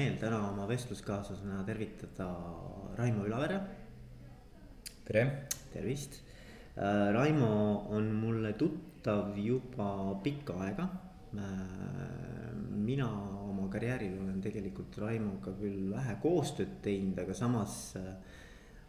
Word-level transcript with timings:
meel 0.00 0.16
täna 0.16 0.38
oma 0.48 0.64
vestluskaaslasena 0.68 1.60
tervitada 1.66 2.30
Raimo 2.96 3.26
Ülavere. 3.28 3.60
tere. 5.04 5.24
tervist. 5.72 6.22
Äh, 6.76 7.12
Raimo 7.12 7.86
on 7.90 8.06
mulle 8.14 8.52
tuttav 8.52 9.36
juba 9.36 10.14
pikka 10.22 10.56
aega. 10.64 10.88
Äh, 11.36 12.54
mina 12.86 13.10
oma 13.50 13.68
karjääril 13.68 14.16
olen 14.22 14.40
tegelikult 14.40 14.96
Raimoga 14.98 15.52
küll 15.60 15.90
vähe 15.92 16.16
koostööd 16.22 16.80
teinud, 16.82 17.18
aga 17.20 17.34
samas 17.34 17.76
äh, 18.00 18.14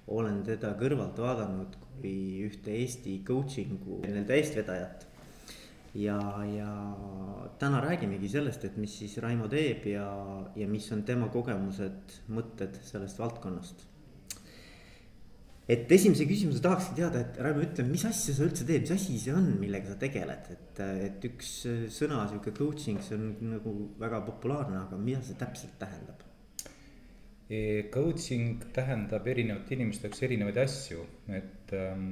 olen 0.08 0.44
teda 0.48 0.78
kõrvalt 0.80 1.20
vaadanud 1.20 1.76
kui 2.00 2.16
ühte 2.48 2.72
Eesti 2.78 3.20
coaching'u 3.28 4.00
nii-öelda 4.06 4.40
eestvedajat 4.40 5.11
ja, 5.94 6.18
ja 6.48 6.72
täna 7.60 7.82
räägimegi 7.84 8.30
sellest, 8.32 8.66
et 8.66 8.78
mis 8.80 8.94
siis 9.02 9.18
Raimo 9.24 9.50
teeb 9.52 9.86
ja, 9.92 10.08
ja 10.56 10.68
mis 10.72 10.88
on 10.96 11.04
tema 11.08 11.30
kogemused, 11.34 12.18
mõtted 12.32 12.80
sellest 12.88 13.20
valdkonnast. 13.20 13.88
et 15.72 15.92
esimese 15.92 16.26
küsimuse 16.28 16.60
tahakski 16.64 16.98
teada, 16.98 17.22
et 17.22 17.38
Raimo, 17.44 17.64
ütle, 17.68 17.86
mis 17.88 18.04
asja 18.08 18.36
sa 18.36 18.48
üldse 18.48 18.66
teed, 18.68 18.88
mis 18.88 18.96
asi 18.96 19.20
see 19.20 19.36
on, 19.36 19.54
millega 19.60 19.92
sa 19.92 20.00
tegeled, 20.00 20.50
et, 20.56 20.82
et 21.12 21.30
üks 21.32 21.54
sõna 22.00 22.26
sihuke 22.28 22.56
coaching, 22.58 23.00
see 23.04 23.20
on 23.20 23.32
nagu 23.54 23.78
väga 24.00 24.24
populaarne, 24.28 24.84
aga 24.88 25.00
mida 25.00 25.24
see 25.26 25.40
täpselt 25.40 25.80
tähendab? 25.80 26.31
Coaching 27.92 28.62
tähendab 28.72 29.26
erinevate 29.28 29.76
inimeste 29.76 30.08
jaoks 30.08 30.22
erinevaid 30.24 30.58
asju, 30.62 31.02
et 31.36 31.74
ähm, 31.76 32.06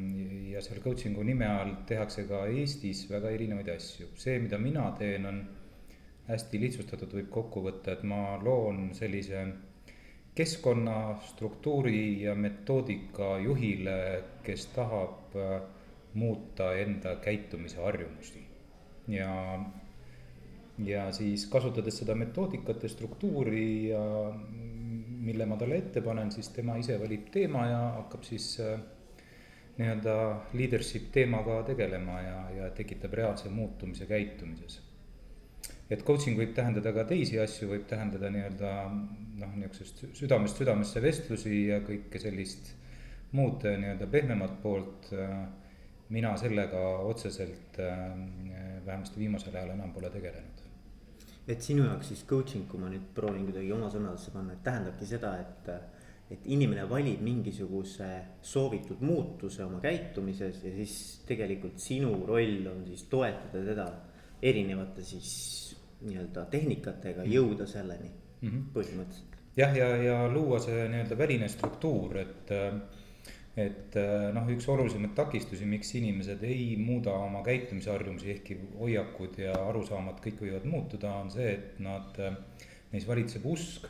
ja 0.52 0.59
seal 0.63 0.81
coaching'u 0.84 1.23
nime 1.23 1.47
all 1.47 1.77
tehakse 1.88 2.25
ka 2.27 2.41
Eestis 2.52 3.05
väga 3.07 3.31
erinevaid 3.38 3.70
asju. 3.71 4.09
see, 4.20 4.35
mida 4.44 4.59
mina 4.59 4.89
teen, 4.99 5.25
on 5.30 5.39
hästi 6.27 6.59
lihtsustatud, 6.66 7.16
võib 7.21 7.30
kokku 7.31 7.63
võtta, 7.63 7.95
et 7.95 8.03
ma 8.03 8.35
loon 8.44 8.89
sellise 8.97 9.45
keskkonna, 10.35 10.97
struktuuri 11.31 12.21
ja 12.25 12.36
metoodika 12.36 13.38
juhile, 13.44 13.97
kes 14.44 14.67
tahab 14.75 15.39
äh, 15.39 15.61
muuta 16.19 16.73
enda 16.83 17.16
käitumise 17.23 17.80
harjumusi. 17.80 18.44
ja, 19.08 19.31
ja 20.83 21.11
siis 21.16 21.47
kasutades 21.47 22.03
seda 22.03 22.16
metoodikat 22.16 22.83
ja 22.83 22.89
struktuuri 22.89 23.89
ja 23.89 24.03
mille 25.20 25.45
ma 25.45 25.58
talle 25.59 25.80
ette 25.80 26.02
panen, 26.02 26.31
siis 26.31 26.50
tema 26.56 26.78
ise 26.80 26.98
valib 27.00 27.30
teema 27.34 27.66
ja 27.67 27.80
hakkab 28.00 28.23
siis 28.28 28.52
äh, 28.64 28.80
nii-öelda 29.80 30.16
leadership 30.53 31.09
teemaga 31.16 31.61
tegelema 31.67 32.20
ja, 32.22 32.38
ja 32.58 32.70
tekitab 32.76 33.16
reaalse 33.20 33.50
muutumise 33.50 34.08
käitumises. 34.09 34.81
et 35.89 36.03
coaching 36.06 36.38
võib 36.38 36.52
tähendada 36.53 36.92
ka 36.94 37.03
teisi 37.09 37.39
asju, 37.42 37.72
võib 37.72 37.88
tähendada 37.89 38.30
nii-öelda 38.30 38.73
noh, 38.89 39.56
niisugusest 39.56 40.03
südamest 40.20 40.61
südamesse 40.61 41.02
vestlusi 41.02 41.64
ja 41.72 41.80
kõike 41.86 42.22
sellist 42.22 42.76
muud 43.31 43.66
nii-öelda 43.66 44.08
pehmemat 44.11 44.61
poolt. 44.64 45.11
Äh, 45.14 45.42
mina 46.09 46.31
sellega 46.42 46.80
otseselt 47.06 47.78
äh, 47.78 48.08
vähemasti 48.86 49.22
viimasel 49.22 49.54
ajal 49.54 49.76
enam 49.76 49.92
pole 49.94 50.09
tegelenud 50.09 50.69
et 51.50 51.66
sinu 51.66 51.86
jaoks 51.88 52.11
siis 52.14 52.25
coaching, 52.30 52.67
kui 52.69 52.81
ma 52.81 52.92
nüüd 52.92 53.09
proovin 53.16 53.47
kuidagi 53.47 53.72
oma 53.73 53.89
sõnadesse 53.94 54.33
panna, 54.36 54.53
et 54.53 54.64
tähendabki 54.66 55.09
seda, 55.09 55.38
et. 55.39 55.72
et 56.30 56.44
inimene 56.53 56.83
valib 56.86 57.23
mingisuguse 57.25 58.08
soovitud 58.45 59.00
muutuse 59.02 59.64
oma 59.66 59.80
käitumises 59.81 60.59
ja 60.61 60.73
siis 60.75 61.23
tegelikult 61.25 61.81
sinu 61.81 62.11
roll 62.27 62.67
on 62.70 62.83
siis 62.86 63.08
toetada 63.09 63.64
teda 63.66 63.88
erinevate 64.52 65.02
siis 65.02 65.31
nii-öelda 66.05 66.45
tehnikatega 66.52 67.23
mm. 67.23 67.33
jõuda 67.33 67.66
selleni 67.66 68.11
mm 68.11 68.50
-hmm. 68.50 68.67
põhimõtteliselt. 68.75 69.39
jah, 69.58 69.75
ja, 69.75 69.88
ja, 69.88 70.03
ja 70.03 70.30
luua 70.30 70.59
see 70.59 70.86
nii-öelda 70.88 71.17
väline 71.17 71.50
struktuur, 71.50 72.17
et 72.17 72.53
et 73.58 73.95
äh, 73.97 74.30
noh, 74.36 74.47
üks 74.54 74.67
olulisemaid 74.70 75.15
takistusi, 75.17 75.67
miks 75.70 75.92
inimesed 75.98 76.43
ei 76.48 76.76
muuda 76.80 77.15
oma 77.17 77.42
käitumisharjumusi, 77.45 78.32
ehkki 78.36 78.58
hoiakud 78.80 79.39
ja 79.42 79.55
arusaamad 79.70 80.20
kõik 80.23 80.43
võivad 80.45 80.67
muutuda, 80.70 81.14
on 81.23 81.32
see, 81.33 81.49
et 81.55 81.80
nad, 81.83 82.20
äh, 82.21 82.67
neis 82.93 83.08
valitseb 83.08 83.45
usk. 83.45 83.89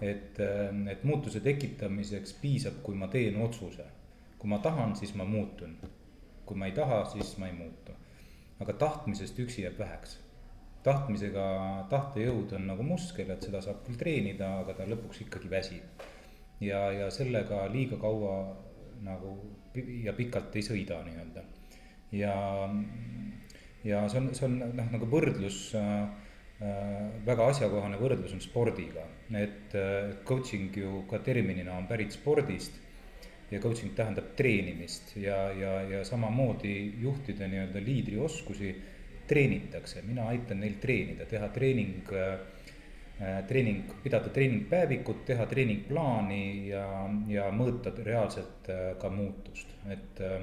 et, 0.00 0.38
äh, 0.40 0.90
et 0.90 1.04
muutuse 1.04 1.40
tekitamiseks 1.40 2.34
piisab, 2.40 2.82
kui 2.82 2.94
ma 2.94 3.08
teen 3.08 3.36
otsuse. 3.40 3.84
kui 4.38 4.48
ma 4.48 4.58
tahan, 4.58 4.96
siis 4.96 5.14
ma 5.14 5.24
muutun. 5.24 5.76
kui 6.44 6.56
ma 6.56 6.66
ei 6.66 6.72
taha, 6.72 7.04
siis 7.04 7.36
ma 7.38 7.46
ei 7.46 7.52
muutu. 7.52 7.92
aga 8.60 8.72
tahtmisest 8.72 9.38
üksi 9.38 9.62
jääb 9.62 9.78
väheks. 9.78 10.18
tahtmisega, 10.82 11.86
tahtejõud 11.90 12.52
on 12.56 12.66
nagu 12.66 12.82
muskel, 12.82 13.30
et 13.30 13.42
seda 13.42 13.60
saab 13.60 13.84
küll 13.86 13.96
treenida, 13.96 14.58
aga 14.60 14.74
ta 14.74 14.84
lõpuks 14.84 15.22
ikkagi 15.22 15.50
väsib. 15.50 16.02
ja, 16.60 16.90
ja 16.92 17.10
sellega 17.10 17.68
liiga 17.72 17.96
kaua 17.96 18.56
nagu 19.04 19.36
ja 20.04 20.14
pikalt 20.16 20.56
ei 20.56 20.64
sõida 20.66 21.00
nii-öelda. 21.06 21.44
ja, 22.16 22.34
ja 23.86 24.02
see 24.10 24.20
on, 24.20 24.28
see 24.36 24.46
on 24.48 24.58
noh, 24.60 24.90
nagu 24.92 25.08
võrdlus 25.10 25.60
äh, 25.78 25.96
äh, 26.60 27.08
väga 27.26 27.48
asjakohane 27.52 28.00
võrdlus 28.00 28.34
on 28.36 28.44
spordiga, 28.44 29.06
et 29.38 29.74
äh, 29.78 30.14
coaching 30.26 30.76
ju 30.76 31.04
ka 31.10 31.22
terminina 31.24 31.78
on 31.78 31.88
pärit 31.90 32.16
spordist. 32.16 32.78
ja 33.50 33.58
coaching 33.58 33.96
tähendab 33.98 34.36
treenimist 34.38 35.16
ja, 35.18 35.50
ja, 35.50 35.80
ja 35.82 36.04
samamoodi 36.06 36.94
juhtide 37.02 37.48
nii-öelda 37.50 37.80
liidrioskusi 37.82 38.74
treenitakse, 39.26 40.02
mina 40.06 40.28
aitan 40.30 40.60
neil 40.62 40.76
treenida, 40.82 41.26
teha 41.26 41.48
treening 41.54 42.12
äh, 42.14 42.38
treening, 43.46 43.84
pidada 44.02 44.28
treeningpäevikut, 44.32 45.24
teha 45.28 45.44
treeningplaani 45.46 46.68
ja, 46.70 46.84
ja 47.28 47.48
mõõta 47.52 47.92
reaalselt 48.04 48.70
äh, 48.72 48.84
ka 49.00 49.10
muutust, 49.12 49.74
et 49.92 50.22
äh, 50.24 50.38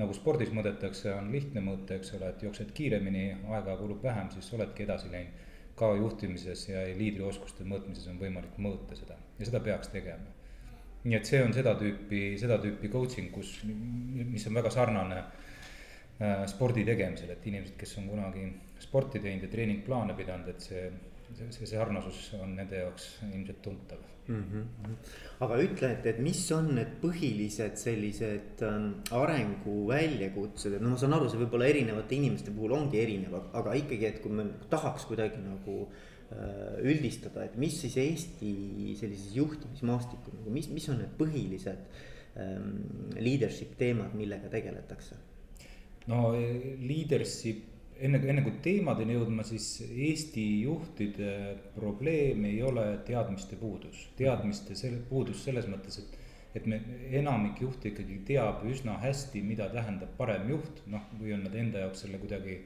nagu 0.00 0.14
spordis 0.16 0.52
mõõdetakse, 0.56 1.10
on 1.12 1.28
lihtne 1.32 1.60
mõõta, 1.64 1.98
eks 1.98 2.14
ole, 2.16 2.30
et 2.32 2.44
jooksed 2.46 2.72
kiiremini, 2.76 3.26
aega 3.52 3.76
kulub 3.76 4.00
vähem, 4.04 4.30
siis 4.32 4.48
oledki 4.56 4.86
edasi 4.88 5.12
läinud. 5.12 5.42
ka 5.76 5.90
juhtimises 5.92 6.68
ja 6.70 6.86
liidrioskuste 6.96 7.64
mõõtmises 7.68 8.08
on 8.08 8.16
võimalik 8.16 8.54
mõõta 8.56 8.96
seda 8.96 9.18
ja 9.38 9.44
seda 9.44 9.60
peaks 9.60 9.88
tegema. 9.92 10.30
nii 11.04 11.16
et 11.16 11.26
see 11.26 11.42
on 11.44 11.52
seda 11.52 11.74
tüüpi, 11.76 12.38
seda 12.40 12.56
tüüpi 12.58 12.88
coaching, 12.88 13.28
kus, 13.30 13.60
mis 13.64 14.46
on 14.46 14.54
väga 14.54 14.70
sarnane 14.70 15.18
spordi 16.48 16.84
tegemisel, 16.84 17.30
et 17.30 17.46
inimesed, 17.46 17.76
kes 17.76 17.92
on 17.98 18.08
kunagi 18.08 18.46
sporti 18.80 19.20
teinud 19.20 19.44
ja 19.44 19.50
treeningplaane 19.52 20.16
pidanud, 20.16 20.48
et 20.48 20.60
see 20.64 20.88
see, 21.34 21.66
sarnasus 21.68 22.30
on 22.40 22.54
nende 22.58 22.78
jaoks 22.82 23.08
ilmselt 23.26 23.62
tuntav 23.64 24.02
mm. 24.28 24.42
-hmm. 24.52 24.96
aga 25.44 25.58
ütle, 25.62 25.90
et, 25.92 26.06
et 26.12 26.18
mis 26.22 26.40
on 26.54 26.72
need 26.78 26.96
põhilised 27.02 27.78
sellised 27.80 28.64
ähm, 28.66 28.88
arenguväljakutsed, 29.10 30.76
et 30.76 30.84
no 30.84 30.94
ma 30.94 31.00
saan 31.00 31.16
aru, 31.16 31.30
see 31.30 31.42
võib-olla 31.42 31.68
erinevate 31.70 32.18
inimeste 32.18 32.54
puhul 32.56 32.76
ongi 32.78 33.00
erinev, 33.02 33.38
aga 33.52 33.76
ikkagi, 33.82 34.10
et 34.10 34.20
kui 34.24 34.32
me 34.32 34.48
tahaks 34.72 35.06
kuidagi 35.10 35.42
nagu 35.44 35.78
äh, 35.86 36.82
üldistada, 36.82 37.46
et 37.46 37.56
mis 37.60 37.78
siis 37.84 37.96
Eesti 38.02 38.96
sellises 39.00 39.36
juhtimismaastikul 39.36 40.40
nagu, 40.40 40.50
mis, 40.58 40.68
mis 40.72 40.88
on 40.92 41.00
need 41.02 41.16
põhilised 41.20 42.02
ähm, 42.42 42.76
leadership 43.18 43.78
teemad, 43.78 44.14
millega 44.18 44.52
tegeletakse? 44.52 45.22
no 46.06 46.30
leadership 46.32 47.75
enne, 48.00 48.20
enne 48.28 48.44
kui 48.44 48.54
teemadeni 48.64 49.16
jõudma, 49.16 49.44
siis 49.46 49.66
Eesti 49.86 50.44
juhtide 50.66 51.32
probleem 51.74 52.44
ei 52.48 52.60
ole 52.62 52.86
teadmiste 53.06 53.58
puudus, 53.60 54.06
teadmiste 54.18 54.76
selle 54.78 55.00
puudus 55.08 55.44
selles 55.44 55.68
mõttes, 55.70 56.00
et. 56.02 56.22
et 56.56 56.66
me, 56.66 56.78
enamik 57.18 57.60
juhte 57.60 57.90
ikkagi 57.90 58.22
teab 58.24 58.62
üsna 58.64 58.94
hästi, 59.02 59.42
mida 59.44 59.66
tähendab 59.68 60.14
parem 60.16 60.48
juht, 60.48 60.80
noh, 60.88 61.02
või 61.20 61.34
on 61.36 61.42
nad 61.44 61.54
enda 61.54 61.82
jaoks 61.84 62.06
selle 62.06 62.20
kuidagi 62.22 62.62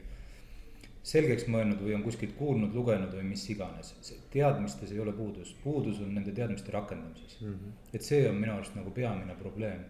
selgeks 1.02 1.46
mõelnud 1.48 1.80
või 1.80 1.94
on 1.96 2.04
kuskilt 2.04 2.34
kuulnud, 2.36 2.74
lugenud 2.76 3.14
või 3.16 3.24
mis 3.30 3.46
iganes. 3.50 3.94
teadmistes 4.30 4.92
ei 4.92 5.00
ole 5.00 5.12
puudus, 5.16 5.54
puudus 5.64 6.00
on 6.04 6.12
nende 6.14 6.32
teadmiste 6.36 6.72
rakendamises 6.72 7.40
mm. 7.40 7.54
-hmm. 7.54 7.72
et 7.94 8.02
see 8.02 8.28
on 8.28 8.36
minu 8.36 8.52
arust 8.52 8.74
nagu 8.76 8.90
peamine 8.90 9.34
probleem. 9.34 9.84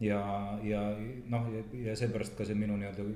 ja, 0.00 0.20
ja 0.62 0.82
noh, 1.28 1.48
ja, 1.54 1.62
ja 1.90 1.96
seepärast 1.96 2.36
ka 2.36 2.44
see 2.44 2.54
minu 2.54 2.76
nii-öelda 2.76 3.06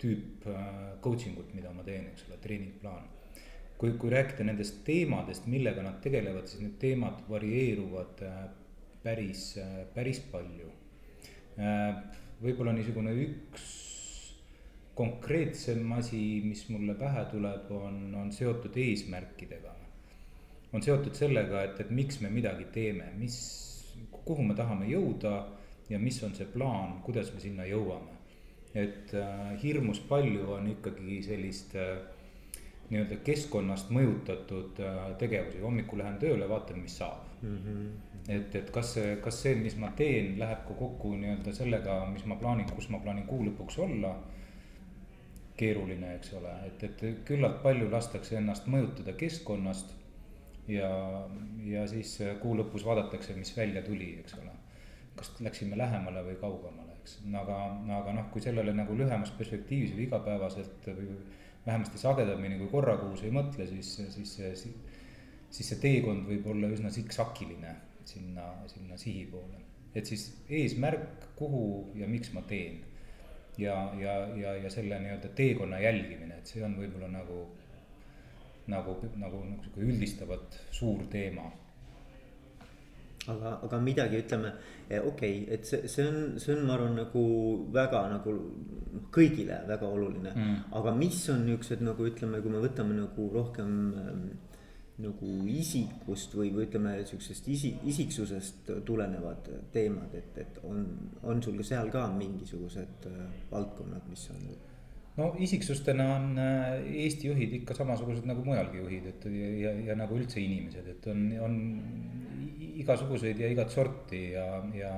tüüp 0.00 0.46
äh, 0.48 0.76
coaching 1.04 1.38
ut, 1.40 1.52
mida 1.56 1.72
ma 1.74 1.84
teen, 1.86 2.08
eks 2.12 2.26
ole, 2.28 2.38
treeningplaan. 2.42 3.08
kui, 3.80 3.94
kui 3.96 4.10
rääkida 4.12 4.44
nendest 4.44 4.82
teemadest, 4.84 5.46
millega 5.48 5.80
nad 5.80 6.02
tegelevad, 6.04 6.44
siis 6.50 6.60
need 6.60 6.74
teemad 6.82 7.22
varieeruvad 7.30 8.20
äh, 8.26 8.42
päris, 9.04 9.54
äh, 9.60 9.84
päris 9.94 10.20
palju. 10.32 10.68
võib-olla 12.40 12.72
niisugune 12.72 13.10
üks 13.20 13.64
konkreetsem 14.96 15.90
asi, 15.92 16.20
mis 16.44 16.62
mulle 16.72 16.94
pähe 16.96 17.24
tuleb, 17.32 17.72
on, 17.72 17.98
on 18.16 18.30
seotud 18.32 18.76
eesmärkidega. 18.80 19.74
on 20.72 20.82
seotud 20.82 21.16
sellega, 21.16 21.64
et, 21.66 21.80
et 21.80 21.90
miks 21.90 22.20
me 22.20 22.30
midagi 22.32 22.68
teeme, 22.72 23.10
mis, 23.18 23.36
kuhu 24.12 24.44
me 24.46 24.54
tahame 24.56 24.88
jõuda 24.88 25.34
ja 25.90 25.98
mis 25.98 26.22
on 26.22 26.36
see 26.36 26.46
plaan, 26.52 27.00
kuidas 27.04 27.32
me 27.34 27.40
sinna 27.40 27.66
jõuame 27.68 28.19
et 28.74 29.14
äh, 29.14 29.62
hirmus 29.62 30.00
palju 30.00 30.52
on 30.54 30.68
ikkagi 30.70 31.22
sellist 31.26 31.74
äh, 31.74 31.98
nii-öelda 32.90 33.18
keskkonnast 33.26 33.90
mõjutatud 33.94 34.78
äh, 34.82 35.00
tegevusi, 35.18 35.62
hommikul 35.62 36.02
lähen 36.02 36.18
tööle, 36.22 36.48
vaatan, 36.50 36.78
mis 36.82 36.96
saab 36.98 37.26
mm. 37.42 37.56
-hmm. 37.56 37.88
et, 38.28 38.54
et 38.54 38.70
kas 38.70 38.94
see, 38.94 39.16
kas 39.24 39.42
see, 39.42 39.54
mis 39.58 39.76
ma 39.76 39.90
teen, 39.96 40.36
läheb 40.38 40.66
ka 40.68 40.74
kokku 40.78 41.14
nii-öelda 41.16 41.54
sellega, 41.54 42.04
mis 42.12 42.26
ma 42.26 42.36
plaanin, 42.36 42.70
kus 42.70 42.88
ma 42.88 42.98
plaanin 42.98 43.26
kuu 43.26 43.44
lõpuks 43.46 43.78
olla. 43.86 44.18
keeruline, 45.60 46.14
eks 46.16 46.30
ole, 46.34 46.50
et, 46.66 46.82
et 46.84 47.02
küllalt 47.28 47.58
palju 47.62 47.90
lastakse 47.90 48.36
ennast 48.36 48.66
mõjutada 48.66 49.12
keskkonnast. 49.12 49.90
ja, 50.68 50.88
ja 51.64 51.86
siis 51.86 52.18
kuu 52.40 52.54
lõpus 52.56 52.84
vaadatakse, 52.86 53.34
mis 53.36 53.56
välja 53.56 53.82
tuli, 53.82 54.14
eks 54.20 54.34
ole. 54.34 54.54
kas 55.16 55.34
läksime 55.40 55.76
lähemale 55.76 56.22
või 56.24 56.36
kaugemale, 56.40 56.89
eks, 57.00 57.18
aga, 57.42 57.58
aga 57.98 58.14
noh, 58.16 58.30
kui 58.32 58.42
sellele 58.44 58.74
nagu 58.76 58.96
lühemas 58.96 59.32
perspektiivis 59.38 59.94
või 59.96 60.06
igapäevaselt 60.06 60.88
või 60.92 61.14
vähemasti 61.66 62.00
sagedamini 62.00 62.58
kui 62.60 62.70
korra 62.72 62.96
kuus 63.00 63.24
ei 63.24 63.32
mõtle, 63.34 63.66
siis, 63.68 63.92
siis 64.14 64.34
see, 64.38 64.52
siis 64.56 65.72
see 65.72 65.80
teekond 65.82 66.28
võib 66.28 66.46
olla 66.52 66.70
üsna 66.72 66.92
siksakiline 66.94 67.74
sinna, 68.08 68.52
sinna 68.70 68.96
sihi 68.98 69.26
poole. 69.30 69.60
et 69.94 70.06
siis 70.06 70.28
eesmärk, 70.48 71.26
kuhu 71.36 71.92
ja 71.98 72.08
miks 72.08 72.32
ma 72.32 72.42
teen. 72.42 72.84
ja, 73.58 73.74
ja, 73.98 74.14
ja, 74.36 74.54
ja 74.56 74.70
selle 74.70 74.98
nii-öelda 75.00 75.28
teekonna 75.36 75.80
jälgimine, 75.80 76.38
et 76.38 76.46
see 76.46 76.62
on 76.64 76.76
võib-olla 76.78 77.10
nagu, 77.12 77.40
nagu, 78.70 78.94
nagu, 79.02 79.42
nagu 79.44 79.64
sihuke 79.64 79.82
üldistavalt 79.84 80.60
suur 80.70 81.04
teema 81.12 81.50
aga, 83.28 83.56
aga 83.66 83.80
midagi 83.84 84.20
ütleme, 84.22 84.52
okei 84.88 85.02
okay,, 85.10 85.40
et 85.54 85.66
see, 85.68 85.88
see 85.88 86.06
on, 86.08 86.20
see 86.40 86.54
on, 86.54 86.62
ma 86.66 86.76
arvan, 86.76 86.96
nagu 86.96 87.24
väga 87.74 88.04
nagu 88.14 88.36
kõigile 89.14 89.60
väga 89.68 89.88
oluline. 89.88 90.32
Mm.. 90.34 90.62
aga 90.80 90.94
mis 90.96 91.20
on 91.32 91.44
niuksed 91.48 91.84
nagu 91.84 92.06
ütleme, 92.08 92.40
kui 92.40 92.54
me 92.54 92.62
võtame 92.62 92.96
nagu 92.96 93.28
rohkem 93.34 93.74
ähm, 94.00 94.24
nagu 95.00 95.34
isikust 95.48 96.34
või, 96.36 96.50
või 96.54 96.66
ütleme, 96.66 96.96
sihukesest 97.08 97.46
isi, 97.48 97.70
isiksusest 97.88 98.72
tulenevad 98.86 99.48
teemad, 99.72 100.12
et, 100.16 100.36
et 100.42 100.58
on, 100.68 100.84
on 101.24 101.40
sul 101.44 101.56
ka 101.60 101.66
seal 101.66 101.92
ka 101.92 102.04
mingisugused 102.16 103.08
äh, 103.08 103.22
valdkonnad, 103.52 104.04
mis 104.12 104.26
on 104.34 104.44
no 105.20 105.30
isiksustena 105.38 106.06
on 106.16 106.38
äh, 106.40 106.86
Eesti 107.04 107.28
juhid 107.30 107.58
ikka 107.60 107.76
samasugused 107.76 108.26
nagu 108.28 108.44
mujalgi 108.46 108.80
juhid, 108.80 109.08
et 109.12 109.26
ja, 109.32 109.50
ja, 109.64 109.74
ja 109.90 109.96
nagu 109.98 110.16
üldse 110.16 110.40
inimesed, 110.42 110.88
et 110.94 111.10
on, 111.12 111.26
on 111.44 111.58
igasuguseid 112.80 113.40
ja 113.42 113.50
igat 113.52 113.74
sorti 113.74 114.30
ja, 114.34 114.46
ja. 114.76 114.94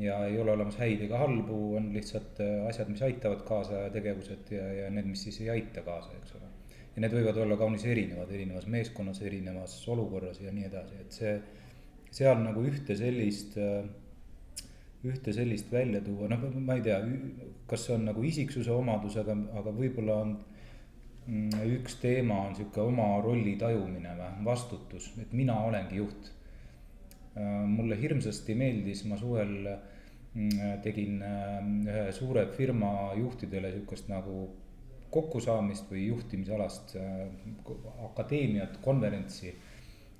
ja 0.00 0.20
ei 0.26 0.38
ole 0.40 0.54
olemas 0.54 0.78
häid 0.80 1.02
ega 1.04 1.20
halbu, 1.20 1.58
on 1.80 1.90
lihtsalt 1.96 2.40
äh, 2.44 2.66
asjad, 2.70 2.88
mis 2.92 3.02
aitavad 3.04 3.44
kaasa 3.48 3.86
ja 3.86 3.94
tegevused 3.94 4.52
ja, 4.56 4.66
ja 4.84 4.92
need, 4.92 5.10
mis 5.12 5.26
siis 5.26 5.42
ei 5.44 5.50
aita 5.58 5.84
kaasa, 5.86 6.16
eks 6.20 6.36
ole. 6.38 6.52
ja 6.96 7.04
need 7.04 7.16
võivad 7.18 7.40
olla 7.44 7.58
kaunis 7.60 7.84
erinevad, 7.88 8.32
erinevas 8.32 8.68
meeskonnas, 8.72 9.20
erinevas 9.26 9.76
olukorras 9.92 10.40
ja 10.40 10.54
nii 10.54 10.68
edasi, 10.70 11.02
et 11.04 11.18
see, 11.20 11.34
seal 12.10 12.40
nagu 12.42 12.64
ühte 12.66 12.96
sellist 12.98 13.58
äh, 13.60 13.84
ühte 15.08 15.32
sellist 15.32 15.70
välja 15.72 16.02
tuua, 16.04 16.28
noh, 16.28 16.42
ma 16.60 16.76
ei 16.76 16.84
tea, 16.84 16.98
kas 17.68 17.86
see 17.86 17.94
on 17.96 18.08
nagu 18.10 18.24
isiksuse 18.26 18.72
omadus, 18.74 19.16
aga, 19.20 19.36
aga 19.60 19.72
võib-olla 19.76 20.18
on 20.24 20.34
mm, 21.26 21.62
üks 21.78 21.96
teema 22.02 22.42
on 22.48 22.58
sihuke 22.58 22.82
oma 22.84 23.14
rolli 23.24 23.56
tajumine 23.60 24.12
või 24.18 24.44
vastutus, 24.50 25.12
et 25.22 25.32
mina 25.36 25.56
olengi 25.68 26.02
juht. 26.02 26.34
Mulle 27.40 27.94
hirmsasti 27.96 28.56
meeldis, 28.58 29.04
ma 29.06 29.16
suvel 29.16 29.54
mm, 29.70 30.80
tegin 30.84 31.20
äh, 31.24 31.60
ühe 31.86 32.08
suure 32.12 32.42
firma 32.52 33.14
juhtidele 33.16 33.70
sihukest 33.72 34.10
nagu 34.10 34.48
kokkusaamist 35.10 35.88
või 35.90 36.04
juhtimisalast 36.08 36.96
akadeemiat, 38.10 38.76
konverentsi. 38.84 39.54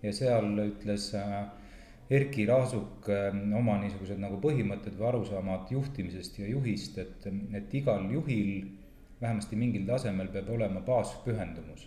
ja 0.02 0.12
seal 0.16 0.54
ütles 0.62 1.10
äh, 1.18 1.50
Erki 2.10 2.42
Raasuk 2.46 3.06
ähm, 3.14 3.52
oma 3.54 3.76
niisugused 3.78 4.18
nagu 4.18 4.40
põhimõtted 4.42 4.96
või 4.98 5.06
arusaamad 5.12 5.68
juhtimisest 5.70 6.40
ja 6.40 6.48
juhist, 6.50 6.96
et, 6.98 7.26
et 7.54 7.74
igal 7.78 8.08
juhil 8.10 8.64
vähemasti 9.20 9.58
mingil 9.60 9.84
tasemel 9.86 10.32
peab 10.34 10.50
olema 10.50 10.82
baaspühendumus. 10.82 11.86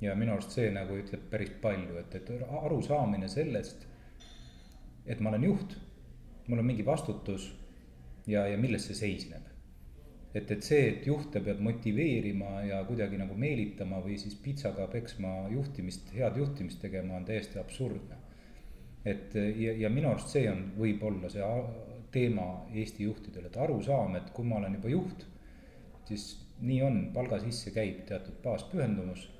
ja 0.00 0.14
minu 0.18 0.32
arust 0.32 0.56
see 0.56 0.70
nagu 0.74 0.96
ütleb 0.98 1.28
päris 1.30 1.52
palju, 1.62 1.98
et, 2.00 2.14
et 2.16 2.30
arusaamine 2.62 3.28
sellest, 3.28 3.84
et 5.06 5.20
ma 5.20 5.30
olen 5.30 5.44
juht, 5.50 5.76
mul 6.48 6.64
on 6.64 6.70
mingi 6.72 6.86
vastutus 6.86 7.52
ja, 8.26 8.46
ja 8.48 8.56
milles 8.56 8.88
see 8.88 8.96
seisneb. 9.02 9.52
et, 10.34 10.50
et 10.50 10.64
see, 10.64 10.88
et 10.94 11.06
juhte 11.06 11.44
peab 11.44 11.60
motiveerima 11.60 12.64
ja 12.70 12.80
kuidagi 12.88 13.20
nagu 13.20 13.36
meelitama 13.36 14.00
või 14.00 14.16
siis 14.16 14.34
pitsaga 14.48 14.88
peksma 14.96 15.36
juhtimist, 15.52 16.08
head 16.16 16.40
juhtimist 16.40 16.80
tegema, 16.80 17.20
on 17.20 17.28
täiesti 17.28 17.60
absurdne 17.60 18.21
et 19.04 19.34
ja, 19.34 19.72
ja 19.84 19.90
minu 19.90 20.10
arust 20.10 20.32
see 20.34 20.46
on, 20.50 20.64
võib-olla 20.78 21.30
see 21.32 21.48
teema 22.12 22.46
Eesti 22.74 23.06
juhtidel, 23.08 23.48
et 23.48 23.56
arusaam, 23.56 24.16
et 24.18 24.30
kui 24.36 24.46
ma 24.46 24.58
olen 24.60 24.76
juba 24.78 24.92
juht, 24.92 25.26
siis 26.08 26.26
nii 26.62 26.80
on, 26.86 26.98
palga 27.14 27.40
sisse 27.42 27.72
käib 27.74 28.04
teatud 28.08 28.38
baaspühendumus. 28.44 29.30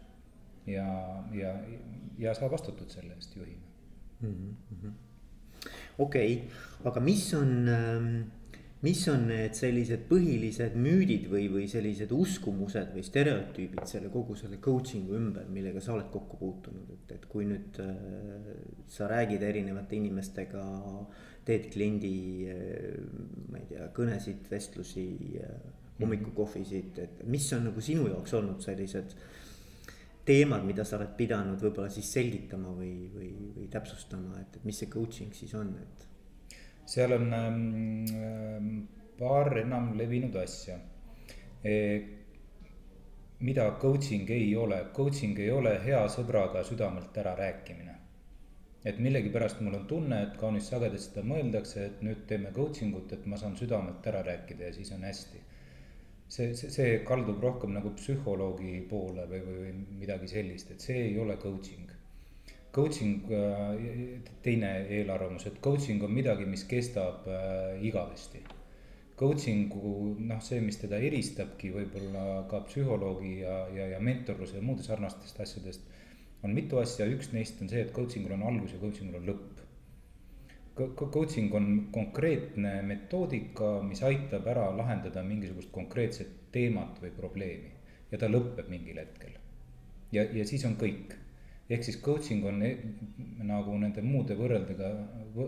ja, 0.67 0.87
ja, 1.35 1.57
ja 2.19 2.35
sa 2.35 2.51
vastutad 2.51 2.91
selle 2.91 3.17
eest 3.19 3.37
juhina 3.37 3.67
mm 4.21 4.55
-hmm.. 4.83 4.93
okei 5.99 6.37
okay,, 6.37 6.49
aga 6.85 7.01
mis 7.01 7.35
on 7.35 7.69
ähm 7.69 8.23
mis 8.83 9.03
on 9.13 9.29
need 9.31 9.55
sellised 9.55 10.09
põhilised 10.09 10.75
müüdid 10.75 11.29
või, 11.31 11.45
või 11.53 11.69
sellised 11.71 12.11
uskumused 12.17 12.91
või 12.97 13.05
stereotüübid 13.07 13.87
selle 13.87 14.11
kogu 14.11 14.35
selle 14.39 14.59
coaching'u 14.63 15.15
ümber, 15.19 15.47
millega 15.55 15.83
sa 15.83 15.95
oled 15.95 16.09
kokku 16.11 16.41
puutunud, 16.41 16.91
et, 16.97 17.13
et 17.15 17.29
kui 17.31 17.47
nüüd 17.47 17.79
äh, 17.83 17.93
sa 18.91 19.07
räägid 19.11 19.45
erinevate 19.47 19.99
inimestega. 20.01 20.65
teed 21.43 21.65
kliendi 21.73 22.17
äh,, 22.47 22.99
ma 23.51 23.59
ei 23.59 23.65
tea, 23.67 23.89
kõnesid, 23.95 24.45
vestlusi 24.51 25.07
äh,, 25.43 25.57
hommikukohvisid, 25.99 26.99
et 27.03 27.25
mis 27.27 27.49
on 27.55 27.67
nagu 27.71 27.83
sinu 27.83 28.07
jaoks 28.11 28.35
olnud 28.39 28.63
sellised. 28.63 29.15
teemad, 30.25 30.63
mida 30.63 30.85
sa 30.87 31.01
oled 31.01 31.17
pidanud 31.19 31.59
võib-olla 31.59 31.91
siis 31.91 32.13
selgitama 32.15 32.71
või, 32.77 33.09
või, 33.11 33.31
või 33.57 33.65
täpsustama, 33.71 34.39
et, 34.39 34.57
et 34.57 34.65
mis 34.65 34.79
see 34.79 34.91
coaching 34.91 35.35
siis 35.35 35.55
on, 35.59 35.73
et 35.83 36.07
seal 36.93 37.13
on 37.13 37.33
ähm, 37.33 38.05
ähm, 38.23 38.89
paar 39.19 39.57
enam 39.59 39.93
levinud 39.99 40.35
asja 40.37 40.79
e,. 41.65 41.77
mida 43.39 43.65
coaching 43.81 44.29
ei 44.31 44.57
ole, 44.57 44.77
coaching 44.95 45.39
ei 45.39 45.51
ole 45.51 45.73
hea 45.85 46.03
sõbraga 46.17 46.63
südamelt 46.69 47.17
ära 47.23 47.33
rääkimine. 47.39 47.95
et 48.85 48.99
millegipärast 48.99 49.61
mul 49.63 49.79
on 49.79 49.87
tunne, 49.87 50.19
et 50.27 50.37
kaunis 50.39 50.69
sagedasti 50.71 51.13
seda 51.13 51.25
mõeldakse, 51.33 51.85
et 51.87 52.01
nüüd 52.03 52.25
teeme 52.31 52.51
coaching 52.57 52.97
ut, 52.99 53.13
et 53.15 53.27
ma 53.31 53.39
saan 53.39 53.57
südamelt 53.57 54.07
ära 54.13 54.23
rääkida 54.27 54.69
ja 54.69 54.73
siis 54.79 54.93
on 54.93 55.05
hästi. 55.09 55.43
see, 56.29 56.55
see, 56.59 56.71
see 56.77 56.99
kaldub 57.09 57.41
rohkem 57.43 57.73
nagu 57.79 57.95
psühholoogi 57.97 58.75
poole 58.91 59.27
või, 59.33 59.43
või, 59.49 59.59
või 59.65 59.99
midagi 60.05 60.29
sellist, 60.35 60.71
et 60.75 60.81
see 60.89 60.99
ei 61.09 61.19
ole 61.25 61.37
coaching 61.47 61.92
coaching, 62.73 63.25
äh, 63.31 64.23
teine 64.43 64.73
eelarvamus, 64.89 65.47
et 65.47 65.61
coaching 65.61 66.03
on 66.03 66.13
midagi, 66.13 66.47
mis 66.49 66.65
kestab 66.65 67.29
äh, 67.29 67.85
igavesti. 67.85 68.43
Coaching'u 69.19 70.17
noh, 70.19 70.41
see, 70.43 70.61
mis 70.65 70.81
teda 70.81 70.99
eristabki 70.99 71.71
võib-olla 71.75 72.47
ka 72.51 72.63
psühholoogi 72.67 73.35
ja, 73.43 73.59
ja, 73.77 73.91
ja 73.93 74.01
mentorluse 74.03 74.57
ja 74.57 74.65
muude 74.65 74.83
sarnastest 74.83 75.41
asjadest. 75.45 75.91
on 76.43 76.55
mitu 76.55 76.79
asja, 76.81 77.07
üks 77.07 77.29
neist 77.33 77.61
on 77.63 77.69
see, 77.71 77.85
et 77.85 77.93
coaching 77.95 78.27
ul 78.27 78.35
on 78.35 78.43
algus 78.49 78.73
ja 78.75 78.81
coaching 78.81 79.13
ul 79.13 79.21
on 79.21 79.29
lõpp. 79.29 79.61
Coaching 80.97 81.55
on 81.55 81.69
konkreetne 81.93 82.81
metoodika, 82.89 83.77
mis 83.85 84.01
aitab 84.03 84.49
ära 84.49 84.71
lahendada 84.75 85.23
mingisugust 85.23 85.71
konkreetset 85.71 86.33
teemat 86.53 86.97
või 87.05 87.13
probleemi 87.15 87.71
ja 88.11 88.19
ta 88.19 88.33
lõpeb 88.33 88.73
mingil 88.73 88.99
hetkel. 88.99 89.37
ja, 90.13 90.25
ja 90.25 90.45
siis 90.49 90.65
on 90.65 90.75
kõik 90.81 91.15
ehk 91.73 91.87
siis 91.87 91.99
coaching 92.05 92.45
on 92.49 92.61
nagu 93.49 93.79
nende 93.81 94.05
muude 94.05 94.37
võrreldega, 94.39 94.93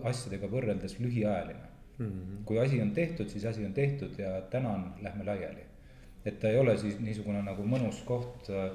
asjadega 0.09 0.49
võrreldes 0.51 0.99
lühiajaline 1.01 1.69
mm. 1.99 2.07
-hmm. 2.07 2.43
kui 2.45 2.59
asi 2.59 2.81
on 2.83 2.91
tehtud, 2.91 3.29
siis 3.29 3.45
asi 3.45 3.65
on 3.65 3.73
tehtud 3.73 4.19
ja 4.19 4.41
tänan, 4.41 4.95
lähme 5.03 5.25
laiali. 5.25 5.67
et 6.25 6.41
ta 6.41 6.49
ei 6.49 6.59
ole 6.59 6.77
siis 6.79 7.01
niisugune 7.01 7.43
nagu 7.43 7.63
mõnus 7.69 8.01
koht 8.05 8.51
äh, 8.51 8.71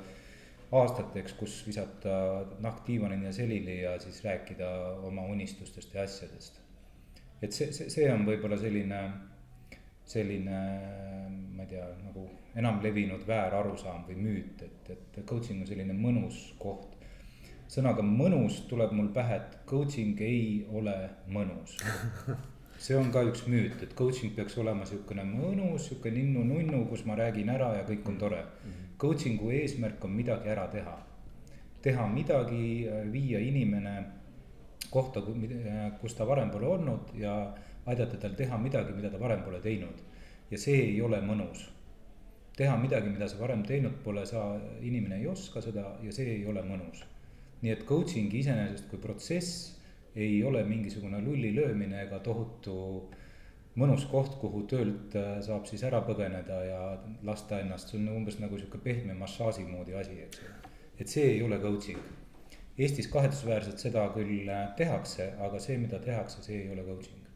aastateks, 0.72 1.34
kus 1.34 1.63
visata 1.68 2.46
nahk 2.60 2.84
diivanini 2.88 3.25
ja 3.25 3.34
selili 3.34 3.82
ja 3.82 4.00
siis 4.00 4.24
rääkida 4.24 4.70
oma 5.03 5.25
unistustest 5.25 5.94
ja 5.94 6.03
asjadest. 6.03 6.62
et 7.41 7.51
see, 7.51 7.72
see, 7.74 7.89
see 7.89 8.12
on 8.13 8.25
võib-olla 8.27 8.58
selline, 8.58 9.01
selline, 10.06 10.60
ma 11.56 11.63
ei 11.63 11.74
tea, 11.74 11.88
nagu 12.03 12.27
enam 12.56 12.82
levinud 12.84 13.25
väärarusaam 13.27 14.06
või 14.08 14.15
müüt, 14.15 14.62
et, 14.62 14.89
et 14.89 15.20
coaching 15.25 15.62
on 15.62 15.68
selline 15.68 15.94
mõnus 15.94 16.41
koht 16.60 16.99
sõnaga 17.70 18.04
mõnus 18.06 18.64
tuleb 18.70 18.94
mul 18.98 19.12
pähe, 19.14 19.36
et 19.36 19.60
coaching 19.70 20.22
ei 20.26 20.66
ole 20.74 20.96
mõnus 21.30 21.78
see 22.80 22.96
on 22.96 23.12
ka 23.12 23.22
üks 23.28 23.44
müüt, 23.52 23.82
et 23.84 23.94
coaching 23.96 24.34
peaks 24.36 24.56
olema 24.62 24.86
sihukene 24.88 25.26
mõnus, 25.28 25.90
sihuke 25.90 26.12
ninnu-nunnu, 26.16 26.86
kus 26.90 27.04
ma 27.06 27.18
räägin 27.20 27.52
ära 27.52 27.74
ja 27.76 27.84
kõik 27.88 28.08
on 28.08 28.18
tore 28.18 28.40
mm. 28.42 28.70
-hmm. 28.70 28.86
Coaching'u 29.00 29.52
eesmärk 29.56 30.04
on 30.06 30.12
midagi 30.12 30.50
ära 30.50 30.68
teha. 30.68 30.98
teha 31.82 32.08
midagi, 32.08 32.88
viia 33.12 33.40
inimene 33.40 34.04
kohta, 34.90 35.22
kus 36.02 36.14
ta 36.14 36.28
varem 36.28 36.50
pole 36.52 36.68
olnud 36.68 37.14
ja 37.16 37.54
aidata 37.86 38.18
tal 38.18 38.36
teha 38.36 38.58
midagi, 38.58 38.94
mida 38.94 39.10
ta 39.10 39.20
varem 39.20 39.44
pole 39.44 39.60
teinud. 39.60 40.02
ja 40.52 40.58
see 40.58 40.82
ei 40.82 41.02
ole 41.02 41.22
mõnus. 41.22 41.70
teha 42.58 42.78
midagi, 42.78 43.10
mida 43.10 43.28
sa 43.28 43.40
varem 43.40 43.64
teinud 43.64 44.04
pole, 44.04 44.26
sa, 44.26 44.60
inimene 44.82 45.16
ei 45.16 45.28
oska 45.28 45.62
seda 45.62 45.96
ja 46.04 46.12
see 46.12 46.26
ei 46.36 46.46
ole 46.46 46.62
mõnus. 46.62 47.06
Nii 47.62 47.74
et 47.74 47.86
coaching 47.88 48.34
iseenesest 48.39 48.88
kui 48.92 49.00
protsess 49.04 49.75
ei 50.16 50.44
ole 50.44 50.63
mingisugune 50.63 51.22
lulli 51.24 51.51
löömine 51.56 52.04
ega 52.06 52.20
tohutu 52.24 52.75
mõnus 53.80 54.06
koht, 54.12 54.36
kuhu 54.42 54.63
töölt 54.68 55.16
äh, 55.16 55.38
saab 55.46 55.68
siis 55.70 55.84
ära 55.88 56.01
põgeneda 56.06 56.58
ja 56.66 56.80
lasta 57.28 57.60
ennast, 57.63 57.92
see 57.92 58.00
on 58.00 58.10
umbes 58.18 58.39
nagu 58.42 58.58
sihuke 58.58 58.82
pehme 58.84 59.16
massaaži 59.20 59.66
moodi 59.68 59.96
asi, 59.96 60.18
eks 60.25 60.42
ju. 60.42 60.56
et 61.00 61.13
see 61.13 61.28
ei 61.36 61.44
ole 61.46 61.60
coaching. 61.63 62.00
Eestis 62.80 63.08
kahetsusväärselt 63.12 63.80
seda 63.84 64.06
küll 64.16 64.50
äh, 64.50 64.68
tehakse, 64.80 65.34
aga 65.46 65.60
see, 65.63 65.78
mida 65.80 66.00
tehakse, 66.04 66.44
see 66.44 66.63
ei 66.63 66.72
ole 66.74 66.84
coaching. 66.88 67.28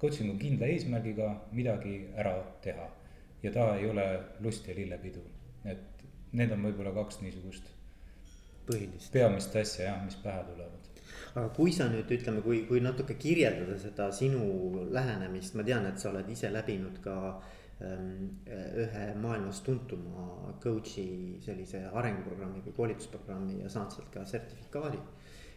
Coaching 0.00 0.32
on 0.32 0.38
kindla 0.40 0.68
eesmärgiga 0.72 1.28
midagi 1.56 1.98
ära 2.16 2.36
teha 2.64 2.88
ja 3.42 3.52
ta 3.52 3.70
ei 3.76 3.86
ole 3.90 4.06
lust 4.44 4.66
ja 4.68 4.74
lillepidu, 4.76 5.22
et 5.64 6.06
need 6.36 6.52
on 6.52 6.64
võib-olla 6.66 6.92
kaks 6.96 7.20
niisugust 7.22 7.70
põhilist 8.68 9.12
peamist 9.12 9.56
asja 9.56 9.90
jah, 9.90 10.02
mis 10.04 10.18
pähe 10.22 10.42
tulevad 10.50 10.76
aga 11.36 11.50
kui 11.52 11.72
sa 11.74 11.88
nüüd 11.92 12.08
ütleme, 12.16 12.40
kui, 12.44 12.62
kui 12.68 12.80
natuke 12.80 13.16
kirjeldada 13.20 13.76
seda 13.80 14.08
sinu 14.14 14.86
lähenemist, 14.94 15.56
ma 15.58 15.64
tean, 15.66 15.84
et 15.88 16.00
sa 16.00 16.08
oled 16.10 16.28
ise 16.32 16.48
läbinud 16.52 16.96
ka 17.04 17.16
ähm, 17.84 18.38
ühe 18.46 19.04
maailmas 19.20 19.60
tuntuma 19.66 20.54
coach'i 20.62 21.36
sellise 21.44 21.84
arenguprogrammi 21.92 22.64
või 22.64 22.76
koolitusprogrammi 22.80 23.60
ja 23.60 23.72
saanud 23.72 23.98
sealt 23.98 24.10
ka 24.14 24.24
sertifikaadi. 24.28 25.02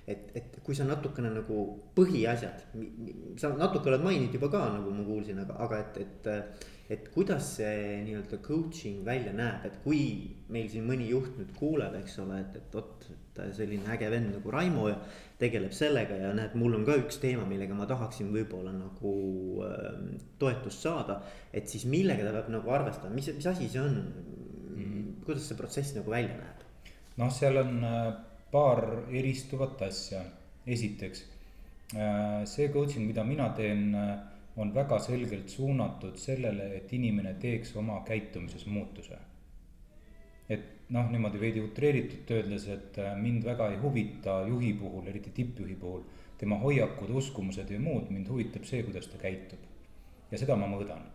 Et, 0.07 0.31
et 0.35 0.59
kui 0.63 0.75
sa 0.75 0.87
natukene 0.87 1.31
nagu 1.33 1.63
põhiasjad, 1.95 2.65
sa 3.37 3.53
natuke 3.55 3.91
oled 3.91 4.03
maininud 4.05 4.35
juba 4.39 4.51
ka, 4.53 4.65
nagu 4.77 4.93
ma 4.95 5.05
kuulsin, 5.07 5.41
aga, 5.45 5.57
aga 5.65 5.81
et, 5.85 6.03
et 6.05 6.67
et 6.89 7.09
kuidas 7.13 7.45
see 7.59 7.99
nii-öelda 8.01 8.39
coaching 8.41 9.03
välja 9.05 9.29
näeb, 9.37 9.65
et 9.67 9.75
kui 9.83 9.99
meil 10.49 10.69
siin 10.71 10.87
mõni 10.89 11.05
juht 11.11 11.35
nüüd 11.37 11.51
kuuleb, 11.57 11.93
eks 11.99 12.15
ole, 12.23 12.39
et, 12.41 12.55
et 12.57 12.73
vot, 12.73 13.05
et 13.11 13.41
selline 13.53 13.85
äge 13.93 14.09
vend 14.09 14.31
nagu 14.33 14.53
Raimo 14.53 14.87
ja 14.89 14.95
tegeleb 15.39 15.75
sellega 15.75 16.17
ja 16.17 16.31
näed, 16.35 16.55
mul 16.57 16.79
on 16.79 16.87
ka 16.87 16.97
üks 16.97 17.21
teema, 17.21 17.45
millega 17.49 17.77
ma 17.77 17.85
tahaksin 17.89 18.31
võib-olla 18.33 18.73
nagu 18.73 19.13
äh, 19.67 19.99
toetust 20.41 20.87
saada. 20.87 21.19
et 21.53 21.69
siis 21.69 21.85
millega 21.85 22.25
ta 22.25 22.33
peab 22.39 22.49
nagu 22.57 22.73
arvestama, 22.73 23.13
mis, 23.13 23.29
mis 23.37 23.51
asi 23.53 23.69
see 23.69 23.83
on 23.83 23.93
mm? 23.93 24.81
-hmm. 24.81 25.05
kuidas 25.27 25.45
see 25.47 25.57
protsess 25.61 25.93
nagu 25.95 26.09
välja 26.09 26.41
näeb? 26.41 26.65
noh, 27.21 27.29
seal 27.29 27.61
on 27.61 27.83
äh, 27.83 28.13
paar 28.51 28.83
eristuvat 29.11 29.81
asja, 29.85 30.21
esiteks 30.67 31.23
äh, 31.95 32.45
see 32.45 32.69
coaching, 32.73 33.07
mida 33.07 33.23
mina 33.23 33.49
teen 33.57 33.95
äh, 33.95 34.17
on 34.59 34.73
väga 34.75 34.99
selgelt 34.99 35.49
suunatud 35.49 36.17
sellele, 36.17 36.71
et 36.77 36.93
inimene 36.93 37.35
teeks 37.39 37.75
oma 37.79 38.01
käitumises 38.07 38.65
muutuse. 38.65 39.17
et 40.49 40.89
noh, 40.89 41.05
niimoodi 41.13 41.39
veidi 41.39 41.61
utreeritult 41.61 42.31
öeldes, 42.33 42.65
et 42.73 42.97
äh, 42.97 43.13
mind 43.17 43.45
väga 43.45 43.69
ei 43.69 43.77
huvita 43.77 44.41
juhi 44.47 44.73
puhul, 44.73 45.07
eriti 45.07 45.29
tippjuhi 45.29 45.75
puhul, 45.75 46.01
tema 46.37 46.57
hoiakud, 46.57 47.11
uskumused 47.21 47.69
ja 47.69 47.79
muud, 47.79 48.09
mind 48.09 48.27
huvitab 48.31 48.65
see, 48.65 48.81
kuidas 48.83 49.07
ta 49.07 49.21
käitub. 49.21 49.59
ja 50.31 50.37
seda 50.37 50.55
ma 50.55 50.67
mõõdan. 50.69 51.05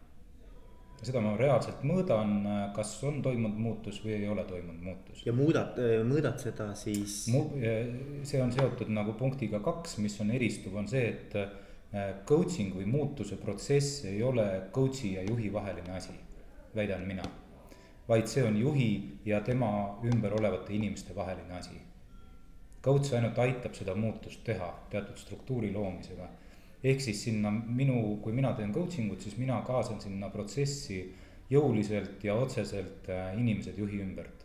Seda 1.03 1.21
ma 1.21 1.35
reaalselt 1.37 1.83
mõõdan, 1.85 2.37
kas 2.77 2.95
on 3.05 3.19
toimunud 3.23 3.59
muutus 3.61 3.99
või 4.05 4.15
ei 4.21 4.29
ole 4.29 4.45
toimunud 4.49 4.83
muutus. 4.83 5.25
ja 5.27 5.33
muudad, 5.37 5.77
äh, 5.81 6.01
mõõdad 6.07 6.39
seda 6.41 6.71
siis 6.79 7.27
Mu,? 7.33 7.45
see 8.25 8.41
on 8.41 8.53
seotud 8.53 8.89
nagu 8.89 9.13
punktiga 9.19 9.61
kaks, 9.65 9.99
mis 10.05 10.17
on 10.21 10.31
eristuv, 10.33 10.79
on 10.81 10.89
see, 10.89 11.09
et 11.11 11.37
Äh, 11.95 12.11
coaching 12.27 12.73
või 12.75 12.89
muutuse 12.91 13.37
protsess 13.39 14.03
ei 14.11 14.19
ole 14.27 14.45
coach'i 14.75 15.13
ja 15.15 15.23
juhi 15.23 15.53
vaheline 15.53 15.93
asi, 15.95 16.15
väidan 16.75 17.07
mina. 17.07 17.23
vaid 18.09 18.27
see 18.29 18.43
on 18.45 18.57
juhi 18.59 19.19
ja 19.25 19.39
tema 19.41 19.69
ümber 20.05 20.35
olevate 20.35 20.75
inimeste 20.75 21.15
vaheline 21.17 21.55
asi. 21.57 21.79
Coach 22.83 23.15
ainult 23.15 23.39
aitab 23.39 23.73
seda 23.79 23.95
muutust 23.95 24.43
teha 24.45 24.67
teatud 24.91 25.17
struktuuri 25.17 25.73
loomisega. 25.73 26.27
Ehk 26.85 27.00
siis 27.00 27.23
sinna 27.25 27.50
minu, 27.50 28.19
kui 28.23 28.33
mina 28.33 28.53
teen 28.53 28.73
coaching 28.73 29.12
ut, 29.12 29.21
siis 29.25 29.38
mina 29.41 29.61
kaasan 29.67 30.00
sinna 30.00 30.29
protsessi 30.31 31.00
jõuliselt 31.50 32.25
ja 32.25 32.35
otseselt 32.37 33.09
äh, 33.09 33.33
inimesed 33.41 33.79
juhi 33.79 34.00
ümbert. 34.05 34.45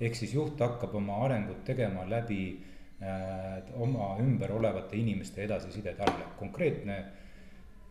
ehk 0.00 0.14
siis 0.14 0.34
juht 0.34 0.60
hakkab 0.60 0.94
oma 0.94 1.24
arengut 1.24 1.64
tegema 1.66 2.04
läbi 2.08 2.42
Äh, 2.98 3.62
oma 3.78 4.16
ümber 4.18 4.50
olevate 4.50 4.96
inimeste 4.98 5.44
edasiside 5.44 5.92
talle, 5.94 6.24
konkreetne 6.38 6.96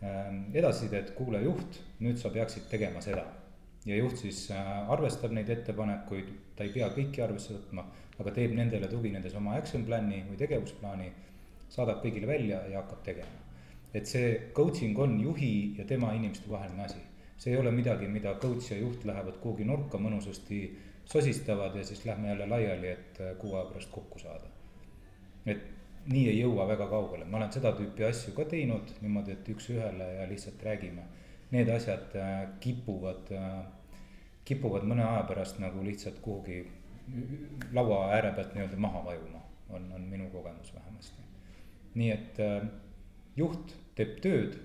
äh, 0.04 0.34
edasiside, 0.60 1.00
et 1.00 1.14
kuule 1.16 1.40
juht, 1.46 1.78
nüüd 2.04 2.20
sa 2.20 2.32
peaksid 2.34 2.68
tegema 2.68 3.00
seda. 3.02 3.24
ja 3.88 3.96
juht 3.96 4.18
siis 4.20 4.42
arvestab 4.52 5.32
neid 5.32 5.48
ettepanekuid, 5.48 6.34
ta 6.58 6.66
ei 6.66 6.74
pea 6.74 6.90
kõiki 6.92 7.22
arvesse 7.24 7.54
võtma, 7.54 7.86
aga 8.20 8.34
teeb 8.36 8.52
nendele 8.58 8.90
tuginedes 8.92 9.38
oma 9.40 9.54
action 9.56 9.86
plan'i 9.88 10.26
või 10.28 10.36
tegevusplaani, 10.42 11.08
saadab 11.72 12.02
kõigile 12.04 12.28
välja 12.28 12.60
ja 12.68 12.82
hakkab 12.82 13.06
tegema. 13.06 13.47
Et 13.98 14.06
see 14.10 14.34
coaching 14.54 15.00
on 15.00 15.20
juhi 15.22 15.76
ja 15.78 15.86
tema 15.86 16.14
inimeste 16.14 16.50
vaheline 16.50 16.84
asi. 16.84 17.02
see 17.38 17.54
ei 17.54 17.60
ole 17.60 17.72
midagi, 17.72 18.08
mida 18.08 18.36
coach 18.42 18.72
ja 18.72 18.78
juht 18.78 19.06
lähevad 19.06 19.42
kuhugi 19.42 19.66
nurka 19.66 19.98
mõnusasti 19.98 20.62
sosistavad 21.06 21.76
ja 21.76 21.84
siis 21.84 22.06
lähme 22.06 22.28
jälle 22.28 22.48
laiali, 22.50 22.88
et 22.88 23.20
kuu 23.40 23.56
aja 23.56 23.66
pärast 23.72 23.92
kokku 23.92 24.20
saada 24.20 24.58
et 25.52 25.64
nii 26.12 26.28
ei 26.32 26.40
jõua 26.40 26.68
väga 26.70 26.88
kaugele, 26.92 27.26
ma 27.28 27.40
olen 27.40 27.52
seda 27.52 27.74
tüüpi 27.76 28.06
asju 28.08 28.34
ka 28.36 28.46
teinud 28.52 28.92
niimoodi, 29.04 29.36
et 29.36 29.50
üks-ühele 29.52 30.08
ja 30.20 30.28
lihtsalt 30.30 30.64
räägime. 30.64 31.04
Need 31.52 31.70
asjad 31.72 32.16
äh, 32.20 32.34
kipuvad, 32.64 33.32
äh, 33.36 33.62
kipuvad 34.48 34.88
mõne 34.88 35.06
aja 35.08 35.24
pärast 35.30 35.62
nagu 35.64 35.84
lihtsalt 35.84 36.20
kuhugi 36.24 36.66
laua 37.76 38.02
ääre 38.16 38.34
pealt 38.36 38.56
nii-öelda 38.56 38.80
maha 38.84 39.04
vajuma, 39.06 39.40
on, 39.72 39.86
on 39.96 40.08
minu 40.12 40.28
kogemus 40.32 40.74
vähemasti. 40.76 41.24
nii 41.98 42.10
et 42.12 42.40
äh, 42.44 42.68
juht 43.38 43.76
teeb 43.96 44.18
tööd 44.22 44.58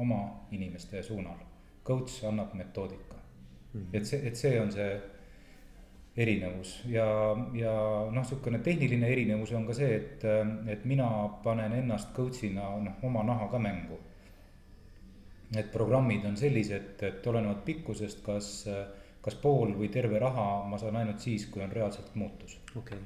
oma 0.00 0.20
inimeste 0.52 1.02
suunal, 1.04 1.40
coach 1.84 2.24
annab 2.28 2.54
metoodika 2.54 3.16
mm. 3.72 3.80
-hmm. 3.80 3.96
et 3.96 4.06
see, 4.06 4.26
et 4.28 4.36
see 4.36 4.60
on 4.60 4.72
see 4.72 5.00
erinevus 6.16 6.82
ja, 6.90 7.06
ja 7.54 7.72
noh, 8.10 8.26
sihukene 8.26 8.58
tehniline 8.58 9.08
erinevus 9.08 9.52
on 9.52 9.66
ka 9.66 9.74
see, 9.74 9.96
et, 9.96 10.24
et 10.68 10.84
mina 10.84 11.08
panen 11.44 11.72
ennast 11.72 12.14
coach'ina 12.16 12.70
noh, 12.84 13.02
oma 13.02 13.22
naha 13.22 13.48
ka 13.48 13.58
mängu. 13.58 13.98
et 15.56 15.72
programmid 15.72 16.24
on 16.24 16.36
sellised, 16.36 17.02
et 17.02 17.26
olenevalt 17.26 17.64
pikkusest, 17.64 18.20
kas, 18.22 18.68
kas 19.22 19.34
pool 19.34 19.72
või 19.78 19.88
terve 19.88 20.18
raha 20.18 20.62
ma 20.68 20.78
saan 20.78 20.96
ainult 20.96 21.20
siis, 21.20 21.46
kui 21.46 21.62
on 21.62 21.72
reaalselt 21.72 22.14
muutus 22.14 22.58
okay.. 22.76 22.98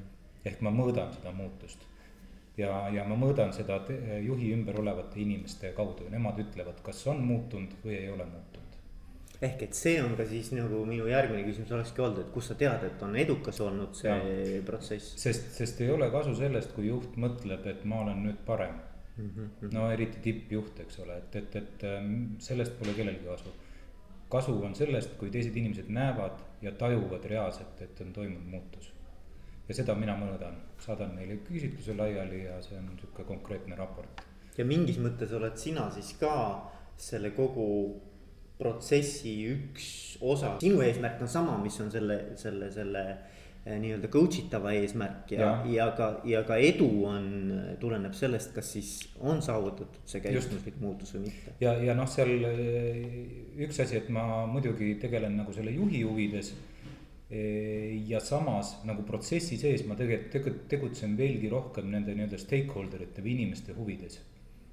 ehk 0.44 0.60
ma 0.60 0.70
mõõdan 0.70 1.12
seda 1.12 1.32
muutust 1.32 1.86
ja, 2.56 2.88
ja 2.94 3.04
ma 3.08 3.16
mõõdan 3.18 3.52
seda 3.52 3.80
juhi 4.22 4.52
ümber 4.54 4.80
olevate 4.80 5.20
inimeste 5.20 5.72
kaudu, 5.76 6.08
nemad 6.10 6.38
ütlevad, 6.38 6.82
kas 6.82 7.06
on 7.10 7.24
muutunud 7.26 7.80
või 7.84 7.98
ei 7.98 8.10
ole 8.10 8.24
muutunud 8.24 8.64
ehk 9.44 9.64
et 9.66 9.76
see 9.76 9.98
on 10.02 10.14
ka 10.18 10.26
siis 10.28 10.50
nagu 10.54 10.84
minu 10.88 11.06
järgmine 11.10 11.44
küsimus 11.46 11.72
olekski 11.74 12.02
olnud, 12.04 12.20
et 12.22 12.32
kust 12.34 12.52
sa 12.52 12.56
tead, 12.58 12.86
et 12.86 13.02
on 13.04 13.16
edukas 13.18 13.60
olnud 13.64 13.96
see 13.98 14.14
ja. 14.14 14.62
protsess? 14.66 15.16
sest, 15.20 15.50
sest 15.58 15.82
ei 15.84 15.90
ole 15.92 16.08
kasu 16.14 16.34
sellest, 16.38 16.74
kui 16.76 16.88
juht 16.88 17.18
mõtleb, 17.20 17.66
et 17.70 17.84
ma 17.88 18.00
olen 18.04 18.22
nüüd 18.28 18.40
parem 18.46 18.78
mm. 19.16 19.28
-hmm. 19.28 19.74
no 19.74 19.90
eriti 19.92 20.22
tippjuht, 20.28 20.80
eks 20.86 20.98
ole, 21.04 21.18
et, 21.18 21.36
et, 21.42 21.56
et 21.56 21.86
ähm, 21.90 22.16
sellest 22.38 22.78
pole 22.78 22.94
kellelgi 22.96 23.26
kasu. 23.26 23.52
kasu 24.28 24.56
on 24.62 24.74
sellest, 24.74 25.18
kui 25.18 25.30
teised 25.30 25.56
inimesed 25.56 25.88
näevad 25.88 26.40
ja 26.62 26.72
tajuvad 26.72 27.24
reaalselt, 27.24 27.82
et 27.82 28.00
on 28.00 28.12
toimunud 28.12 28.50
muutus. 28.50 28.93
Ja 29.68 29.74
seda 29.74 29.94
mina 29.96 30.16
mõõdan, 30.18 30.56
saadan 30.82 31.14
neile 31.16 31.38
küsitluse 31.46 31.96
laiali 31.96 32.44
ja 32.44 32.58
see 32.62 32.78
on 32.78 32.90
sihuke 33.00 33.24
konkreetne 33.28 33.76
raport. 33.76 34.24
ja 34.58 34.64
mingis 34.64 34.98
mõttes 35.02 35.32
oled 35.32 35.56
sina 35.58 35.90
siis 35.90 36.14
ka 36.20 36.34
selle 36.96 37.32
kogu 37.34 37.68
protsessi 38.58 39.32
üks 39.50 39.86
osa, 40.22 40.54
sinu 40.62 40.82
eesmärk 40.84 41.22
on 41.24 41.30
sama, 41.30 41.56
mis 41.62 41.78
on 41.82 41.90
selle, 41.90 42.18
selle, 42.38 42.68
selle 42.72 43.02
eh, 43.64 43.78
nii-öelda 43.82 44.10
coach 44.12 44.38
itava 44.44 44.74
eesmärk 44.78 45.32
ja, 45.34 45.40
ja., 45.40 45.72
ja 45.72 45.88
ka, 45.98 46.10
ja 46.28 46.44
ka 46.46 46.58
edu 46.62 46.88
on, 47.10 47.26
tuleneb 47.82 48.14
sellest, 48.14 48.52
kas 48.54 48.70
siis 48.76 48.92
on 49.18 49.42
saavutatud 49.42 50.04
see 50.10 50.22
käitumuslik 50.22 50.78
muutus 50.82 51.16
või 51.16 51.26
mitte. 51.26 51.56
ja, 51.64 51.74
ja 51.82 51.96
noh, 51.98 52.06
seal 52.10 52.46
eh, 52.52 53.10
üks 53.66 53.82
asi, 53.82 53.98
et 53.98 54.12
ma 54.14 54.44
muidugi 54.50 54.94
tegelen 55.02 55.34
nagu 55.40 55.56
selle 55.56 55.74
juhi 55.74 56.04
huvides. 56.06 56.54
Ja 57.30 58.20
samas 58.20 58.74
nagu 58.84 59.02
protsessi 59.08 59.56
sees 59.56 59.86
ma 59.88 59.96
tegelikult 59.96 60.66
tegutsen 60.68 61.16
veelgi 61.16 61.48
rohkem 61.50 61.88
nende 61.90 62.12
nii-öelda 62.14 62.38
stakeholder 62.38 63.02
ite 63.06 63.24
või 63.24 63.32
inimeste 63.38 63.72
huvides. 63.72 64.20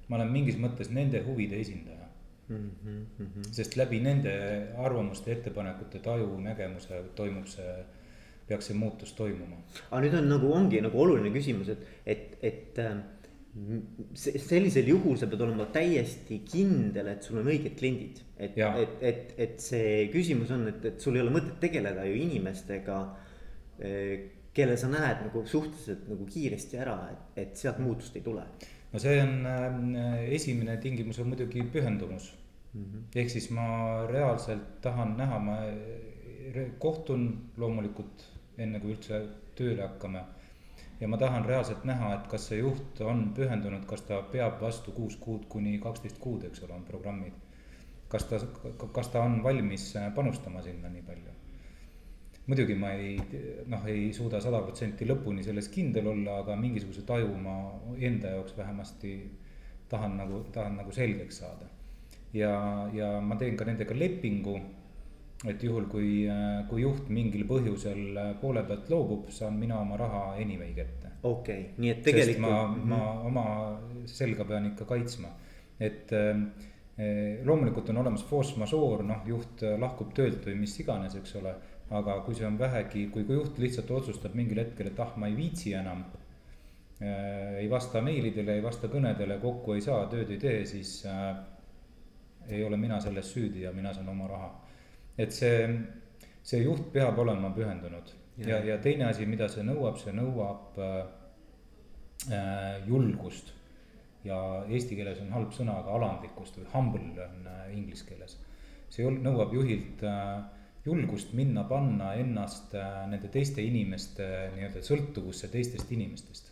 ma 0.08 0.18
olen 0.18 0.32
mingis 0.32 0.58
mõttes 0.60 0.90
nende 0.92 1.22
huvide 1.24 1.56
esindaja 1.60 2.08
mm. 2.48 2.70
-hmm. 3.18 3.52
sest 3.52 3.76
läbi 3.76 4.00
nende 4.00 4.32
arvamuste, 4.78 5.32
ettepanekute, 5.32 5.98
taju, 5.98 6.40
nägemuse 6.40 7.02
toimub 7.14 7.46
see, 7.46 7.74
peaks 8.48 8.66
see 8.66 8.76
muutus 8.76 9.12
toimuma. 9.12 9.56
aga 9.90 10.02
nüüd 10.04 10.18
on 10.18 10.28
nagu, 10.28 10.52
ongi 10.52 10.80
nagu 10.84 11.02
oluline 11.02 11.32
küsimus, 11.34 11.68
et, 11.68 11.86
et, 12.06 12.38
et 12.42 12.78
äh, 12.78 12.96
sellisel 14.16 14.86
juhul 14.88 15.18
sa 15.20 15.26
pead 15.28 15.42
olema 15.44 15.66
täiesti 15.74 16.38
kindel, 16.48 17.10
et 17.12 17.26
sul 17.26 17.40
on 17.42 17.50
õiged 17.52 17.74
kliendid. 17.76 18.22
et, 18.36 18.56
et, 18.56 18.94
et, 19.00 19.34
et 19.44 19.58
see 19.60 20.06
küsimus 20.12 20.50
on, 20.56 20.64
et, 20.70 20.84
et 20.88 21.00
sul 21.00 21.18
ei 21.18 21.24
ole 21.24 21.34
mõtet 21.34 21.58
tegeleda 21.60 22.06
ju 22.08 22.16
inimestega 22.16 23.00
eh, 23.78 24.30
kelle 24.56 24.76
sa 24.80 24.88
näed 24.92 25.26
nagu 25.26 25.44
suhteliselt 25.48 26.08
nagu 26.08 26.26
kiiresti 26.28 26.80
ära, 26.80 26.96
et, 27.12 27.28
et 27.44 27.60
sealt 27.60 27.80
muutust 27.84 28.16
ei 28.16 28.24
tule. 28.24 28.46
no 28.92 29.00
see 29.00 29.20
on 29.20 29.46
äh, 29.48 30.24
esimene 30.36 30.76
tingimus 30.80 31.20
on 31.22 31.30
muidugi 31.32 31.62
pühendumus 31.72 32.32
mm 32.72 32.82
-hmm.. 32.82 33.04
ehk 33.20 33.30
siis 33.30 33.50
ma 33.50 34.06
reaalselt 34.08 34.80
tahan 34.80 35.16
näha, 35.16 35.38
ma 35.38 35.56
kohtun 36.78 37.50
loomulikult 37.56 38.24
enne 38.58 38.80
kui 38.80 38.92
üldse 38.92 39.20
tööle 39.56 39.82
hakkame. 39.82 40.24
Ja 41.02 41.08
ma 41.10 41.18
tahan 41.18 41.44
reaalselt 41.48 41.84
näha, 41.88 42.12
et 42.14 42.26
kas 42.30 42.46
see 42.48 42.60
juht 42.62 43.00
on 43.02 43.24
pühendunud, 43.36 43.84
kas 43.90 44.06
ta 44.06 44.20
peab 44.32 44.60
vastu 44.62 44.94
kuus 44.94 45.16
kuud 45.18 45.48
kuni 45.50 45.74
kaksteist 45.82 46.20
kuud, 46.22 46.46
eks 46.46 46.62
ole, 46.62 46.78
on 46.78 46.84
programmid. 46.86 47.34
kas 48.12 48.26
ta, 48.30 48.38
kas 48.92 49.08
ta 49.08 49.22
on 49.26 49.40
valmis 49.42 49.94
panustama 50.14 50.62
sinna 50.62 50.90
nii 50.92 51.02
palju 51.02 51.32
muidugi 52.46 52.74
ma 52.74 52.90
ei 52.98 53.16
noh, 53.70 53.84
ei 53.86 54.10
suuda 54.14 54.40
sada 54.42 54.60
protsenti 54.66 55.06
lõpuni 55.06 55.44
selles 55.46 55.68
kindel 55.72 56.10
olla, 56.10 56.40
aga 56.42 56.56
mingisuguse 56.58 57.04
taju 57.06 57.30
ma 57.38 57.56
enda 57.98 58.34
jaoks 58.36 58.56
vähemasti 58.58 59.14
tahan 59.92 60.16
nagu, 60.18 60.42
tahan 60.52 60.76
nagu 60.80 60.92
selgeks 60.92 61.38
saada. 61.42 61.68
ja, 62.34 62.52
ja 62.92 63.20
ma 63.20 63.36
teen 63.36 63.56
ka 63.56 63.64
nendega 63.68 63.94
lepingu, 63.94 64.56
et 65.48 65.62
juhul, 65.62 65.88
kui, 65.90 66.10
kui 66.70 66.84
juht 66.84 67.08
mingil 67.10 67.46
põhjusel 67.48 68.18
poole 68.40 68.62
pealt 68.66 68.90
loobub, 68.92 69.30
saan 69.34 69.56
mina 69.58 69.80
oma 69.82 69.96
raha 69.98 70.20
anyway 70.36 70.70
kätte. 70.76 71.10
okei 71.22 71.64
okay., 71.64 71.80
nii 71.82 71.90
et 71.90 72.02
tegelikult. 72.06 72.44
ma, 72.46 72.66
ma 72.68 73.00
mhm. 73.00 73.26
oma 73.26 74.06
selga 74.06 74.46
pean 74.46 74.70
ikka 74.70 74.86
kaitsma, 74.86 75.32
et 75.80 76.14
eh, 76.14 77.42
loomulikult 77.42 77.90
on 77.90 78.04
olemas 78.04 78.22
force 78.28 78.58
majeure, 78.60 79.02
noh, 79.08 79.26
juht 79.26 79.64
lahkub 79.82 80.14
töölt 80.14 80.46
või 80.46 80.60
mis 80.62 80.78
iganes, 80.84 81.18
eks 81.18 81.38
ole 81.42 81.56
aga 81.98 82.18
kui 82.24 82.36
see 82.36 82.46
on 82.48 82.58
vähegi, 82.58 83.06
kui, 83.12 83.24
kui 83.28 83.36
juht 83.36 83.58
lihtsalt 83.60 83.90
otsustab 83.92 84.36
mingil 84.38 84.62
hetkel, 84.62 84.90
et 84.90 85.00
ah, 85.02 85.12
ma 85.20 85.28
ei 85.28 85.36
viitsi 85.36 85.74
enam 85.76 86.04
äh,. 87.02 87.58
ei 87.60 87.68
vasta 87.70 88.02
meilidele, 88.04 88.56
ei 88.56 88.64
vasta 88.64 88.88
kõnedele, 88.92 89.38
kokku 89.42 89.76
ei 89.76 89.84
saa, 89.84 90.06
tööd 90.12 90.30
ei 90.32 90.40
tee, 90.40 90.62
siis 90.68 91.00
äh, 91.08 91.32
ei 92.48 92.62
ole 92.64 92.78
mina 92.80 93.00
selles 93.00 93.32
süüdi 93.34 93.66
ja 93.66 93.72
mina 93.72 93.92
saan 93.94 94.08
oma 94.08 94.28
raha. 94.30 94.50
Et 95.18 95.32
see, 95.32 95.68
see 96.42 96.62
juht 96.64 96.92
peab 96.92 97.18
olema 97.18 97.50
pühendunud 97.54 98.12
ja, 98.36 98.48
ja, 98.48 98.64
ja 98.64 98.78
teine 98.78 99.08
asi, 99.10 99.26
mida 99.28 99.48
see 99.50 99.64
nõuab, 99.66 99.98
see 100.00 100.14
nõuab 100.16 100.78
äh, 100.80 101.02
äh 102.30 102.86
julgust. 102.88 103.52
ja 104.24 104.38
eesti 104.70 104.94
keeles 104.94 105.18
on 105.20 105.32
halb 105.34 105.50
sõna, 105.52 105.80
aga 105.82 105.96
alandlikkust 105.96 106.60
või 106.60 106.68
humble 106.74 107.24
on 107.24 107.46
äh, 107.50 107.62
inglise 107.76 108.06
keeles. 108.06 108.38
see 108.90 109.10
nõuab 109.10 109.52
juhilt 109.54 110.02
äh, 110.06 110.42
julgust 110.84 111.32
minna, 111.38 111.64
panna 111.64 112.14
ennast 112.18 112.74
äh, 112.74 113.04
nende 113.10 113.28
teiste 113.28 113.62
inimeste 113.62 114.28
nii-öelda 114.56 114.82
sõltuvusse 114.82 115.48
teistest 115.48 115.92
inimestest. 115.92 116.50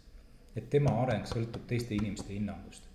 et 0.56 0.70
tema 0.70 0.96
areng 1.02 1.26
sõltub 1.26 1.66
teiste 1.66 1.94
inimeste 1.94 2.32
hinnangust. 2.34 2.89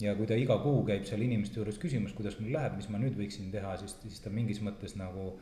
Ja 0.00 0.14
kui 0.16 0.28
ta 0.28 0.36
iga 0.38 0.58
kuu 0.62 0.84
käib 0.88 1.06
seal 1.08 1.22
inimeste 1.24 1.60
juures 1.60 1.78
küsimas, 1.82 2.14
kuidas 2.16 2.38
mul 2.40 2.52
läheb, 2.56 2.76
mis 2.76 2.88
ma 2.92 3.00
nüüd 3.02 3.16
võiksin 3.18 3.50
teha, 3.52 3.76
siis, 3.80 3.96
siis 4.02 4.20
ta 4.24 4.32
mingis 4.32 4.60
mõttes 4.64 4.96
nagu 5.00 5.32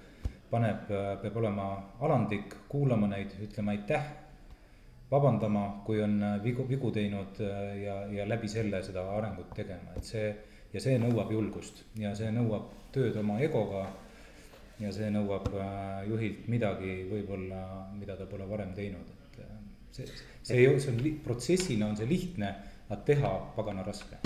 paneb, 0.51 0.91
äh, 0.91 1.15
peab 1.23 1.39
olema 1.43 1.69
alandlik, 2.05 2.55
kuulama 2.69 3.11
neid, 3.11 3.35
ütlema 3.49 3.75
aitäh. 3.75 4.13
vabandama, 5.11 5.83
kui 5.87 6.01
on 6.03 6.17
äh, 6.23 6.41
vigu, 6.43 6.65
vigu 6.69 6.91
teinud 6.91 7.39
ja, 7.39 8.01
ja 8.11 8.25
läbi 8.27 8.49
selle 8.49 8.83
seda 8.83 9.05
arengut 9.15 9.53
tegema, 9.55 9.93
et 9.97 10.05
see 10.05 10.29
ja 10.75 10.83
see 10.83 10.99
nõuab 10.99 11.31
julgust. 11.35 11.85
Ja 12.01 12.13
see 12.19 12.33
nõuab 12.35 12.73
tööd 12.95 13.17
oma 13.21 13.39
egoga. 13.43 13.87
Ja 14.83 14.91
see 14.95 15.07
nõuab 15.15 15.47
äh, 15.55 16.03
juhilt 16.11 16.49
midagi 16.51 17.05
võib-olla, 17.07 17.61
mida 17.95 18.17
ta 18.19 18.27
pole 18.27 18.47
varem 18.51 18.73
teinud, 18.75 19.13
et 19.29 19.37
äh, 19.45 19.53
see, 19.95 20.09
see 20.43 20.65
ei, 20.65 20.81
see 20.83 20.91
on 20.91 21.21
protsessina 21.23 21.93
on 21.93 21.95
see 22.01 22.11
lihtne, 22.11 22.51
aga 22.89 22.99
teha 23.07 23.31
pagana 23.55 23.87
raske. 23.87 24.19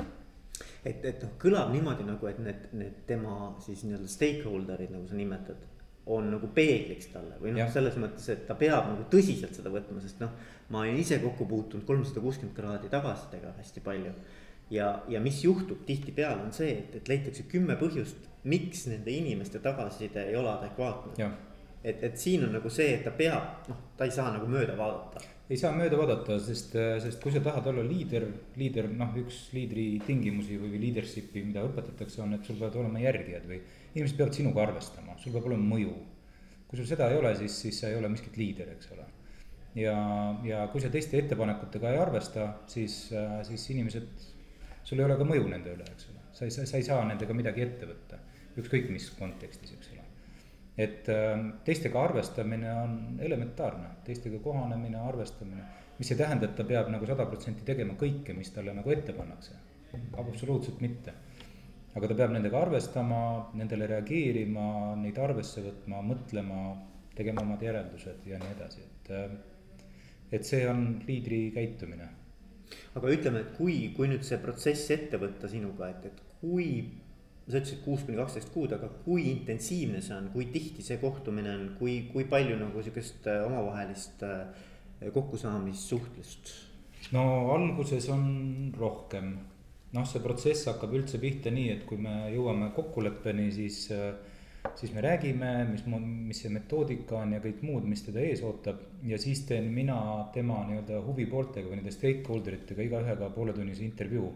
Et, 0.88 1.04
et 1.04 1.24
noh, 1.24 1.34
kõlab 1.40 1.72
niimoodi 1.74 2.06
nagu, 2.08 2.30
et 2.30 2.38
need, 2.42 2.68
need 2.80 3.02
tema 3.08 3.52
siis 3.64 3.84
nii-öelda 3.86 4.08
stakeholder'id, 4.10 4.94
nagu 4.94 5.08
sa 5.08 5.18
nimetad, 5.18 5.66
on 6.08 6.30
nagu 6.32 6.48
peegliks 6.56 7.10
talle 7.12 7.36
või 7.42 7.52
noh, 7.56 7.68
selles 7.72 7.98
mõttes, 8.00 8.28
et 8.32 8.46
ta 8.48 8.56
peab 8.56 8.88
nagu 8.88 9.04
tõsiselt 9.12 9.56
seda 9.58 9.72
võtma, 9.72 10.00
sest 10.00 10.22
noh, 10.22 10.32
ma 10.72 10.84
olen 10.84 11.00
ise 11.00 11.20
kokku 11.20 11.44
puutunud 11.48 11.84
kolmsada 11.88 12.22
kuuskümmend 12.24 12.56
kraadi 12.56 12.88
tagasisidega 12.92 13.52
hästi 13.58 13.84
palju 13.84 14.14
ja, 14.70 15.02
ja 15.08 15.20
mis 15.20 15.44
juhtub 15.44 15.84
tihtipeale 15.86 16.42
on 16.42 16.52
see, 16.52 16.70
et, 16.78 16.96
et 17.00 17.08
leitakse 17.08 17.44
kümme 17.50 17.76
põhjust, 17.80 18.28
miks 18.48 18.86
nende 18.88 19.12
inimeste 19.12 19.60
tagasiside 19.64 20.28
ei 20.30 20.36
ole 20.36 20.50
adekvaatne. 20.52 21.16
et, 21.84 22.02
et 22.02 22.16
siin 22.18 22.44
on 22.44 22.54
nagu 22.56 22.70
see, 22.72 22.94
et 22.96 23.04
ta 23.04 23.12
peab, 23.14 23.68
noh, 23.68 23.82
ta 23.96 24.08
ei 24.08 24.14
saa 24.14 24.32
nagu 24.34 24.48
mööda 24.50 24.76
vaadata. 24.78 25.22
Ei 25.48 25.56
saa 25.56 25.72
mööda 25.72 25.96
vaadata, 25.96 26.36
sest, 26.44 26.74
sest 27.04 27.22
kui 27.22 27.32
sa 27.32 27.40
tahad 27.44 27.70
olla 27.70 27.84
liider, 27.86 28.26
liider, 28.60 28.90
noh, 28.92 29.14
üks 29.22 29.46
liidri 29.56 29.86
tingimusi 30.04 30.58
või 30.60 30.80
leadership'i, 30.82 31.44
mida 31.46 31.64
õpetatakse, 31.64 32.20
on, 32.24 32.36
et 32.36 32.44
sul 32.44 32.58
peavad 32.60 32.80
olema 32.82 33.00
järgijad 33.00 33.48
või 33.48 33.62
inimesed 33.94 34.18
peavad 34.18 34.36
sinuga 34.36 34.66
arvestama, 34.66 35.16
sul 35.22 35.32
peab 35.36 35.48
olema 35.48 35.74
mõju. 35.76 35.94
kui 36.68 36.76
sul 36.76 36.86
seda 36.88 37.08
ei 37.08 37.16
ole, 37.16 37.32
siis, 37.36 37.54
siis 37.62 37.78
sa 37.80 37.88
ei 37.88 37.96
ole 37.96 38.10
miskit 38.12 38.36
liider, 38.36 38.68
eks 38.74 38.92
ole 38.92 39.06
ja, 39.76 39.94
ja 40.44 40.64
kui 40.72 40.82
sa 40.82 40.90
teiste 40.92 41.18
ettepanekutega 41.20 41.92
ei 41.92 42.00
arvesta, 42.00 42.48
siis, 42.70 42.98
siis 43.48 43.70
inimesed 43.74 44.08
sul 44.84 45.00
ei 45.00 45.06
ole 45.06 45.18
ka 45.20 45.26
mõju 45.28 45.48
nende 45.50 45.74
üle, 45.76 45.86
eks 45.92 46.10
ole, 46.12 46.24
sa 46.32 46.48
ei, 46.48 46.54
sa 46.54 46.80
ei 46.80 46.86
saa 46.86 47.04
nendega 47.08 47.36
midagi 47.36 47.64
ette 47.64 47.88
võtta, 47.88 48.20
ükskõik 48.58 48.90
mis 48.92 49.10
kontekstis, 49.18 49.74
eks 49.76 49.92
ole. 49.94 49.97
Et 50.78 51.08
äh, 51.10 51.32
teistega 51.66 52.02
arvestamine 52.06 52.72
on 52.82 52.98
elementaarne, 53.24 53.88
teistega 54.06 54.38
kohanemine, 54.44 55.00
arvestamine, 55.10 55.64
mis 55.98 56.12
ei 56.12 56.20
tähenda, 56.20 56.46
et 56.46 56.54
ta 56.58 56.66
peab 56.66 56.92
nagu 56.94 57.06
sada 57.06 57.26
protsenti 57.26 57.66
tegema 57.66 57.96
kõike, 57.98 58.36
mis 58.36 58.52
talle 58.54 58.74
nagu 58.76 58.94
ette 58.94 59.16
pannakse, 59.16 59.58
absoluutselt 60.22 60.80
mitte. 60.84 61.14
aga 61.98 62.06
ta 62.06 62.14
peab 62.14 62.30
nendega 62.30 62.60
arvestama, 62.62 63.20
nendele 63.58 63.88
reageerima, 63.90 64.94
neid 65.00 65.18
arvesse 65.18 65.64
võtma, 65.64 66.02
mõtlema, 66.06 66.60
tegema 67.18 67.42
omad 67.42 67.64
järeldused 67.64 68.28
ja 68.28 68.38
nii 68.38 68.54
edasi, 68.54 68.86
et 68.86 69.12
äh, 69.16 69.38
et 70.30 70.44
see 70.44 70.66
on 70.68 71.00
liidri 71.08 71.48
käitumine 71.54 72.06
aga 72.98 73.12
ütleme, 73.12 73.42
et 73.42 73.52
kui, 73.56 73.76
kui 73.96 74.08
nüüd 74.10 74.24
see 74.26 74.38
protsess 74.42 74.90
ette 74.94 75.20
võtta 75.20 75.50
sinuga, 75.50 75.92
et, 75.94 76.08
et 76.10 76.24
kui. 76.42 76.70
Sa 77.48 77.60
ütlesid 77.60 77.82
kuus 77.84 78.04
kuni 78.04 78.18
kaksteist 78.18 78.50
kuud, 78.52 78.72
aga 78.76 78.90
kui 79.04 79.24
intensiivne 79.32 80.02
see 80.04 80.16
on, 80.16 80.30
kui 80.34 80.48
tihti 80.52 80.84
see 80.84 80.98
kohtumine 81.00 81.54
on, 81.54 81.68
kui, 81.78 82.00
kui 82.12 82.26
palju 82.28 82.58
nagu 82.60 82.82
sihukest 82.84 83.28
äh, 83.32 83.44
omavahelist 83.46 84.24
äh, 84.28 85.12
kokkusaamissuhtlust? 85.14 86.54
no 87.14 87.22
alguses 87.54 88.08
on 88.12 88.24
rohkem, 88.76 89.36
noh, 89.96 90.08
see 90.08 90.20
protsess 90.24 90.68
hakkab 90.68 90.92
üldse 90.98 91.20
pihta 91.22 91.52
nii, 91.54 91.70
et 91.76 91.86
kui 91.88 92.00
me 92.02 92.26
jõuame 92.34 92.72
kokkuleppeni, 92.76 93.48
siis 93.54 93.86
äh, 93.94 94.10
siis 94.74 94.92
me 94.92 95.00
räägime, 95.00 95.64
mis, 95.64 95.84
mis 96.00 96.42
see 96.42 96.50
metoodika 96.52 97.22
on 97.22 97.34
ja 97.36 97.40
kõik 97.42 97.62
muud, 97.66 97.86
mis 97.88 98.02
teda 98.06 98.22
ees 98.24 98.42
ootab. 98.46 98.80
ja 99.06 99.18
siis 99.18 99.44
teen 99.46 99.70
mina 99.74 99.98
tema 100.34 100.60
nii-öelda 100.68 101.00
huvipooltega 101.06 101.70
või 101.70 101.80
nende 101.80 101.94
stakeholder 101.94 102.58
itega 102.58 102.84
igaühega 102.84 103.30
pooletunnise 103.34 103.84
intervjuu. 103.86 104.32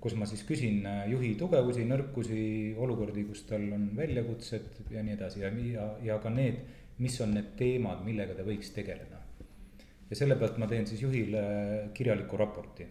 Kus 0.00 0.16
ma 0.16 0.26
siis 0.28 0.42
küsin 0.48 0.84
äh, 0.88 1.04
juhi 1.12 1.34
tugevusi, 1.38 1.84
nõrkusi, 1.88 2.42
olukordi, 2.80 3.24
kus 3.28 3.44
tal 3.48 3.66
on 3.76 3.90
väljakutsed 3.96 4.92
ja 4.94 5.04
nii 5.04 5.16
edasi 5.16 5.44
ja, 5.44 5.50
ja, 5.74 5.88
ja 6.08 6.18
ka 6.22 6.32
need, 6.32 6.62
mis 7.00 7.18
on 7.24 7.34
need 7.36 7.52
teemad, 7.58 8.02
millega 8.06 8.36
ta 8.36 8.46
võiks 8.46 8.72
tegeleda. 8.76 9.20
ja 10.10 10.16
selle 10.18 10.36
pealt 10.40 10.56
ma 10.58 10.66
teen 10.66 10.88
siis 10.88 11.04
juhile 11.04 11.42
kirjaliku 11.94 12.40
raporti. 12.40 12.86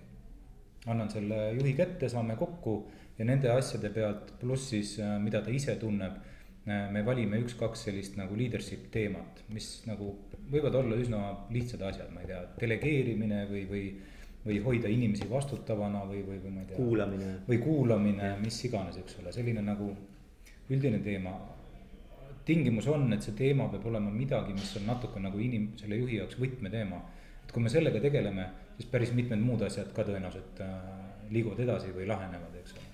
annan 0.87 1.09
selle 1.09 1.51
juhi 1.57 1.73
kätte, 1.75 2.09
saame 2.09 2.35
kokku 2.39 2.75
ja 3.17 3.25
nende 3.25 3.51
asjade 3.51 3.89
pealt, 3.93 4.33
pluss 4.39 4.69
siis, 4.69 4.97
äh, 4.99 5.17
mida 5.19 5.41
ta 5.41 5.51
ise 5.51 5.75
tunneb, 5.81 6.21
äh, 6.69 6.87
me 6.93 7.03
valime 7.05 7.41
üks-kaks 7.41 7.89
sellist 7.89 8.15
nagu 8.21 8.37
leadership 8.37 8.87
teemat, 8.93 9.43
mis 9.49 9.81
nagu 9.89 10.13
võivad 10.51 10.77
olla 10.79 10.97
üsna 10.99 11.23
lihtsad 11.53 11.83
asjad, 11.89 12.13
ma 12.13 12.23
ei 12.23 12.31
tea, 12.31 12.45
delegeerimine 12.61 13.43
või, 13.49 13.65
või. 13.73 13.83
Või 14.45 14.59
hoida 14.63 14.89
inimesi 14.91 15.27
vastutavana 15.29 16.05
või, 16.07 16.23
või, 16.27 16.39
või 16.43 16.53
ma 16.55 16.63
ei 16.63 16.69
tea. 16.69 16.77
kuulamine. 16.77 17.29
või 17.47 17.61
kuulamine, 17.63 18.33
mis 18.43 18.59
iganes, 18.65 18.99
eks 19.01 19.19
ole, 19.21 19.33
selline 19.35 19.63
nagu 19.65 19.89
üldine 20.69 20.99
teema. 21.05 21.35
tingimus 22.45 22.87
on, 22.87 23.11
et 23.13 23.25
see 23.25 23.35
teema 23.37 23.67
peab 23.69 23.85
olema 23.85 24.09
midagi, 24.09 24.53
mis 24.53 24.75
on 24.79 24.87
natuke 24.89 25.19
nagu 25.21 25.37
inim-, 25.37 25.73
selle 25.77 25.99
juhi 25.99 26.17
jaoks 26.21 26.39
võtmeteema. 26.39 27.01
et 27.43 27.51
kui 27.51 27.63
me 27.63 27.69
sellega 27.69 27.99
tegeleme, 27.99 28.47
siis 28.77 28.89
päris 28.89 29.11
mitmed 29.13 29.41
muud 29.43 29.61
asjad 29.67 29.91
ka 29.93 30.07
tõenäoliselt 30.07 30.63
äh, 30.63 30.79
liiguvad 31.29 31.59
edasi 31.59 31.91
või 31.93 32.07
lahenevad, 32.07 32.55
eks 32.61 32.77
ole 32.77 32.89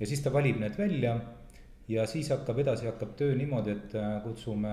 ja 0.00 0.06
siis 0.06 0.20
ta 0.20 0.32
valib 0.32 0.60
need 0.60 0.76
välja 0.78 1.16
ja 1.88 2.06
siis 2.10 2.30
hakkab 2.32 2.58
edasi, 2.62 2.88
hakkab 2.90 3.14
töö 3.18 3.34
niimoodi, 3.38 3.74
et 3.76 3.94
äh, 3.98 4.16
kutsume, 4.24 4.72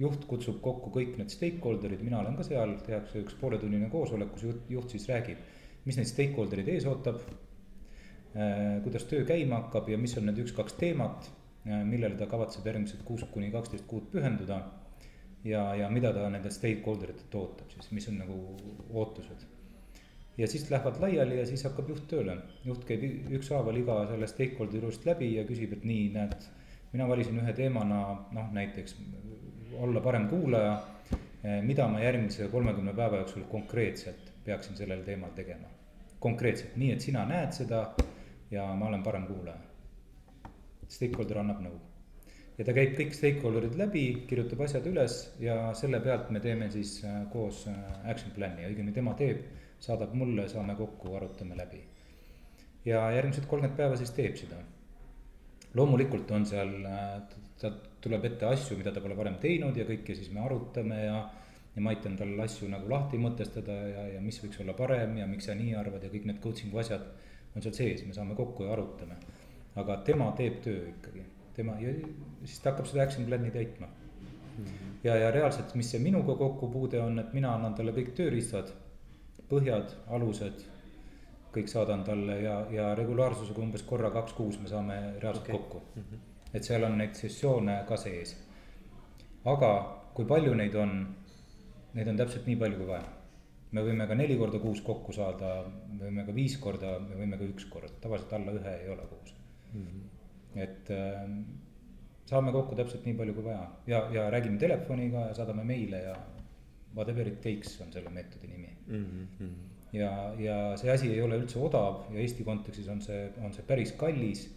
juht 0.00 0.24
kutsub 0.30 0.60
kokku 0.64 0.92
kõik 0.94 1.18
need 1.20 1.32
stakeholder'id, 1.32 2.04
mina 2.04 2.20
olen 2.22 2.38
ka 2.38 2.46
seal, 2.46 2.76
tehakse 2.86 3.20
üks 3.24 3.36
pooletunnine 3.40 3.90
koosolek, 3.92 4.32
kus 4.34 4.46
juht, 4.48 4.62
juht 4.72 4.94
siis 4.94 5.06
räägib, 5.12 5.42
mis 5.84 6.00
neid 6.00 6.10
stakeholder'id 6.10 6.70
ees 6.74 6.88
ootab. 6.90 7.20
Äh, 8.34 8.80
kuidas 8.82 9.04
töö 9.10 9.26
käima 9.28 9.60
hakkab 9.62 9.90
ja 9.92 9.98
mis 10.00 10.16
on 10.18 10.26
need 10.26 10.40
üks-kaks 10.42 10.78
teemat, 10.80 11.28
äh, 11.68 11.84
millele 11.86 12.18
ta 12.18 12.26
kavatseb 12.30 12.66
järgmised 12.66 13.04
kuus 13.06 13.26
kuni 13.30 13.52
kaksteist 13.54 13.86
kuud 13.90 14.08
pühenduda. 14.14 14.64
ja, 15.44 15.74
ja 15.76 15.90
mida 15.92 16.12
ta 16.12 16.28
nendelt 16.32 16.54
stakeholder 16.56 17.10
itelt 17.12 17.34
ootab 17.36 17.70
siis, 17.70 17.90
mis 17.92 18.08
on 18.08 18.16
nagu 18.22 18.36
ootused 18.96 19.44
ja 20.38 20.48
siis 20.48 20.70
lähevad 20.70 21.00
laiali 21.00 21.38
ja 21.38 21.46
siis 21.46 21.64
hakkab 21.64 21.88
juht 21.88 22.06
tööle. 22.10 22.36
juht 22.64 22.84
käib 22.88 23.04
ükshaaval 23.38 23.76
iga 23.76 24.00
selle 24.10 24.26
stakeholder'i 24.26 24.82
juurest 24.82 25.06
läbi 25.06 25.34
ja 25.34 25.44
küsib, 25.46 25.72
et 25.76 25.84
nii, 25.84 26.08
näed, 26.14 26.48
mina 26.92 27.08
valisin 27.08 27.38
ühe 27.42 27.52
teemana 27.52 28.00
noh, 28.32 28.50
näiteks 28.52 28.96
olla 29.78 30.00
parem 30.00 30.28
kuulaja. 30.28 30.74
Eh, 31.44 31.60
mida 31.62 31.86
ma 31.88 32.00
järgmise 32.00 32.48
kolmekümne 32.48 32.94
päeva 32.96 33.18
jooksul 33.20 33.42
konkreetselt 33.50 34.30
peaksin 34.44 34.76
sellel 34.76 35.02
teemal 35.04 35.30
tegema. 35.36 35.68
konkreetselt, 36.24 36.76
nii 36.80 36.92
et 36.92 37.04
sina 37.04 37.26
näed 37.28 37.50
seda 37.52 37.82
ja 38.50 38.62
ma 38.74 38.86
olen 38.86 39.02
parem 39.02 39.26
kuulaja. 39.28 39.58
Stakeholder 40.88 41.42
annab 41.42 41.60
nõu 41.60 41.74
ja 42.58 42.64
ta 42.64 42.72
käib 42.72 42.94
kõik 42.96 43.12
stakeholder'id 43.12 43.76
läbi, 43.76 44.04
kirjutab 44.30 44.62
asjad 44.64 44.86
üles 44.88 45.18
ja 45.40 45.74
selle 45.76 46.00
pealt 46.00 46.30
me 46.30 46.40
teeme 46.40 46.70
siis 46.70 46.96
eh, 47.04 47.20
koos 47.32 47.66
eh, 47.68 47.76
action 48.10 48.32
plan'i, 48.32 48.64
õigemini 48.70 48.96
tema 48.96 49.12
teeb 49.18 49.44
saadab 49.84 50.14
mulle, 50.16 50.46
saame 50.48 50.76
kokku, 50.78 51.14
arutame 51.18 51.56
läbi. 51.58 51.82
ja 52.84 53.00
järgmised 53.16 53.46
kolmkümmend 53.48 53.76
päeva 53.78 53.96
siis 53.96 54.10
teeb 54.16 54.36
seda. 54.36 54.56
loomulikult 55.74 56.30
on 56.36 56.46
seal, 56.46 56.74
tal 57.60 57.78
tuleb 58.04 58.26
ette 58.28 58.46
asju, 58.46 58.76
mida 58.78 58.92
ta 58.92 59.00
pole 59.00 59.16
varem 59.16 59.38
teinud 59.40 59.76
ja 59.76 59.86
kõike 59.88 60.16
siis 60.16 60.30
me 60.32 60.42
arutame 60.44 61.00
ja. 61.04 61.18
ja 61.74 61.82
ma 61.82 61.90
aitan 61.90 62.16
tal 62.16 62.34
asju 62.44 62.68
nagu 62.70 62.90
lahti 62.90 63.18
mõtestada 63.18 63.76
ja, 63.90 64.02
ja 64.14 64.20
mis 64.22 64.36
võiks 64.42 64.60
olla 64.62 64.76
parem 64.78 65.16
ja 65.18 65.26
miks 65.26 65.48
sa 65.48 65.56
nii 65.58 65.72
arvad 65.80 66.04
ja 66.04 66.12
kõik 66.12 66.28
need 66.30 66.42
coaching'u 66.44 66.78
asjad 66.82 67.06
on 67.54 67.64
seal 67.64 67.74
sees, 67.74 68.04
me 68.06 68.14
saame 68.14 68.36
kokku 68.38 68.68
ja 68.68 68.74
arutame. 68.76 69.16
aga 69.80 69.96
tema 70.06 70.30
teeb 70.38 70.60
töö 70.62 70.84
ikkagi, 70.92 71.24
tema 71.56 71.74
ja 71.80 71.90
siis 72.44 72.60
ta 72.62 72.70
hakkab 72.70 72.86
seda 72.90 73.02
action 73.02 73.26
plan'i 73.26 73.50
täitma 73.50 73.88
mhm. 73.88 74.94
ja, 75.04 75.16
ja 75.24 75.30
reaalselt, 75.34 75.74
mis 75.74 75.90
see 75.90 76.02
minuga 76.04 76.36
kokkupuude 76.38 77.00
on, 77.02 77.18
et 77.24 77.32
mina 77.34 77.56
annan 77.56 77.74
talle 77.74 77.96
kõik 77.96 78.14
tööriistad 78.20 78.70
põhjad, 79.50 79.96
alused, 80.16 80.64
kõik 81.54 81.70
saadan 81.70 82.04
talle 82.06 82.38
ja, 82.42 82.54
ja 82.74 82.92
regulaarsusega 82.98 83.62
umbes 83.62 83.84
korra 83.86 84.10
kaks 84.14 84.34
kuus 84.38 84.58
me 84.60 84.70
saame 84.70 84.96
reaalselt 85.22 85.48
okay. 85.48 85.58
kokku 85.58 85.82
mm. 85.94 86.06
-hmm. 86.06 86.22
et 86.54 86.64
seal 86.64 86.84
on 86.84 86.96
neid 86.98 87.14
sessioone 87.14 87.76
ka 87.88 87.96
sees. 87.96 88.36
aga 89.44 89.70
kui 90.14 90.24
palju 90.24 90.54
neid 90.54 90.74
on, 90.74 90.96
neid 91.94 92.08
on 92.08 92.16
täpselt 92.16 92.46
nii 92.46 92.56
palju 92.56 92.80
kui 92.80 92.88
vaja. 92.88 93.06
me 93.72 93.82
võime 93.82 94.06
ka 94.08 94.14
neli 94.14 94.36
korda 94.38 94.58
kuus 94.58 94.80
kokku 94.80 95.12
saada, 95.12 95.64
me 95.88 96.04
võime 96.04 96.26
ka 96.26 96.34
viis 96.34 96.56
korda, 96.58 96.98
me 96.98 97.16
võime 97.20 97.38
ka 97.38 97.44
üks 97.44 97.64
kord, 97.70 98.00
tavaliselt 98.00 98.32
alla 98.32 98.52
ühe 98.52 98.74
ei 98.82 98.88
ole 98.88 99.06
kuus 99.12 99.34
mm. 99.72 99.86
-hmm. 99.86 100.60
et 100.66 100.90
äh, 100.90 101.28
saame 102.26 102.52
kokku 102.52 102.74
täpselt 102.74 103.04
nii 103.06 103.14
palju 103.14 103.34
kui 103.34 103.44
vaja 103.44 103.66
ja, 103.86 104.06
ja 104.12 104.30
räägime 104.30 104.58
telefoniga 104.58 105.26
ja 105.28 105.34
saadame 105.34 105.64
meile 105.64 106.02
ja 106.02 106.16
whatever 106.96 107.26
it 107.28 107.40
takes 107.42 107.80
on 107.80 107.92
selle 107.92 108.10
meetodi 108.10 108.48
nimi 108.48 108.70
mm. 108.86 109.26
-hmm. 109.40 109.54
ja, 109.92 110.10
ja 110.38 110.76
see 110.76 110.90
asi 110.90 111.12
ei 111.12 111.22
ole 111.22 111.38
üldse 111.42 111.58
odav 111.58 112.04
ja 112.14 112.20
Eesti 112.20 112.44
kontekstis 112.44 112.88
on 112.88 113.02
see, 113.02 113.32
on 113.42 113.52
see 113.52 113.66
päris 113.66 113.92
kallis. 113.92 114.48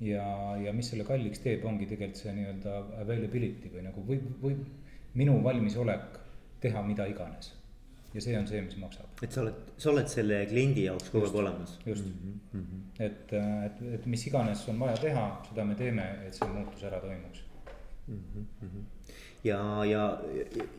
ja, 0.00 0.56
ja 0.64 0.72
mis 0.72 0.88
selle 0.90 1.04
kalliks 1.04 1.38
teeb, 1.38 1.64
ongi 1.64 1.86
tegelikult 1.86 2.22
see 2.22 2.32
nii-öelda 2.38 2.78
availability 3.02 3.70
või 3.74 3.84
nagu 3.88 4.06
või, 4.08 4.18
või 4.42 4.56
minu 5.14 5.36
valmisolek 5.44 6.18
teha 6.60 6.82
mida 6.82 7.06
iganes 7.06 7.52
ja 8.14 8.20
see 8.20 8.34
on 8.38 8.46
see, 8.46 8.62
mis 8.62 8.76
maksab. 8.78 9.22
et 9.22 9.32
sa 9.32 9.42
oled, 9.42 9.70
sa 9.78 9.90
oled 9.90 10.10
selle 10.10 10.40
kliendi 10.50 10.84
jaoks 10.88 11.10
kogu 11.14 11.28
aeg 11.28 11.38
olemas. 11.42 11.78
just 11.86 12.06
mm, 12.06 12.34
-hmm. 12.52 12.82
et, 13.06 13.32
et, 13.66 13.80
et 13.94 14.06
mis 14.06 14.26
iganes 14.26 14.68
on 14.68 14.78
vaja 14.80 14.96
teha, 15.06 15.24
seda 15.48 15.64
me 15.64 15.74
teeme, 15.78 16.10
et 16.26 16.34
see 16.34 16.50
muutus 16.58 16.84
ära 16.90 17.00
toimuks 17.00 17.44
mm. 18.08 18.20
-hmm 18.60 18.93
ja, 19.44 19.60
ja, 19.84 20.04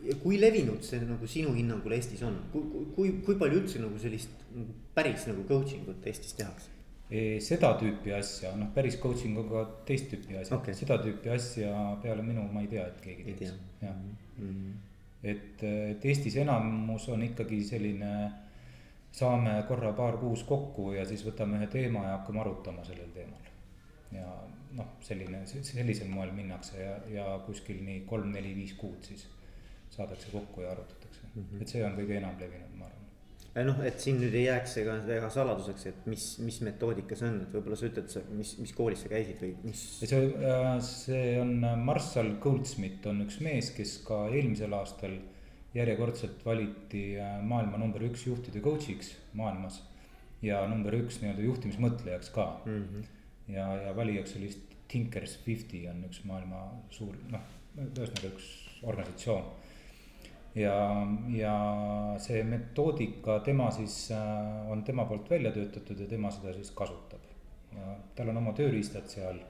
ja 0.06 0.15
kui 0.23 0.39
levinud 0.41 0.84
see 0.86 1.01
nagu 1.06 1.28
sinu 1.30 1.54
hinnangul 1.56 1.93
Eestis 1.97 2.23
on, 2.25 2.38
kui, 2.54 2.86
kui, 2.95 3.12
kui 3.25 3.38
palju 3.41 3.62
üldse 3.62 3.82
nagu 3.84 3.99
sellist 4.01 4.45
päris 4.95 5.28
nagu 5.30 5.45
coaching 5.49 5.86
ut 5.91 6.08
Eestis 6.10 6.34
tehakse? 6.39 6.71
Seda 7.45 7.75
tüüpi 7.78 8.15
asja, 8.17 8.56
noh 8.58 8.71
päris 8.73 8.97
coaching 8.97 9.38
on 9.38 9.45
ka 9.51 9.62
teist 9.86 10.10
tüüpi 10.10 10.39
asja 10.39 10.58
okay., 10.58 10.73
seda 10.73 10.97
tüüpi 11.04 11.30
asja 11.36 11.69
peale 12.01 12.25
minu 12.25 12.47
ma 12.49 12.63
ei 12.65 12.71
tea, 12.71 12.88
et 12.89 13.04
keegi 13.04 13.36
teeks, 13.38 13.60
jah 13.84 13.93
mm 13.93 14.15
-hmm.. 14.39 14.71
et, 15.21 15.63
et 15.91 16.06
Eestis 16.06 16.39
enamus 16.41 17.06
on 17.13 17.21
ikkagi 17.23 17.62
selline, 17.63 18.32
saame 19.12 19.54
korra 19.67 19.93
paar 19.93 20.17
kuus 20.17 20.43
kokku 20.43 20.93
ja 20.97 21.06
siis 21.06 21.21
võtame 21.28 21.62
ühe 21.62 21.67
teema 21.67 22.08
ja 22.08 22.17
hakkame 22.17 22.41
arutama 22.41 22.84
sellel 22.84 23.13
teemal. 23.13 23.54
Ja 24.12 24.28
noh, 24.76 24.91
selline, 25.06 25.44
sellisel 25.48 26.12
moel 26.12 26.34
minnakse 26.36 26.82
ja, 26.82 26.98
ja 27.12 27.26
kuskil 27.46 27.82
nii 27.86 28.04
kolm, 28.10 28.32
neli, 28.36 28.54
viis 28.58 28.76
kuud 28.80 29.08
siis 29.08 29.26
saadakse 29.96 30.32
kokku 30.34 30.62
ja 30.62 30.72
arutatakse 30.72 31.22
mm. 31.34 31.41
-hmm. 31.41 31.62
et 31.62 31.74
see 31.74 31.84
on 31.86 31.98
kõige 31.98 32.18
enam 32.20 32.38
levinud, 32.39 32.74
ma 32.80 32.89
arvan. 32.89 33.68
noh, 33.70 33.84
et 33.88 34.00
siin 34.04 34.20
nüüd 34.20 34.36
ei 34.36 34.46
jääks 34.46 34.78
ega 34.82 34.98
väga 35.08 35.30
saladuseks, 35.32 35.86
et 35.91 36.10
mis, 36.12 36.26
mis 36.48 36.60
metoodika 36.68 37.15
see 37.20 37.30
on, 37.30 37.39
et 37.46 37.56
võib-olla 37.56 37.80
sa 37.80 37.88
ütled, 37.89 38.18
mis, 38.41 38.58
mis 38.63 38.76
koolis 38.76 39.06
sa 39.06 39.13
käisid 39.13 39.39
või 39.44 39.54
mis? 39.63 39.86
see, 40.02 40.22
äh, 40.52 40.68
see 40.89 41.39
on 41.41 41.56
äh, 41.63 41.80
Marshall 41.89 42.36
Goldsmith 42.44 43.08
on 43.12 43.24
üks 43.28 43.39
mees, 43.48 43.72
kes 43.78 43.98
ka 44.08 44.26
eelmisel 44.28 44.76
aastal 44.76 45.18
järjekordselt 45.76 46.46
valiti 46.46 47.08
äh, 47.20 47.36
maailma 47.44 47.80
number 47.80 48.04
üks 48.08 48.28
juhtide 48.28 48.63
coach'iks 48.63 49.15
maailmas. 49.34 49.84
ja 50.44 50.60
number 50.70 50.94
üks 50.94 51.22
nii-öelda 51.22 51.41
juhtimismõtlejaks 51.41 52.34
ka 52.36 52.50
mm. 52.65 52.82
-hmm 52.82 53.12
ja, 53.47 53.67
ja 53.81 53.95
valijaks 53.95 54.36
oli 54.36 54.49
Thinkers 54.88 55.38
Fifty 55.43 55.86
on 55.89 56.03
üks 56.08 56.21
maailma 56.27 56.65
suur, 56.93 57.15
noh, 57.31 57.53
ühesõnaga 57.77 58.29
üks 58.29 58.49
organisatsioon. 58.86 59.47
ja, 60.55 60.75
ja 61.36 61.55
see 62.21 62.43
metoodika, 62.47 63.39
tema 63.45 63.71
siis 63.75 64.12
äh, 64.15 64.71
on 64.71 64.84
tema 64.88 65.05
poolt 65.10 65.29
välja 65.29 65.51
töötatud 65.55 65.99
ja 65.99 66.08
tema 66.08 66.31
seda 66.31 66.53
siis 66.53 66.71
kasutab. 66.71 67.25
ja 67.75 67.97
tal 68.15 68.31
on 68.31 68.38
oma 68.43 68.53
tööriistad 68.55 69.10
seal, 69.12 69.41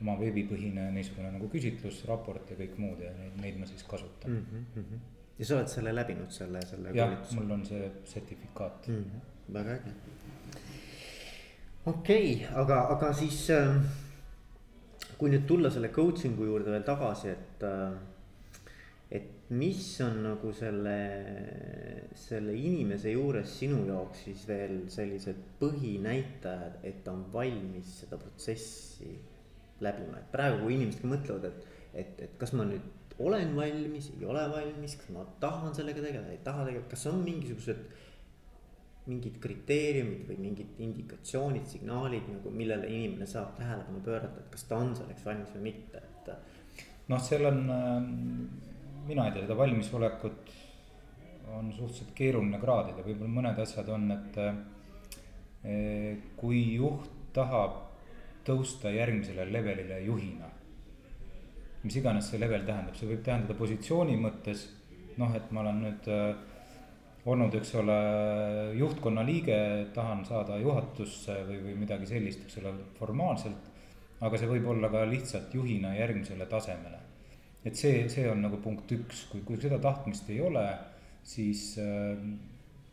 oma 0.00 0.16
veebipõhine 0.20 0.90
niisugune 0.94 1.34
nagu 1.34 1.50
küsitlusraport 1.52 2.50
ja 2.52 2.56
kõik 2.62 2.78
muud 2.80 3.02
ja 3.04 3.12
neid, 3.18 3.36
neid 3.42 3.60
ma 3.60 3.68
siis 3.68 3.84
kasutan 3.88 4.38
mm. 4.38 4.64
-hmm. 4.74 5.04
ja 5.38 5.48
sa 5.48 5.58
oled 5.58 5.72
selle 5.72 5.94
läbinud, 5.94 6.30
selle, 6.30 6.62
selle. 6.66 6.94
jah, 6.96 7.16
mul 7.34 7.50
on 7.58 7.66
see 7.66 7.90
sertifikaat 8.04 8.88
mm. 8.88 9.04
-hmm. 9.04 9.52
väga 9.58 9.80
äge 9.80 9.94
okei 11.86 12.34
okay,, 12.34 12.48
aga, 12.62 12.80
aga 12.96 13.12
siis 13.14 13.44
äh, 13.54 13.76
kui 15.18 15.30
nüüd 15.32 15.46
tulla 15.48 15.70
selle 15.72 15.92
coaching'u 15.94 16.48
juurde 16.48 16.74
veel 16.74 16.86
tagasi, 16.86 17.32
et 17.32 17.66
äh,. 17.66 17.96
et 19.16 19.50
mis 19.54 19.84
on 20.02 20.18
nagu 20.24 20.50
selle, 20.52 20.96
selle 22.18 22.56
inimese 22.58 23.12
juures 23.14 23.52
sinu 23.60 23.84
jaoks 23.86 24.24
siis 24.26 24.42
veel 24.48 24.80
sellised 24.90 25.38
põhinäitajad, 25.60 26.80
et 26.82 27.04
ta 27.04 27.14
on 27.14 27.22
valmis 27.32 28.00
seda 28.00 28.18
protsessi 28.18 29.12
läbima, 29.80 30.18
et 30.18 30.32
praegu, 30.32 30.64
kui 30.64 30.74
inimesed 30.74 31.04
ka 31.04 31.12
mõtlevad, 31.12 31.46
et, 31.52 31.70
et, 32.02 32.22
et 32.26 32.34
kas 32.40 32.56
ma 32.58 32.66
nüüd 32.66 33.14
olen 33.22 33.54
valmis, 33.56 34.10
ei 34.18 34.26
ole 34.28 34.42
valmis, 34.50 34.98
kas 35.00 35.14
ma 35.14 35.22
tahan 35.40 35.72
sellega 35.76 36.02
tegeleda, 36.02 36.34
ei 36.34 36.42
taha 36.44 36.66
tegeleda, 36.66 36.90
kas 36.90 37.06
on 37.12 37.22
mingisugused 37.24 37.86
mingid 39.06 39.38
kriteeriumid 39.42 40.26
või 40.28 40.36
mingid 40.48 40.78
indikatsioonid, 40.82 41.66
signaalid 41.70 42.26
nagu, 42.32 42.50
millele 42.50 42.88
inimene 42.90 43.26
saab 43.30 43.54
tähelepanu 43.58 44.02
pöörata, 44.04 44.42
et 44.42 44.52
kas 44.54 44.66
ta 44.66 44.80
on 44.82 44.94
selleks 44.98 45.26
valmis 45.26 45.52
või 45.54 45.66
mitte, 45.68 46.02
et. 46.02 46.30
noh, 47.12 47.22
seal 47.22 47.46
on, 47.46 47.60
ähm, 47.70 48.08
mina 49.06 49.28
ei 49.28 49.36
tea, 49.36 49.46
seda 49.46 49.58
valmisolekut 49.58 50.54
on 51.54 51.72
suhteliselt 51.72 52.10
keeruline 52.18 52.58
kraadida, 52.58 53.04
võib-olla 53.06 53.34
mõned 53.38 53.60
asjad 53.62 53.88
on, 53.94 54.10
et 54.16 54.38
eh, 54.42 56.16
kui 56.38 56.62
juht 56.74 57.12
tahab 57.36 57.82
tõusta 58.46 58.90
järgmisele 58.94 59.46
levelile 59.52 60.00
juhina. 60.04 60.50
mis 61.86 61.96
iganes 62.00 62.26
see 62.30 62.38
level 62.40 62.64
tähendab, 62.66 62.96
see 62.98 63.06
võib 63.06 63.20
tähendada 63.22 63.54
positsiooni 63.54 64.16
mõttes, 64.18 64.64
noh, 65.20 65.30
et 65.38 65.52
ma 65.54 65.60
olen 65.62 65.76
nüüd 65.84 66.08
äh, 66.10 66.55
olnud, 67.26 67.54
eks 67.58 67.72
ole, 67.80 67.96
juhtkonna 68.78 69.24
liige, 69.26 69.56
tahan 69.94 70.24
saada 70.28 70.58
juhatusse 70.62 71.40
või, 71.48 71.58
või 71.64 71.74
midagi 71.82 72.06
sellist, 72.10 72.44
eks 72.46 72.60
ole, 72.62 72.74
formaalselt. 72.98 73.72
aga 74.20 74.38
see 74.40 74.48
võib 74.48 74.66
olla 74.72 74.88
ka 74.88 75.02
lihtsalt 75.04 75.54
juhina 75.54 75.92
järgmisele 75.96 76.46
tasemele. 76.46 77.00
et 77.64 77.74
see, 77.76 78.08
see 78.08 78.28
on 78.30 78.42
nagu 78.46 78.60
punkt 78.62 78.92
üks, 78.92 79.26
kui, 79.30 79.40
kui 79.44 79.58
seda 79.60 79.78
tahtmist 79.82 80.30
ei 80.30 80.40
ole, 80.40 80.66
siis, 81.26 81.78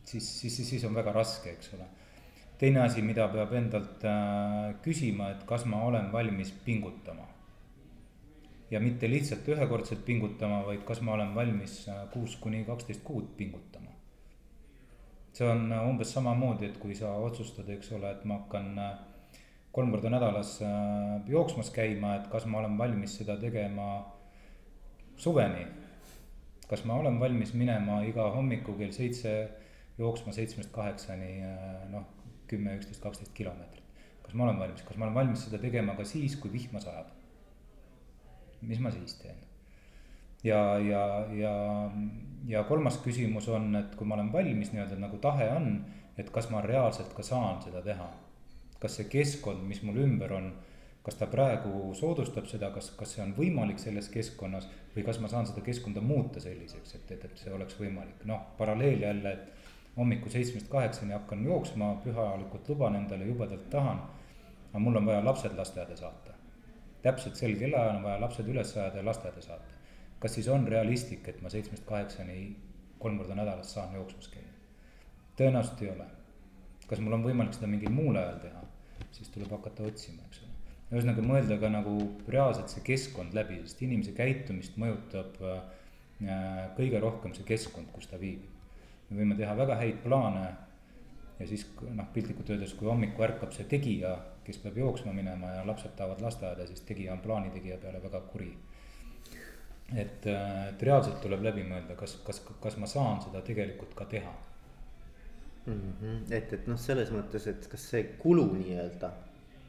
siis, 0.04 0.40
siis, 0.42 0.58
siis, 0.70 0.84
on 0.84 0.96
väga 0.96 1.14
raske, 1.14 1.54
eks 1.54 1.74
ole. 1.78 1.86
teine 2.58 2.82
asi, 2.82 3.02
mida 3.06 3.28
peab 3.28 3.54
endalt 3.54 4.04
äh, 4.08 4.74
küsima, 4.82 5.30
et 5.34 5.46
kas 5.46 5.66
ma 5.70 5.84
olen 5.86 6.12
valmis 6.12 6.52
pingutama. 6.66 7.28
ja 8.72 8.80
mitte 8.80 9.10
lihtsalt 9.10 9.48
ühekordselt 9.48 10.06
pingutama, 10.06 10.64
vaid 10.66 10.82
kas 10.88 11.02
ma 11.02 11.14
olen 11.14 11.36
valmis 11.36 11.84
äh, 11.88 12.08
kuus 12.14 12.36
kuni 12.36 12.64
kaksteist 12.66 13.04
kuud 13.04 13.36
pingutama. 13.38 13.94
See 15.34 15.48
on 15.50 15.72
äh, 15.72 15.84
umbes 15.90 16.14
samamoodi, 16.14 16.70
et 16.70 16.78
kui 16.82 16.96
sa 16.96 17.14
otsustad, 17.26 17.70
eks 17.74 17.92
ole, 17.98 18.12
et 18.12 18.26
ma 18.30 18.42
hakkan 18.42 18.74
kolm 19.74 19.90
korda 19.90 20.12
nädalas 20.14 20.60
jooksmas 21.28 21.72
käima, 21.74 22.16
et 22.20 22.28
kas 22.30 22.46
ma 22.46 22.60
olen 22.60 22.78
valmis 22.78 23.16
seda 23.18 23.40
tegema 23.42 23.88
suveni. 25.18 25.66
kas 26.70 26.86
ma 26.86 26.96
olen 26.96 27.20
valmis 27.20 27.54
minema 27.54 28.02
iga 28.06 28.30
hommiku 28.36 28.74
kell 28.78 28.94
seitse 28.94 29.32
jooksma 29.98 30.34
seitsmest 30.34 30.72
kaheksani, 30.74 31.32
noh 31.90 32.06
kümme, 32.48 32.76
üksteist, 32.78 33.02
kaksteist 33.02 33.34
kilomeetrit. 33.34 33.84
kas 34.24 34.34
ma 34.34 34.46
olen 34.48 34.60
valmis, 34.60 34.86
kas 34.86 34.98
ma 34.98 35.08
olen 35.08 35.16
valmis 35.16 35.46
seda 35.48 35.60
tegema 35.62 35.98
ka 35.98 36.06
siis, 36.06 36.38
kui 36.38 36.54
vihma 36.54 36.82
sajab? 36.84 37.10
mis 38.62 38.80
ma 38.80 38.92
siis 38.94 39.18
teen? 39.20 39.42
Ja, 40.44 40.80
ja, 40.80 41.04
ja, 41.34 41.54
ja 42.48 42.64
kolmas 42.64 42.98
küsimus 43.04 43.48
on, 43.50 43.76
et 43.80 43.96
kui 43.96 44.08
ma 44.08 44.18
olen 44.18 44.32
valmis 44.34 44.74
nii-öelda 44.74 45.00
nagu 45.00 45.18
tahe 45.24 45.50
on, 45.56 45.78
et 46.18 46.30
kas 46.30 46.50
ma 46.54 46.62
reaalselt 46.62 47.14
ka 47.16 47.24
saan 47.24 47.62
seda 47.64 47.82
teha. 47.82 48.12
kas 48.84 48.98
see 49.00 49.08
keskkond, 49.08 49.62
mis 49.64 49.80
mul 49.88 49.96
ümber 50.04 50.34
on, 50.36 50.50
kas 51.04 51.16
ta 51.16 51.28
praegu 51.32 51.94
soodustab 51.96 52.50
seda, 52.52 52.68
kas, 52.76 52.90
kas 53.00 53.14
see 53.16 53.22
on 53.24 53.32
võimalik 53.38 53.80
selles 53.80 54.10
keskkonnas 54.12 54.68
või 54.96 55.06
kas 55.08 55.22
ma 55.24 55.30
saan 55.32 55.48
seda 55.48 55.64
keskkonda 55.64 56.04
muuta 56.04 56.44
selliseks, 56.44 56.96
et, 56.98 57.14
et, 57.16 57.24
et 57.30 57.40
see 57.40 57.54
oleks 57.56 57.78
võimalik, 57.80 58.26
noh, 58.28 58.42
paralleel 58.58 59.06
jälle, 59.06 59.32
et 59.32 59.98
hommikul 59.98 60.32
seitsmest 60.34 60.68
kaheksani 60.72 61.16
hakkan 61.16 61.46
jooksma, 61.46 61.94
pühalikult 62.04 62.70
luban 62.70 62.96
endale, 63.00 63.28
jubedalt 63.30 63.70
tahan. 63.70 64.02
aga 64.74 64.80
mul 64.82 64.96
on 64.98 65.06
vaja 65.06 65.26
lapsed 65.26 65.56
lasteaeda 65.58 65.96
saata. 65.96 66.34
täpselt 67.02 67.36
sel 67.36 67.56
kellaajal 67.60 67.96
on 67.96 68.04
vaja 68.04 68.22
lapsed 68.22 68.48
üles 68.48 68.78
ajada 68.78 68.98
ja 68.98 69.06
lasteaeda 69.06 69.42
saata. 69.42 69.73
Kas 70.24 70.38
siis 70.38 70.48
on 70.48 70.68
realistlik, 70.72 71.28
et 71.28 71.42
ma 71.44 71.52
seitsmest 71.52 71.86
kaheksani 71.88 72.38
kolm 73.04 73.20
korda 73.20 73.36
nädalas 73.36 73.74
saan 73.76 73.96
jooksmas 74.00 74.32
käia? 74.32 74.50
tõenäoliselt 75.38 75.82
ei 75.84 75.92
ole. 75.92 76.08
kas 76.88 77.02
mul 77.04 77.18
on 77.18 77.28
võimalik 77.28 77.56
seda 77.58 77.68
mingil 77.68 77.92
muul 77.92 78.18
ajal 78.22 78.40
teha, 78.48 78.64
siis 79.12 79.30
tuleb 79.34 79.52
hakata 79.58 79.84
otsima, 79.90 80.24
eks 80.30 80.44
ole. 80.46 80.56
ühesõnaga 80.94 81.28
mõelda 81.28 81.60
ka 81.60 81.70
nagu 81.74 81.98
reaalselt 82.28 82.72
see 82.72 82.86
keskkond 82.88 83.36
läbi, 83.36 83.60
sest 83.68 83.86
inimese 83.86 84.16
käitumist 84.18 84.80
mõjutab 84.82 85.40
äh, 85.44 85.62
kõige 86.78 87.04
rohkem 87.04 87.36
see 87.36 87.48
keskkond, 87.48 87.92
kus 87.92 88.08
ta 88.12 88.22
viibib 88.22 88.54
me 89.14 89.22
võime 89.22 89.38
teha 89.38 89.56
väga 89.58 89.78
häid 89.80 90.02
plaane 90.04 90.44
ja 91.40 91.48
siis 91.50 91.66
noh, 91.82 92.08
piltlikult 92.14 92.50
öeldes, 92.54 92.76
kui 92.78 92.90
hommikul 92.90 93.28
ärkab 93.28 93.54
see 93.56 93.66
tegija, 93.70 94.14
kes 94.46 94.60
peab 94.64 94.78
jooksma 94.80 95.14
minema 95.16 95.58
ja 95.58 95.66
lapsed 95.68 95.96
tahavad 95.98 96.22
lasteaeda, 96.24 96.68
siis 96.70 96.84
tegija 96.88 97.14
on 97.16 97.24
plaanitegija 97.24 97.80
peale 97.82 98.02
väga 98.04 98.22
kuri. 98.32 98.52
Et, 99.92 100.26
et 100.28 100.88
reaalselt 100.88 101.20
tuleb 101.22 101.44
läbi 101.44 101.66
mõelda, 101.68 101.98
kas, 102.00 102.18
kas, 102.26 102.42
kas 102.64 102.78
ma 102.82 102.90
saan 102.90 103.22
seda 103.26 103.44
tegelikult 103.46 103.94
ka 103.98 104.08
teha 104.10 104.34
mm. 105.66 105.76
-hmm. 105.76 106.24
et, 106.32 106.54
et 106.54 106.68
noh, 106.68 106.80
selles 106.80 107.12
mõttes, 107.12 107.48
et 107.52 107.68
kas 107.72 107.90
see 107.92 108.04
kulu 108.22 108.48
nii-öelda 108.56 109.12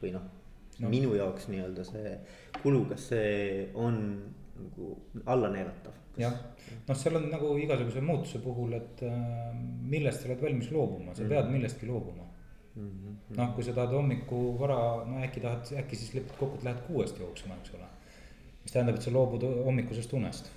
või 0.02 0.14
noh 0.14 0.30
no., 0.80 0.88
minu 0.88 1.14
jaoks 1.14 1.48
nii-öelda 1.50 1.84
see 1.88 2.16
kulu, 2.62 2.84
kas 2.92 3.08
see 3.12 3.68
on 3.74 4.00
nagu 4.54 4.90
alla 5.26 5.50
neelatav 5.50 5.94
jah, 6.20 6.34
noh, 6.88 6.96
seal 6.98 7.18
on 7.18 7.26
nagu 7.30 7.54
igasuguse 7.58 8.02
muutuse 8.04 8.40
puhul, 8.42 8.76
et 8.78 9.02
äh, 9.06 9.16
millest 9.90 10.22
sa 10.22 10.30
oled 10.30 10.44
valmis 10.46 10.70
loobuma, 10.74 11.14
sa 11.14 11.26
pead 11.26 11.44
mhm. 11.48 11.56
millestki 11.58 11.90
loobuma 11.90 12.26
mm 12.74 12.90
-hmm.. 12.90 13.36
noh, 13.38 13.54
kui 13.54 13.64
sa 13.64 13.72
tahad 13.72 13.96
hommiku 13.98 14.58
vara, 14.58 14.78
no 15.08 15.22
äkki 15.24 15.40
tahad, 15.40 15.74
äkki 15.82 15.96
siis 15.96 16.14
lepid 16.14 16.36
kokku, 16.38 16.58
et 16.58 16.64
lähed 16.64 16.86
kuuest 16.86 17.18
jooksma, 17.18 17.58
eks 17.62 17.74
ole. 17.74 17.90
Mis 18.64 18.72
tähendab, 18.72 18.98
et 18.98 19.06
sa 19.06 19.14
loobud 19.14 19.44
hommikusest 19.66 20.12
unest. 20.16 20.50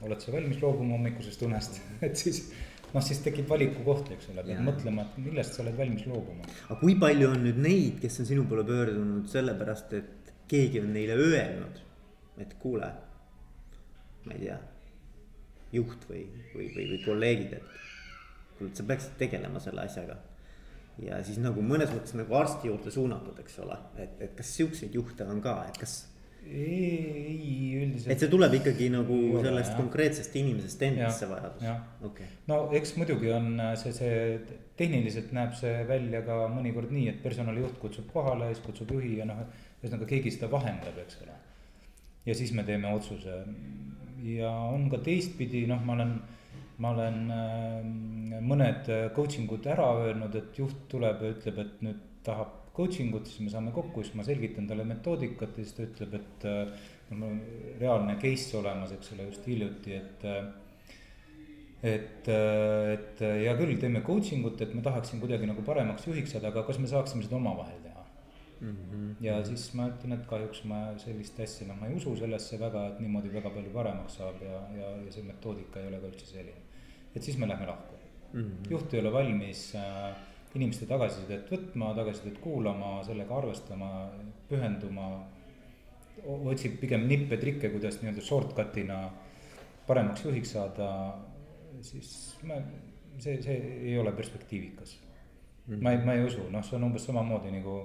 oled 0.00 0.20
sa 0.20 0.32
valmis 0.32 0.60
loobuma 0.62 0.96
hommikusest 0.96 1.42
unest, 1.44 1.80
et 2.06 2.16
siis 2.16 2.46
noh, 2.94 3.02
siis 3.04 3.20
tekib 3.24 3.48
valikukoht, 3.48 4.14
eks 4.16 4.30
ole, 4.32 4.44
pead 4.46 4.62
mõtlema, 4.64 5.04
et 5.04 5.20
millest 5.26 5.56
sa 5.56 5.64
oled 5.64 5.76
valmis 5.78 6.06
loobuma. 6.08 6.48
aga 6.68 6.80
kui 6.80 6.96
palju 7.00 7.34
on 7.34 7.44
nüüd 7.44 7.60
neid, 7.60 8.00
kes 8.02 8.22
on 8.22 8.30
sinu 8.32 8.48
poole 8.48 8.64
pöördunud 8.68 9.28
sellepärast, 9.30 9.94
et 10.00 10.34
keegi 10.50 10.82
on 10.82 10.92
neile 10.96 11.18
öelnud, 11.20 11.84
et 12.40 12.56
kuule 12.62 12.90
ma 14.26 14.36
ei 14.36 14.44
tea, 14.44 14.58
juht 15.72 16.04
või, 16.10 16.24
või, 16.54 16.66
või, 16.74 16.86
või 16.92 17.00
kolleegid, 17.04 17.54
et 17.56 18.58
kuule, 18.58 18.72
sa 18.76 18.86
peaksid 18.88 19.16
tegelema 19.20 19.62
selle 19.62 19.86
asjaga. 19.86 20.18
ja 21.00 21.22
siis 21.24 21.38
nagu 21.40 21.62
mõnes 21.64 21.92
mõttes 21.94 22.12
nagu 22.18 22.34
arsti 22.36 22.68
juurde 22.68 22.92
suunatud, 22.92 23.38
eks 23.40 23.58
ole, 23.64 23.78
et, 23.96 24.18
et 24.20 24.34
kas 24.36 24.54
siukseid 24.58 24.94
juhte 24.94 25.24
on 25.24 25.40
ka, 25.44 25.62
et 25.70 25.80
kas. 25.80 26.02
Ei, 26.46 27.76
üldiselt. 27.80 28.12
et 28.14 28.22
see 28.22 28.30
tuleb 28.32 28.56
ikkagi 28.60 28.88
nagu 28.92 29.16
ole, 29.16 29.42
sellest 29.44 29.72
jah. 29.72 29.78
konkreetsest 29.78 30.36
inimesest 30.40 30.82
endast 30.88 31.22
see 31.22 31.30
vajadus, 31.30 31.66
okei 32.08 32.28
no 32.50 32.62
eks 32.76 32.96
muidugi 32.98 33.32
on 33.34 33.52
see, 33.80 33.92
see 33.96 34.58
tehniliselt 34.80 35.34
näeb 35.36 35.54
see 35.58 35.84
välja 35.88 36.22
ka 36.26 36.42
mõnikord 36.52 36.92
nii, 36.94 37.06
et 37.12 37.22
personalijuht 37.24 37.78
kutsub 37.82 38.08
kohale, 38.12 38.50
siis 38.54 38.64
kutsub 38.64 38.92
juhi 38.96 39.18
ja 39.20 39.28
noh, 39.28 39.44
ühesõnaga 39.80 40.08
keegi 40.08 40.32
seda 40.34 40.50
vahendab, 40.52 40.98
eks 41.04 41.20
ole. 41.24 41.36
ja 42.28 42.36
siis 42.36 42.54
me 42.56 42.64
teeme 42.68 42.92
otsuse 42.96 43.42
ja 44.24 44.52
on 44.72 44.88
ka 44.92 45.00
teistpidi, 45.04 45.66
noh, 45.70 45.82
ma 45.84 45.96
olen, 45.98 46.14
ma 46.80 46.94
olen 46.94 47.20
äh, 47.34 48.40
mõned 48.40 48.88
coaching 49.16 49.52
ud 49.52 49.68
ära 49.68 49.90
öelnud, 50.06 50.36
et 50.36 50.58
juht 50.58 50.88
tuleb 50.92 51.22
ja 51.24 51.34
ütleb, 51.36 51.60
et 51.64 51.84
nüüd 51.84 52.08
tahab 52.26 52.59
coaching 52.76 53.14
ut, 53.14 53.26
siis 53.26 53.44
me 53.44 53.52
saame 53.52 53.74
kokku, 53.74 54.04
siis 54.04 54.16
ma 54.18 54.26
selgitan 54.26 54.68
talle 54.70 54.86
metoodikat 54.88 55.58
ja 55.58 55.64
siis 55.64 55.76
ta 55.76 55.86
ütleb, 55.88 56.16
et 56.20 56.48
äh, 56.48 56.88
mul 57.10 57.28
on 57.28 57.38
reaalne 57.80 58.16
case 58.22 58.56
olemas, 58.58 58.94
eks 58.96 59.14
ole, 59.16 59.28
just 59.30 59.46
hiljuti, 59.50 59.96
et 59.98 60.26
äh, 60.28 60.42
et, 61.80 62.28
et 62.28 63.22
hea 63.24 63.52
küll, 63.56 63.78
teeme 63.80 64.02
coaching 64.04 64.44
ut, 64.44 64.60
et 64.60 64.74
ma 64.76 64.82
tahaksin 64.84 65.22
kuidagi 65.22 65.48
nagu 65.48 65.62
paremaks 65.64 66.04
juhiks 66.10 66.34
saada, 66.34 66.50
aga 66.52 66.66
kas 66.66 66.78
me 66.78 66.90
saaksime 66.90 67.24
seda 67.24 67.38
omavahel 67.38 67.78
teha? 67.80 68.00
mm. 68.60 68.76
-hmm. 68.76 69.24
ja 69.24 69.44
siis 69.44 69.74
ma 69.74 69.88
ütlen, 69.88 70.12
et 70.12 70.26
kahjuks 70.26 70.64
ma 70.64 70.80
sellist 70.98 71.40
asja, 71.40 71.66
noh, 71.68 71.78
ma 71.80 71.88
ei 71.88 71.96
usu 71.96 72.16
sellesse 72.16 72.58
väga, 72.60 72.86
et 72.88 73.00
niimoodi 73.00 73.32
väga 73.32 73.52
palju 73.54 73.72
paremaks 73.74 74.18
saab 74.20 74.42
ja, 74.44 74.60
ja, 74.80 74.90
ja 75.04 75.12
see 75.14 75.24
metoodika 75.26 75.80
ei 75.80 75.88
ole 75.88 76.00
ka 76.00 76.10
üldse 76.12 76.26
selline. 76.26 76.60
et 77.14 77.22
siis 77.22 77.38
me 77.38 77.48
lähme 77.48 77.66
lahku 77.66 77.94
mm. 78.32 78.40
-hmm. 78.40 78.70
juht 78.70 78.94
ei 78.94 79.00
ole 79.00 79.12
valmis 79.12 79.74
äh, 79.74 80.16
inimeste 80.58 80.86
tagasisidet 80.90 81.50
võtma, 81.52 81.92
tagasisidet 81.94 82.40
kuulama, 82.42 82.98
sellega 83.06 83.36
arvestama, 83.38 83.90
pühenduma. 84.48 85.10
otsib 86.26 86.74
pigem 86.80 87.06
nippe, 87.08 87.38
trikke, 87.40 87.70
kuidas 87.72 88.00
nii-öelda 88.00 88.22
shortcut'ina 88.24 88.98
paremaks 89.86 90.24
juhiks 90.24 90.50
saada, 90.52 90.88
siis 91.80 92.10
ma, 92.44 92.58
see, 93.18 93.38
see 93.42 93.56
ei 93.88 93.94
ole 93.98 94.12
perspektiivikas 94.12 94.98
mm. 95.70 95.82
ma 95.82 95.92
ei, 95.92 96.04
ma 96.04 96.14
ei 96.14 96.24
usu, 96.24 96.44
noh, 96.52 96.64
see 96.66 96.76
on 96.76 96.86
umbes 96.90 97.06
samamoodi 97.08 97.52
nagu 97.54 97.76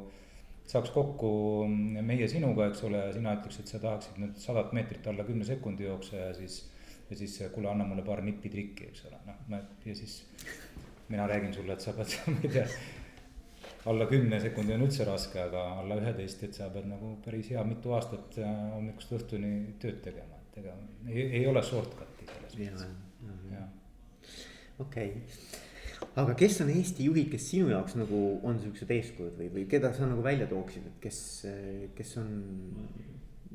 saaks 0.66 0.92
kokku 0.96 1.30
meie 1.70 2.28
sinuga, 2.32 2.70
eks 2.72 2.84
ole, 2.88 3.04
sina 3.14 3.36
ütleks, 3.38 3.60
et 3.62 3.72
sa 3.72 3.82
tahaksid 3.84 4.18
nüüd 4.22 4.40
sadat 4.42 4.74
meetrit 4.76 5.06
alla 5.12 5.26
kümne 5.28 5.46
sekundi 5.48 5.86
jooksa 5.86 6.24
ja 6.24 6.34
siis. 6.38 6.64
ja 7.10 7.16
siis 7.16 7.38
kuule, 7.54 7.70
anna 7.70 7.86
mulle 7.86 8.02
paar 8.02 8.24
nippi 8.26 8.50
trikki, 8.50 8.88
eks 8.90 9.04
ole, 9.06 9.20
noh, 9.28 9.42
ma 9.52 9.60
ja 9.86 9.94
siis 9.96 10.24
mina 11.10 11.28
räägin 11.30 11.54
sulle, 11.54 11.74
et 11.74 11.82
sa 11.82 11.94
pead, 11.94 12.16
ma 12.34 12.38
ei 12.44 12.54
tea. 12.58 12.68
alla 13.86 14.08
kümne 14.10 14.40
sekundi 14.42 14.74
on 14.74 14.86
üldse 14.88 15.06
raske, 15.06 15.42
aga 15.42 15.66
alla 15.82 16.00
üheteist, 16.02 16.44
et 16.48 16.58
sa 16.58 16.70
pead 16.74 16.88
nagu 16.90 17.16
päris 17.26 17.52
hea 17.54 17.64
mitu 17.68 17.94
aastat 17.98 18.40
äh, 18.42 18.56
hommikust 18.74 19.14
õhtuni 19.20 19.54
tööd 19.82 20.02
tegema, 20.06 20.42
et 20.42 20.64
ega 20.64 20.74
ei, 21.10 21.28
ei 21.42 21.46
ole 21.48 21.64
shortcut'i 21.64 22.30
selles 22.32 22.58
mõttes. 22.58 22.88
okei 24.82 25.12
aga 26.20 26.36
kes 26.38 26.62
on 26.64 26.72
Eesti 26.74 27.10
juhid, 27.10 27.30
kes 27.32 27.50
sinu 27.52 27.70
jaoks 27.72 27.96
nagu 28.00 28.22
on 28.48 28.60
siuksed 28.62 28.92
eeskujud 28.96 29.36
või, 29.40 29.50
või 29.54 29.66
keda 29.72 29.92
sa 29.96 30.08
nagu 30.10 30.24
välja 30.24 30.48
tooksid, 30.52 30.88
et 30.90 30.98
kes, 31.04 31.20
kes 31.98 32.16
on 32.22 32.32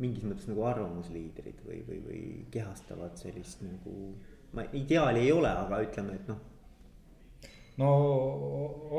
mingis 0.01 0.25
mõttes 0.25 0.49
nagu 0.49 0.65
arvamusliidrid 0.69 1.61
või, 1.67 1.81
või, 1.89 1.99
või 2.07 2.23
kehastavad 2.53 3.19
sellist 3.21 3.65
nagu. 3.65 4.15
ma 4.57 4.65
ideaali 4.75 5.27
ei 5.27 5.33
ole, 5.33 5.51
aga 5.51 5.83
ütleme, 5.85 6.17
et 6.19 6.31
noh. 6.31 6.41
No 7.81 7.90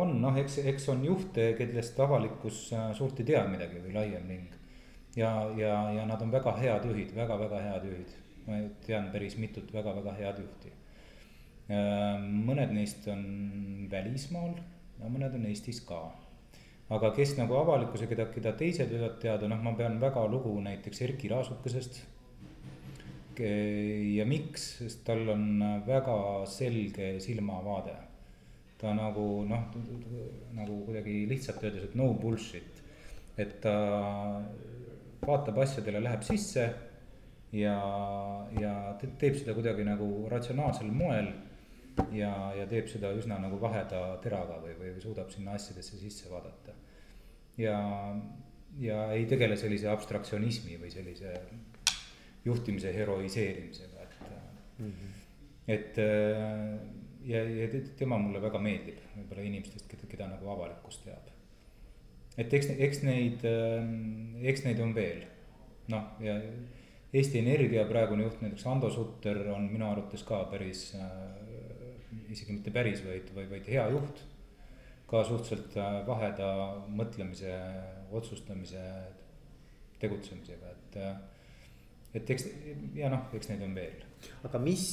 on 0.01 0.17
noh, 0.23 0.41
eks, 0.41 0.57
eks 0.73 0.89
on 0.93 1.05
juhte, 1.05 1.51
kellest 1.59 1.99
avalikkus 1.99 2.65
äh, 2.73 2.89
suurt 2.97 3.21
ei 3.21 3.31
tea 3.31 3.45
midagi 3.47 3.81
või 3.85 3.95
laiem 3.95 4.27
ring. 4.33 4.59
ja, 5.15 5.31
ja, 5.57 5.77
ja 5.95 6.05
nad 6.09 6.21
on 6.21 6.33
väga 6.33 6.57
head 6.59 6.89
juhid 6.89 7.15
väga,, 7.15 7.39
väga-väga 7.45 7.63
head 7.69 7.89
juhid. 7.91 8.19
ma 8.47 8.61
tean 8.85 9.11
päris 9.13 9.37
mitut 9.37 9.73
väga-väga 9.73 10.17
head 10.19 10.45
juhti 10.45 10.75
Ehm, 11.71 12.41
mõned 12.47 12.73
neist 12.75 13.05
on 13.11 13.21
välismaal 13.91 14.55
ja 14.99 15.09
mõned 15.11 15.37
on 15.37 15.47
Eestis 15.51 15.81
ka. 15.87 16.01
aga 16.91 17.13
kes 17.15 17.37
nagu 17.37 17.55
avalikkuse, 17.55 18.07
keda, 18.11 18.25
keda 18.33 18.51
teised 18.59 18.89
võivad 18.91 19.13
teada, 19.23 19.47
noh, 19.47 19.61
ma 19.63 19.71
pean 19.77 19.93
väga 19.99 20.25
lugu 20.27 20.51
näiteks 20.65 21.01
Erkki 21.05 21.29
Raasukesest. 21.31 22.01
ja 23.39 24.25
miks, 24.27 24.65
sest 24.81 25.05
tal 25.05 25.29
on 25.29 25.63
väga 25.87 26.45
selge 26.45 27.19
silmavaade. 27.23 27.95
Ta 28.81 28.93
nagu 28.97 29.25
noh, 29.45 29.67
nagu 30.57 30.79
kuidagi 30.87 31.25
lihtsalt 31.29 31.63
öeldes, 31.63 31.89
et 31.89 31.97
no 31.99 32.11
bullshit. 32.17 32.81
et 33.37 33.59
ta 33.63 33.75
vaatab 35.21 35.61
asjadele, 35.63 36.01
läheb 36.03 36.23
sisse 36.25 36.65
ja, 37.55 37.77
ja 38.59 38.73
teeb 39.01 39.37
seda 39.39 39.55
kuidagi 39.57 39.85
nagu 39.87 40.09
ratsionaalsel 40.31 40.91
moel. 40.91 41.31
ja, 42.15 42.31
ja 42.55 42.65
teeb 42.71 42.87
seda 42.87 43.11
üsna 43.17 43.37
nagu 43.43 43.59
vaheda 43.61 44.15
teraga 44.23 44.57
või, 44.63 44.73
või 44.79 44.93
suudab 45.03 45.29
sinna 45.33 45.57
asjadesse 45.59 45.99
sisse 45.99 46.31
vaadata. 46.31 46.73
ja, 47.59 47.77
ja 48.79 49.03
ei 49.13 49.27
tegele 49.29 49.57
sellise 49.59 49.91
abstraktsionismi 49.91 50.79
või 50.81 50.91
sellise 50.93 51.35
juhtimise 52.45 52.93
heroiseerimisega, 52.95 54.07
et 54.07 54.21
mm. 54.79 54.87
-hmm. 54.87 55.11
et 55.75 56.01
ja, 57.27 57.43
ja 57.43 57.67
tema 57.99 58.17
mulle 58.21 58.41
väga 58.43 58.61
meeldib, 58.61 58.99
võib-olla 59.15 59.45
inimestest, 59.47 59.87
keda, 59.91 60.09
keda 60.11 60.29
nagu 60.31 60.49
avalikkus 60.53 61.01
teab. 61.05 61.29
et 62.37 62.53
eks, 62.53 62.71
eks 62.87 63.03
neid, 63.07 63.45
eks 64.53 64.65
neid 64.67 64.79
on 64.83 64.95
veel, 64.97 65.25
noh 65.91 66.21
ja 66.23 66.39
Eesti 67.11 67.41
Energia 67.41 67.83
praegune 67.89 68.23
juht, 68.23 68.39
näiteks 68.39 68.63
Ando 68.71 68.87
Sutter 68.89 69.41
on 69.51 69.65
minu 69.67 69.89
arvates 69.89 70.21
ka 70.23 70.45
päris 70.47 70.93
äh,, 70.95 71.41
isegi 72.31 72.55
mitte 72.55 72.71
päris, 72.71 73.01
vaid, 73.03 73.31
vaid, 73.35 73.49
vaid 73.51 73.67
hea 73.67 73.87
juht. 73.91 74.27
ka 75.11 75.25
suhteliselt 75.27 75.73
vaheda 76.07 76.45
mõtlemise, 76.87 77.51
otsustamise, 78.15 78.79
tegutsemisega, 79.99 80.69
et 80.71 80.95
äh, 81.03 81.17
et 82.13 82.31
eks 82.33 82.47
ja 82.97 83.09
noh, 83.11 83.29
eks 83.35 83.51
neid 83.51 83.61
on 83.65 83.75
veel. 83.75 84.01
aga 84.45 84.59
mis, 84.61 84.83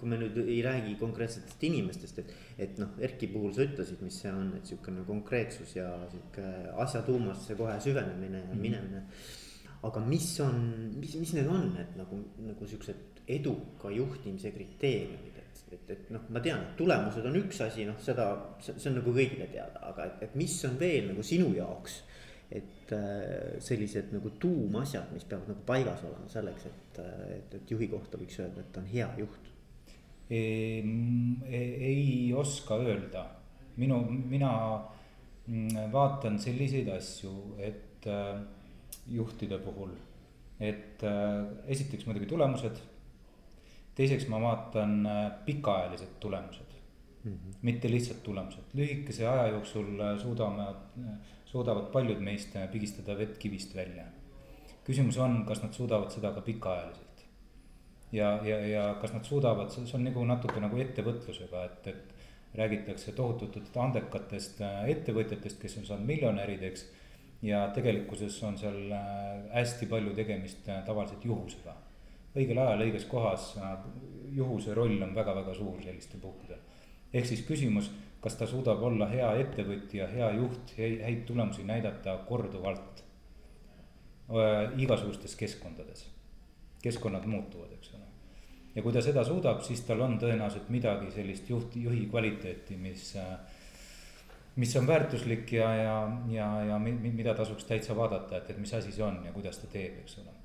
kui 0.00 0.10
me 0.10 0.18
nüüd 0.18 0.38
ei 0.42 0.58
räägi 0.64 0.96
konkreetsetest 0.98 1.62
inimestest, 1.68 2.22
et, 2.22 2.32
et 2.66 2.80
noh, 2.82 2.96
Erki 3.06 3.28
puhul 3.30 3.52
sa 3.54 3.62
ütlesid, 3.66 4.00
mis 4.02 4.16
see 4.22 4.32
on, 4.32 4.54
et 4.58 4.66
sihukene 4.66 5.04
konkreetsus 5.06 5.76
ja 5.76 5.90
sihuke 6.10 6.46
asja 6.82 7.04
tuumasse 7.06 7.54
kohe 7.58 7.76
süvenemine 7.80 8.40
ja 8.40 8.44
mm 8.48 8.52
-hmm. 8.52 8.62
minemine. 8.66 9.02
aga 9.82 10.00
mis 10.00 10.40
on, 10.40 10.56
mis, 10.96 11.14
mis 11.16 11.32
need 11.32 11.46
on, 11.46 11.76
et 11.80 11.96
nagu, 11.96 12.18
nagu 12.38 12.66
siuksed 12.66 12.96
eduka 13.28 13.90
juhtimise 13.90 14.50
kriteeriumid, 14.50 15.38
et, 15.38 15.72
et, 15.72 15.90
et 15.90 16.10
noh, 16.10 16.20
ma 16.28 16.40
tean, 16.40 16.60
et 16.60 16.76
tulemused 16.76 17.24
on 17.24 17.36
üks 17.36 17.60
asi, 17.64 17.84
noh, 17.84 17.96
seda, 18.02 18.56
see 18.60 18.90
on 18.90 18.98
nagu 18.98 19.14
kõigile 19.14 19.46
teada, 19.52 19.80
aga 19.92 20.04
et, 20.04 20.22
et 20.22 20.34
mis 20.34 20.64
on 20.64 20.78
veel 20.80 21.06
nagu 21.12 21.22
sinu 21.22 21.54
jaoks 21.54 22.02
et 22.50 22.92
äh, 22.92 23.60
sellised 23.62 24.10
nagu 24.14 24.32
tuumasjad, 24.42 25.12
mis 25.14 25.24
peavad 25.28 25.52
nagu 25.52 25.62
paigas 25.66 26.02
olema 26.06 26.26
selleks, 26.30 26.66
et, 26.66 26.98
äh, 26.98 27.26
et, 27.36 27.54
et 27.60 27.70
juhi 27.70 27.86
kohta 27.92 28.18
võiks 28.18 28.40
öelda, 28.42 28.64
et 28.64 28.72
ta 28.74 28.82
on 28.82 28.90
hea 28.90 29.08
juht. 29.20 29.46
ei 30.30 32.30
oska 32.38 32.76
öelda, 32.78 33.24
minu, 33.82 33.96
mina 34.30 34.50
mm, 35.46 35.88
vaatan 35.90 36.38
selliseid 36.38 36.86
asju, 36.94 37.32
et 37.58 38.06
äh, 38.06 38.38
juhtide 39.10 39.58
puhul, 39.62 39.96
et 40.60 41.02
esiteks 41.72 42.04
muidugi 42.06 42.28
tulemused. 42.30 42.78
teiseks 43.96 44.26
ma 44.28 44.38
vaatan 44.40 45.08
pikaajalised 45.44 46.12
tulemused 46.20 46.76
mm, 47.24 47.32
-hmm. 47.32 47.54
mitte 47.62 47.90
lihtsalt 47.90 48.22
tulemused, 48.22 48.62
lühikese 48.74 49.28
aja 49.28 49.46
jooksul 49.46 49.98
suudame 50.22 50.66
suudavad 51.50 51.90
paljud 51.92 52.20
meist 52.22 52.54
pigistada 52.72 53.18
vett 53.18 53.38
kivist 53.38 53.74
välja. 53.76 54.06
küsimus 54.86 55.18
on, 55.18 55.44
kas 55.46 55.62
nad 55.62 55.74
suudavad 55.74 56.10
seda 56.10 56.32
ka 56.34 56.40
pikaajaliselt. 56.46 57.26
ja, 58.12 58.38
ja, 58.46 58.60
ja 58.66 58.86
kas 59.00 59.12
nad 59.12 59.24
suudavad, 59.24 59.70
see 59.70 59.96
on 59.98 60.06
nagu 60.06 60.24
natuke 60.24 60.60
nagu 60.60 60.78
ettevõtlusega, 60.78 61.64
et, 61.64 61.86
et 61.86 62.20
räägitakse 62.54 63.12
tohututest 63.12 63.76
andekatest 63.76 64.60
äh, 64.64 64.88
ettevõtjatest, 64.94 65.60
kes 65.62 65.76
on 65.78 65.86
saanud 65.86 66.06
miljonärideks. 66.06 66.88
ja 67.42 67.60
tegelikkuses 67.74 68.42
on 68.44 68.58
seal 68.58 68.90
äh, 68.92 69.52
hästi 69.54 69.86
palju 69.86 70.14
tegemist 70.14 70.68
äh, 70.68 70.82
tavaliselt 70.84 71.24
juhusega. 71.24 71.76
õigel 72.36 72.58
ajal 72.62 72.82
õiges 72.86 73.06
kohas, 73.10 73.56
juhuse 74.32 74.74
roll 74.74 75.02
on 75.02 75.14
väga-väga 75.14 75.54
suur 75.54 75.82
sellistel 75.82 76.20
puhkudel. 76.20 76.58
Ehk 77.12 77.26
siis 77.26 77.42
küsimus 77.46 77.90
kas 78.20 78.36
ta 78.36 78.46
suudab 78.46 78.82
olla 78.84 79.08
hea 79.08 79.30
ettevõtja, 79.42 80.08
hea 80.12 80.30
juht, 80.36 80.74
häid 80.76 81.24
tulemusi 81.28 81.64
näidata 81.68 82.18
korduvalt 82.28 83.04
igasugustes 84.78 85.34
keskkondades. 85.36 86.06
keskkonnad 86.82 87.26
muutuvad, 87.26 87.72
eks 87.72 87.94
ole. 87.94 88.04
ja 88.74 88.82
kui 88.82 88.92
ta 88.92 89.02
seda 89.02 89.24
suudab, 89.24 89.60
siis 89.64 89.80
tal 89.84 90.00
on 90.00 90.18
tõenäoliselt 90.20 90.68
midagi 90.68 91.10
sellist 91.12 91.48
juht, 91.50 91.76
juhi 91.76 92.06
kvaliteeti, 92.06 92.76
mis, 92.76 93.14
mis 94.56 94.76
on 94.76 94.86
väärtuslik 94.86 95.52
ja, 95.52 95.74
ja, 95.74 95.96
ja, 96.28 96.50
ja 96.70 96.78
mida 96.78 97.34
tasuks 97.34 97.64
täitsa 97.64 97.96
vaadata, 97.96 98.36
et, 98.36 98.50
et 98.50 98.60
mis 98.60 98.74
asi 98.74 98.92
see 98.92 99.04
on 99.04 99.18
ja 99.24 99.32
kuidas 99.32 99.58
ta 99.58 99.72
teeb, 99.72 99.98
eks 100.04 100.18
ole. 100.22 100.36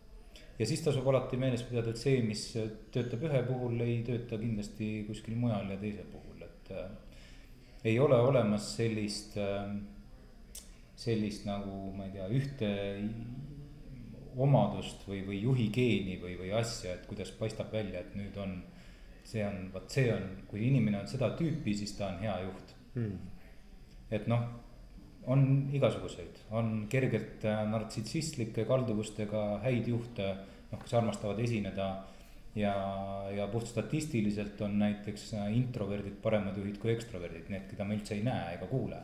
ja 0.60 0.66
siis 0.66 0.82
tasub 0.82 1.08
alati 1.08 1.38
meeles 1.38 1.64
pidada, 1.64 1.92
et 1.92 2.02
see, 2.02 2.24
mis 2.24 2.48
töötab 2.92 3.28
ühe 3.30 3.44
puhul, 3.48 3.80
ei 3.86 4.00
tööta 4.08 4.40
kindlasti 4.42 5.04
kuskil 5.08 5.36
mujal 5.40 5.70
ja 5.76 5.78
teise 5.78 6.08
puhul, 6.10 6.35
et 6.72 7.86
ei 7.86 8.00
ole 8.00 8.18
olemas 8.18 8.72
sellist, 8.78 9.38
ähm, 9.38 9.78
sellist 10.98 11.46
nagu 11.46 11.92
ma 11.96 12.08
ei 12.08 12.16
tea, 12.16 12.30
ühte 12.34 12.72
omadust 14.42 15.06
või, 15.08 15.22
või 15.28 15.42
juhi 15.44 15.68
geeni 15.74 16.18
või, 16.22 16.36
või 16.40 16.52
asja, 16.58 16.96
et 16.96 17.06
kuidas 17.10 17.32
paistab 17.38 17.72
välja, 17.74 18.02
et 18.02 18.16
nüüd 18.18 18.38
on. 18.42 18.64
see 19.26 19.42
on, 19.42 19.72
vot 19.74 19.90
see 19.90 20.12
on, 20.14 20.26
kui 20.46 20.68
inimene 20.68 21.00
on 21.00 21.08
seda 21.10 21.32
tüüpi, 21.34 21.74
siis 21.74 21.96
ta 21.98 22.12
on 22.12 22.20
hea 22.22 22.34
juht 22.44 22.74
hmm.. 22.94 23.16
et 24.14 24.28
noh, 24.30 24.44
on 25.26 25.46
igasuguseid, 25.74 26.44
on 26.54 26.86
kergelt 26.90 27.46
äh, 27.50 27.64
nartsissistlike 27.66 28.68
kalduvustega 28.70 29.64
häid 29.64 29.88
juhte, 29.90 30.28
noh, 30.70 30.84
kes 30.84 30.94
armastavad 30.94 31.42
esineda 31.42 31.88
ja, 32.56 32.76
ja 33.36 33.48
puht 33.48 33.68
statistiliselt 33.68 34.62
on 34.62 34.80
näiteks 34.80 35.34
äh, 35.34 35.52
introverdid 35.58 36.18
paremad 36.24 36.58
juhid 36.58 36.80
kui 36.82 36.94
ekstroverdid, 36.94 37.50
need, 37.52 37.68
keda 37.72 37.88
me 37.88 37.98
üldse 38.00 38.16
ei 38.16 38.24
näe 38.26 38.56
ega 38.56 38.70
kuule. 38.72 39.02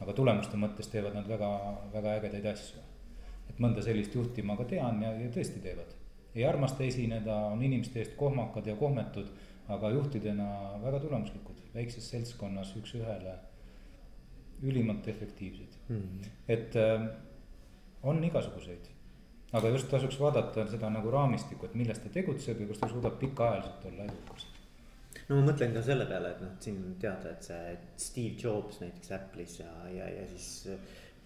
aga 0.00 0.12
tulemuste 0.12 0.58
mõttes 0.60 0.90
teevad 0.92 1.14
nad 1.16 1.28
väga, 1.28 1.48
väga 1.92 2.16
ägedaid 2.20 2.46
asju. 2.52 2.82
et 3.48 3.60
mõnda 3.62 3.82
sellist 3.82 4.14
juhti 4.14 4.42
ma 4.42 4.56
ka 4.56 4.64
tean 4.64 5.02
ja, 5.02 5.12
ja 5.14 5.28
tõesti 5.32 5.62
teevad. 5.62 5.94
ei 6.34 6.44
armasta 6.44 6.84
esineda, 6.84 7.36
on 7.52 7.62
inimeste 7.62 8.00
eest 8.02 8.16
kohmakad 8.16 8.66
ja 8.66 8.76
kohmetud, 8.76 9.30
aga 9.68 9.90
juhtidena 9.90 10.48
väga 10.82 11.00
tulemuslikud, 11.00 11.62
väikses 11.74 12.10
seltskonnas 12.10 12.74
üks-ühele 12.80 13.38
ülimalt 14.62 15.08
efektiivsed 15.08 15.78
mm. 15.88 15.96
-hmm. 15.96 16.28
et 16.48 16.76
äh, 16.76 17.08
on 18.02 18.24
igasuguseid 18.24 18.95
aga 19.54 19.70
just 19.74 19.88
tasuks 19.90 20.18
vaadata 20.20 20.66
seda 20.70 20.90
nagu 20.90 21.10
raamistikku, 21.14 21.68
et 21.68 21.78
milles 21.78 22.00
ta 22.02 22.12
tegutseb 22.12 22.60
ja 22.60 22.68
kas 22.70 22.82
ta 22.82 22.90
suudab 22.90 23.18
pikaajaliselt 23.20 23.88
olla 23.90 24.06
edukas. 24.10 24.46
no 25.28 25.38
ma 25.38 25.48
mõtlen 25.50 25.74
ka 25.76 25.82
selle 25.86 26.06
peale, 26.10 26.34
et 26.34 26.42
noh, 26.42 26.54
siin 26.62 26.80
teada, 27.02 27.34
et 27.34 27.46
see 27.46 27.76
Steve 28.08 28.36
Jobs 28.42 28.80
näiteks 28.82 29.12
Apple'is 29.16 29.58
ja, 29.60 29.72
ja, 29.94 30.08
ja 30.18 30.26
siis 30.34 30.66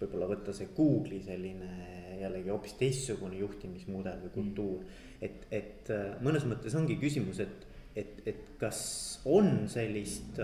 võib-olla 0.01 0.29
võtta 0.31 0.53
see 0.57 0.71
Google'i 0.77 1.21
selline 1.25 1.71
jällegi 2.21 2.49
hoopis 2.53 2.77
teistsugune 2.79 3.37
juhtimismudel 3.41 4.23
või 4.25 4.33
kultuur 4.37 4.79
mm.. 4.85 5.09
et, 5.27 5.45
et 5.53 5.93
mõnes 6.25 6.45
mõttes 6.49 6.77
ongi 6.77 6.97
küsimus, 7.01 7.41
et, 7.43 7.67
et, 7.97 8.21
et 8.29 8.53
kas 8.61 8.81
on 9.29 9.67
sellist 9.69 10.39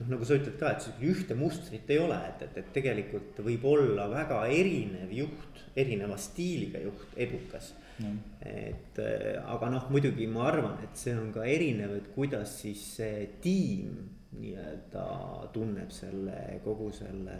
noh, 0.00 0.08
nagu 0.14 0.26
sa 0.26 0.38
ütled 0.38 0.56
ka, 0.60 0.72
et 0.74 1.04
ühte 1.04 1.36
mustrit 1.38 1.92
ei 1.92 2.00
ole, 2.00 2.18
et, 2.30 2.46
et, 2.48 2.58
et 2.62 2.72
tegelikult 2.76 3.42
võib 3.44 3.66
olla 3.68 4.08
väga 4.12 4.42
erinev 4.52 5.12
juht, 5.14 5.64
erineva 5.78 6.16
stiiliga 6.18 6.80
juht 6.82 7.14
edukas 7.20 7.74
mm.. 8.00 8.18
et 8.48 9.00
aga 9.44 9.70
noh, 9.76 9.90
muidugi 9.92 10.28
ma 10.30 10.48
arvan, 10.50 10.80
et 10.86 10.96
see 10.98 11.14
on 11.16 11.30
ka 11.34 11.44
erinev, 11.48 11.98
et 12.00 12.10
kuidas 12.14 12.56
siis 12.62 12.82
see 12.96 13.26
tiim 13.44 14.00
nii-öelda 14.40 15.06
tunneb 15.54 15.90
selle 15.92 16.60
kogu 16.64 16.90
selle, 16.94 17.36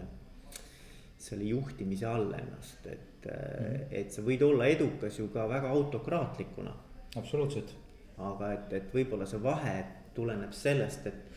selle 1.21 1.47
juhtimise 1.47 2.09
all 2.11 2.33
ennast, 2.35 2.87
et 2.87 3.07
mm., 3.29 3.87
et 4.01 4.13
sa 4.15 4.25
võid 4.25 4.43
olla 4.47 4.69
edukas 4.73 5.19
ju 5.21 5.29
ka 5.33 5.47
väga 5.49 5.71
autokraatlikuna. 5.77 6.73
absoluutselt. 7.17 7.75
aga 8.21 8.53
et, 8.53 8.73
et 8.77 8.95
võib-olla 8.95 9.27
see 9.27 9.41
vahe 9.41 9.75
tuleneb 10.15 10.53
sellest, 10.53 11.07
et 11.07 11.30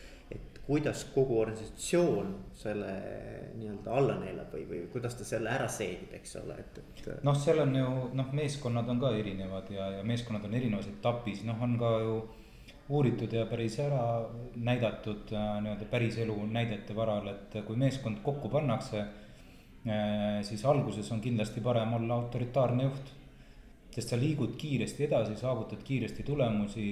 kuidas 0.66 1.04
kogu 1.14 1.38
organisatsioon 1.40 2.30
selle 2.56 2.92
nii-öelda 3.58 3.96
alla 3.98 4.14
neelab 4.20 4.54
või, 4.54 4.62
või 4.68 4.84
kuidas 4.92 5.18
ta 5.18 5.26
selle 5.28 5.50
ära 5.52 5.66
seedib, 5.68 6.14
eks 6.16 6.38
ole, 6.40 6.56
et, 6.62 6.78
et. 6.80 7.10
noh, 7.26 7.36
seal 7.36 7.60
on 7.66 7.74
ju 7.76 7.90
noh, 8.16 8.30
meeskonnad 8.32 8.88
on 8.88 9.02
ka 9.02 9.12
erinevad 9.18 9.68
ja, 9.74 9.90
ja 9.98 10.06
meeskonnad 10.06 10.46
on 10.48 10.56
erinevas 10.56 10.88
etapis, 10.88 11.42
noh, 11.44 11.60
on 11.62 11.76
ka 11.80 11.92
ju 12.04 12.16
uuritud 12.88 13.32
ja 13.32 13.44
päris 13.48 13.76
ära 13.80 14.00
näidatud 14.56 15.32
äh, 15.32 15.50
nii-öelda 15.64 15.88
päriselu 15.90 16.36
näidete 16.52 16.96
varal, 16.96 17.28
et 17.32 17.60
kui 17.66 17.76
meeskond 17.80 18.20
kokku 18.24 18.48
pannakse. 18.52 19.04
Äh, 19.84 20.40
siis 20.42 20.64
alguses 20.64 21.10
on 21.12 21.20
kindlasti 21.20 21.60
parem 21.64 21.92
olla 21.96 22.16
autoritaarne 22.20 22.88
juht, 22.88 23.12
sest 23.92 24.12
sa 24.12 24.20
liigud 24.20 24.56
kiiresti 24.60 25.08
edasi, 25.08 25.36
saavutad 25.36 25.84
kiiresti 25.84 26.24
tulemusi 26.24 26.88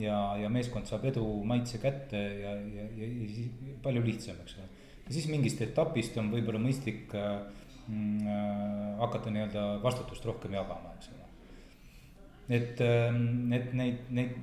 ja, 0.00 0.18
ja 0.40 0.50
meeskond 0.52 0.88
saab 0.88 1.04
edu 1.10 1.24
maitse 1.48 1.80
kätte 1.82 2.18
ja, 2.18 2.54
ja, 2.56 2.86
ja, 2.96 3.08
ja 3.08 3.30
siis 3.30 3.72
palju 3.84 4.02
lihtsam, 4.04 4.38
eks 4.44 4.58
ole. 4.58 4.68
ja 5.06 5.16
siis 5.16 5.28
mingist 5.32 5.62
etapist 5.64 6.16
on 6.20 6.30
võib-olla 6.32 6.60
mõistlik 6.62 7.14
äh, 7.18 7.40
mm, 7.86 8.28
äh, 8.28 8.86
hakata 9.02 9.32
nii-öelda 9.34 9.66
vastutust 9.84 10.26
rohkem 10.28 10.56
jagama, 10.56 10.94
eks 10.98 11.12
ole. 11.14 11.28
et, 12.60 12.84
ähm, 12.86 13.52
et 13.56 13.72
neid, 13.76 14.04
neid, 14.16 14.36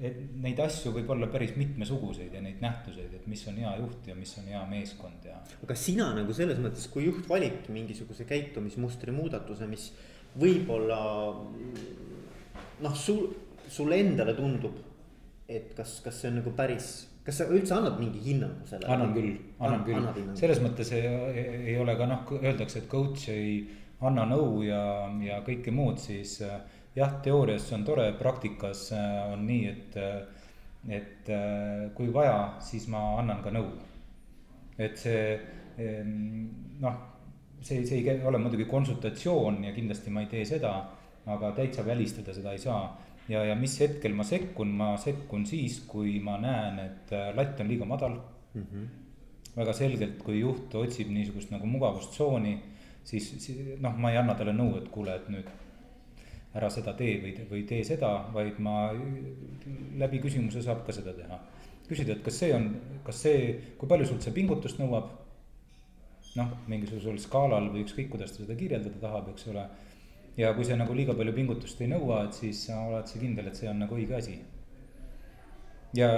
et 0.00 0.20
neid 0.40 0.60
asju 0.64 0.94
võib 0.96 1.10
olla 1.12 1.28
päris 1.32 1.52
mitmesuguseid 1.60 2.32
ja 2.36 2.42
neid 2.44 2.62
nähtuseid, 2.64 3.12
et 3.20 3.26
mis 3.30 3.42
on 3.50 3.58
hea 3.60 3.74
juht 3.82 4.08
ja 4.08 4.16
mis 4.16 4.32
on 4.40 4.48
hea 4.48 4.62
meeskond 4.70 5.28
ja. 5.28 5.38
aga 5.62 5.76
sina 5.76 6.10
nagu 6.16 6.36
selles 6.36 6.60
mõttes, 6.62 6.88
kui 6.92 7.06
juht 7.06 7.28
valibki 7.28 7.74
mingisuguse 7.76 8.26
käitumismustri 8.28 9.14
muudatuse, 9.14 9.68
mis 9.70 9.90
võib-olla 10.40 10.98
noh, 12.80 12.96
sul 12.96 13.28
sulle 13.70 14.00
endale 14.02 14.34
tundub, 14.38 14.78
et 15.48 15.74
kas, 15.76 16.00
kas 16.04 16.20
see 16.20 16.30
on 16.30 16.40
nagu 16.40 16.52
päris, 16.56 16.90
kas 17.26 17.40
sa 17.42 17.46
üldse 17.50 17.76
annad 17.76 17.98
mingi 18.00 18.22
hinnangu 18.24 18.66
sellele? 18.68 18.90
annan 18.94 19.14
küll, 19.14 19.36
annan 19.58 19.84
küll, 19.86 20.32
selles 20.38 20.62
mõttes 20.64 20.92
ei, 20.96 21.06
ei 21.72 21.76
ole 21.80 21.94
ka 21.98 22.08
noh, 22.10 22.34
öeldakse, 22.40 22.82
et 22.82 22.90
coach 22.90 23.28
ei 23.34 23.54
anna 24.06 24.24
nõu 24.28 24.62
ja, 24.64 24.82
ja 25.24 25.40
kõike 25.46 25.72
muud, 25.74 26.00
siis 26.00 26.38
äh, 26.46 26.60
jah, 26.96 27.18
teoorias 27.24 27.66
see 27.68 27.76
on 27.76 27.86
tore, 27.88 28.06
praktikas 28.18 28.86
äh, 28.96 29.18
on 29.34 29.44
nii, 29.48 29.66
et, 29.70 29.98
äh, 30.00 30.46
et 30.96 31.30
kui 31.94 32.08
vaja, 32.12 32.56
siis 32.64 32.86
ma 32.88 33.18
annan 33.20 33.42
ka 33.44 33.52
nõu. 33.52 33.68
et 34.80 34.96
see 34.96 35.36
noh, 36.80 36.94
see, 37.60 37.82
see 37.84 37.98
ei 38.00 38.22
ole 38.24 38.38
muidugi 38.40 38.64
konsultatsioon 38.64 39.58
ja 39.66 39.74
kindlasti 39.76 40.12
ma 40.12 40.22
ei 40.24 40.30
tee 40.30 40.46
seda, 40.48 40.72
aga 41.28 41.50
täitsa 41.58 41.84
välistada 41.84 42.32
seda 42.32 42.54
ei 42.56 42.62
saa 42.62 42.80
ja, 43.30 43.44
ja 43.46 43.56
mis 43.58 43.76
hetkel 43.80 44.14
ma 44.16 44.26
sekkun, 44.26 44.72
ma 44.80 44.90
sekkun 45.00 45.46
siis, 45.48 45.80
kui 45.88 46.18
ma 46.24 46.36
näen, 46.42 46.80
et 46.82 47.14
äh, 47.14 47.30
latt 47.36 47.60
on 47.62 47.70
liiga 47.70 47.86
madal 47.88 48.18
mm. 48.18 48.66
-hmm. 48.66 48.88
väga 49.56 49.72
selgelt, 49.72 50.22
kui 50.26 50.40
juht 50.40 50.74
otsib 50.74 51.10
niisugust 51.14 51.50
nagu 51.50 51.66
mugavustsooni, 51.66 52.58
siis, 53.04 53.30
siis 53.44 53.80
noh, 53.80 53.96
ma 53.96 54.10
ei 54.10 54.20
anna 54.20 54.34
talle 54.34 54.54
nõu, 54.56 54.76
et 54.78 54.88
kuule, 54.88 55.14
et 55.14 55.28
nüüd 55.28 55.48
ära 56.54 56.70
seda 56.70 56.92
tee 56.98 57.18
või, 57.22 57.32
või 57.50 57.62
tee 57.66 57.84
seda, 57.86 58.10
vaid 58.34 58.58
ma 58.58 58.90
läbi 59.98 60.18
küsimuse 60.18 60.62
saab 60.62 60.84
ka 60.86 60.92
seda 60.92 61.14
teha. 61.14 61.38
küsida, 61.90 62.12
et 62.12 62.22
kas 62.22 62.36
see 62.38 62.52
on, 62.54 62.68
kas 63.02 63.22
see, 63.22 63.38
kui 63.78 63.88
palju 63.90 64.06
sult 64.06 64.22
see 64.22 64.32
pingutust 64.32 64.78
nõuab. 64.78 65.16
noh, 66.36 66.50
mingisugusel 66.70 67.16
skaalal 67.18 67.64
või 67.72 67.80
ükskõik, 67.82 68.08
kuidas 68.10 68.30
ta 68.30 68.44
seda 68.44 68.54
kirjeldada 68.54 69.00
tahab, 69.02 69.28
eks 69.32 69.48
ole 69.50 69.64
ja 70.40 70.54
kui 70.56 70.66
see 70.66 70.78
nagu 70.80 70.96
liiga 70.96 71.16
palju 71.16 71.34
pingutust 71.36 71.82
ei 71.84 71.90
nõua, 71.90 72.24
et 72.26 72.38
siis 72.38 72.62
oled 72.74 73.10
sa 73.10 73.20
kindel, 73.20 73.50
et 73.50 73.60
see 73.60 73.68
on 73.70 73.84
nagu 73.84 73.98
õige 73.98 74.16
asi. 74.16 74.38
ja 75.96 76.08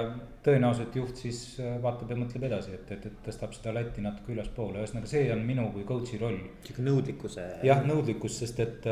tõenäoliselt 0.45 0.95
juht 0.99 1.17
siis 1.17 1.37
äh, 1.57 1.77
vaatab 1.81 2.11
ja 2.13 2.17
mõtleb 2.19 2.43
edasi, 2.45 2.75
et, 2.77 2.91
et, 2.93 3.07
et 3.09 3.21
tõstab 3.25 3.55
seda 3.57 3.71
latti 3.73 4.03
natuke 4.05 4.35
ülespoole, 4.35 4.83
ühesõnaga 4.83 5.09
see 5.09 5.31
on 5.33 5.41
minu 5.47 5.65
kui 5.73 5.85
coach'i 5.89 6.19
roll. 6.21 6.37
sihuke 6.65 6.85
nõudlikkuse. 6.85 7.47
jah, 7.65 7.81
nõudlikkus, 7.87 8.37
sest 8.43 8.61
et, 8.61 8.85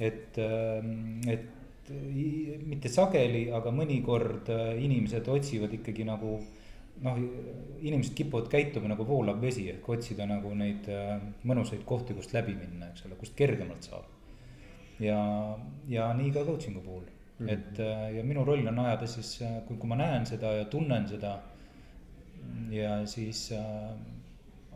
et, 0.00 0.40
et 1.34 1.92
mitte 2.70 2.88
sageli, 2.88 3.44
aga 3.52 3.74
mõnikord 3.74 4.48
äh, 4.54 4.72
inimesed 4.86 5.28
otsivad 5.28 5.76
ikkagi 5.76 6.08
nagu 6.08 6.38
noh, 7.02 7.20
inimesed 7.82 8.16
kipuvad 8.16 8.48
käituma 8.48 8.94
nagu 8.94 9.04
voolav 9.04 9.40
vesi, 9.42 9.68
ehk 9.74 9.92
otsida 9.98 10.24
nagu 10.30 10.54
neid 10.56 10.88
äh, 10.88 11.14
mõnusaid 11.44 11.84
kohti, 11.84 12.16
kust 12.16 12.32
läbi 12.32 12.56
minna, 12.56 12.88
eks 12.92 13.04
ole, 13.10 13.20
kust 13.20 13.36
kergemalt 13.36 13.90
saab 13.90 14.08
ja, 15.02 15.20
ja 15.88 16.12
nii 16.14 16.30
ka 16.34 16.44
coaching'u 16.46 16.80
puhul 16.80 17.02
mm, 17.02 17.46
-hmm. 17.46 17.52
et 17.52 17.80
äh, 17.80 18.16
ja 18.16 18.24
minu 18.24 18.44
roll 18.44 18.66
on 18.66 18.78
ajada 18.78 19.06
siis, 19.06 19.42
äh, 19.42 19.62
kui, 19.66 19.76
kui 19.76 19.88
ma 19.88 19.96
näen 19.96 20.26
seda 20.26 20.52
ja 20.58 20.64
tunnen 20.64 21.08
seda. 21.08 21.38
ja 22.70 23.06
siis 23.06 23.52
äh, 23.52 23.90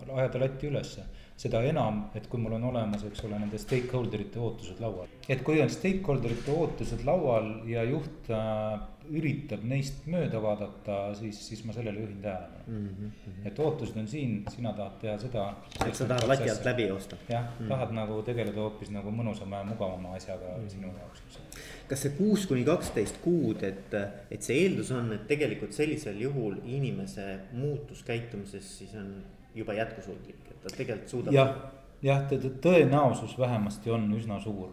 ajada 0.05 0.41
latti 0.41 0.69
ülesse, 0.71 1.05
seda 1.37 1.61
enam, 1.69 2.07
et 2.17 2.27
kui 2.33 2.41
mul 2.41 2.57
on 2.57 2.65
olemas, 2.71 3.05
eks 3.05 3.25
ole, 3.29 3.39
nende 3.41 3.59
stakeholder 3.61 4.23
ite 4.25 4.41
ootused 4.41 4.81
laual. 4.81 5.09
et 5.29 5.43
kui 5.45 5.61
on 5.61 5.73
stakeholder 5.73 6.33
ite 6.33 6.53
ootused 6.53 7.05
laual 7.05 7.51
ja 7.69 7.85
juht 7.85 8.31
äh, 8.33 8.79
üritab 9.13 9.63
neist 9.69 10.07
mööda 10.11 10.41
vaadata, 10.43 10.97
siis, 11.19 11.39
siis 11.49 11.63
ma 11.67 11.75
sellele 11.77 12.03
juhin 12.03 12.23
tähelepanu 12.25 12.79
mm. 12.79 13.13
-hmm. 13.13 13.47
et 13.51 13.61
ootused 13.63 14.01
on 14.01 14.09
siin, 14.09 14.39
sina 14.55 14.73
tahad 14.73 14.99
teha 15.01 15.19
seda. 15.19 15.45
et 15.87 15.95
sa 15.95 16.09
tahad 16.09 16.29
lati 16.29 16.51
alt 16.51 16.65
läbi 16.65 16.89
joosta. 16.89 17.17
jah 17.29 17.45
mm, 17.45 17.65
-hmm. 17.65 17.69
tahad 17.69 17.95
nagu 18.01 18.23
tegeleda 18.23 18.61
hoopis 18.61 18.91
nagu 18.91 19.11
mõnusama 19.11 19.63
ja 19.63 19.65
mugavama 19.65 20.15
asjaga 20.15 20.57
mm 20.57 20.65
-hmm. 20.65 20.69
sinu 20.71 20.89
jaoks, 20.99 21.41
kas 21.89 22.03
see 22.03 22.11
kuus 22.19 22.47
kuni 22.47 22.65
kaksteist 22.65 23.21
kuud, 23.23 23.63
et, 23.63 23.95
et 24.31 24.43
see 24.43 24.57
eeldus 24.65 24.91
on, 24.91 25.13
et 25.13 25.27
tegelikult 25.27 25.73
sellisel 25.73 26.21
juhul 26.21 26.57
inimese 26.65 27.39
muutus 27.53 28.03
käitumises 28.03 28.79
siis 28.79 28.95
on 28.95 29.15
juba 29.57 29.75
jätkusuutlik, 29.77 30.41
et 30.51 30.63
ta 30.63 30.73
tegelikult 30.77 31.09
suudab. 31.09 31.35
jah, 31.35 31.55
jah, 32.03 32.25
tõenäosus 32.63 33.39
vähemasti 33.39 33.91
on 33.91 34.09
üsna 34.17 34.41
suur. 34.41 34.71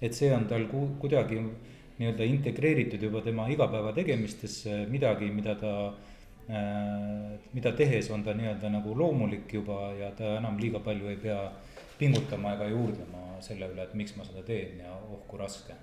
et 0.00 0.14
see 0.14 0.30
on 0.34 0.46
tal 0.50 0.66
kuidagi 0.70 1.40
nii-öelda 1.98 2.24
integreeritud 2.24 3.02
juba 3.02 3.20
tema 3.22 3.48
igapäeva 3.50 3.92
tegemistesse 3.92 4.84
midagi, 4.90 5.30
mida 5.34 5.54
ta 5.54 5.72
äh,. 6.50 7.38
mida 7.52 7.72
tehes 7.72 8.10
on 8.10 8.24
ta 8.24 8.34
nii-öelda 8.34 8.70
nagu 8.70 8.94
loomulik 8.98 9.52
juba 9.54 9.92
ja 9.98 10.10
ta 10.10 10.36
enam 10.38 10.58
liiga 10.58 10.80
palju 10.80 11.08
ei 11.08 11.16
pea 11.16 11.40
pingutama 11.98 12.54
ega 12.54 12.68
juurdlema 12.70 13.40
selle 13.42 13.66
üle, 13.72 13.82
et 13.82 13.94
miks 13.94 14.16
ma 14.16 14.24
seda 14.26 14.42
teen 14.46 14.78
ja 14.84 14.94
oh 14.94 15.22
kui 15.28 15.38
raske. 15.38 15.74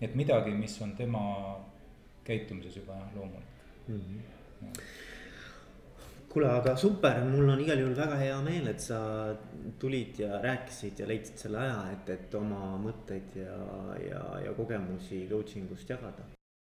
et 0.00 0.14
midagi, 0.14 0.50
mis 0.50 0.80
on 0.82 0.92
tema 0.96 1.24
käitumises 2.24 2.76
juba 2.76 2.92
jah, 2.92 3.16
loomulik 3.16 3.88
mm. 3.88 4.00
-hmm. 4.00 4.20
Ja 4.64 5.13
kuule, 6.34 6.50
aga 6.50 6.74
super, 6.76 7.20
mul 7.30 7.52
on 7.54 7.60
igal 7.62 7.78
juhul 7.78 7.94
väga 7.94 8.18
hea 8.18 8.38
meel, 8.42 8.66
et 8.72 8.82
sa 8.82 8.98
tulid 9.78 10.18
ja 10.18 10.40
rääkisid 10.42 10.98
ja 10.98 11.06
leidsid 11.06 11.44
selle 11.46 11.62
aja, 11.62 11.76
et, 11.94 12.14
et 12.16 12.38
oma 12.38 12.74
mõtteid 12.82 13.38
ja, 13.38 13.58
ja, 14.02 14.24
ja 14.48 14.56
kogemusi 14.58 15.28
coaching 15.30 15.70
ust 15.76 15.94
jagada 15.94 16.33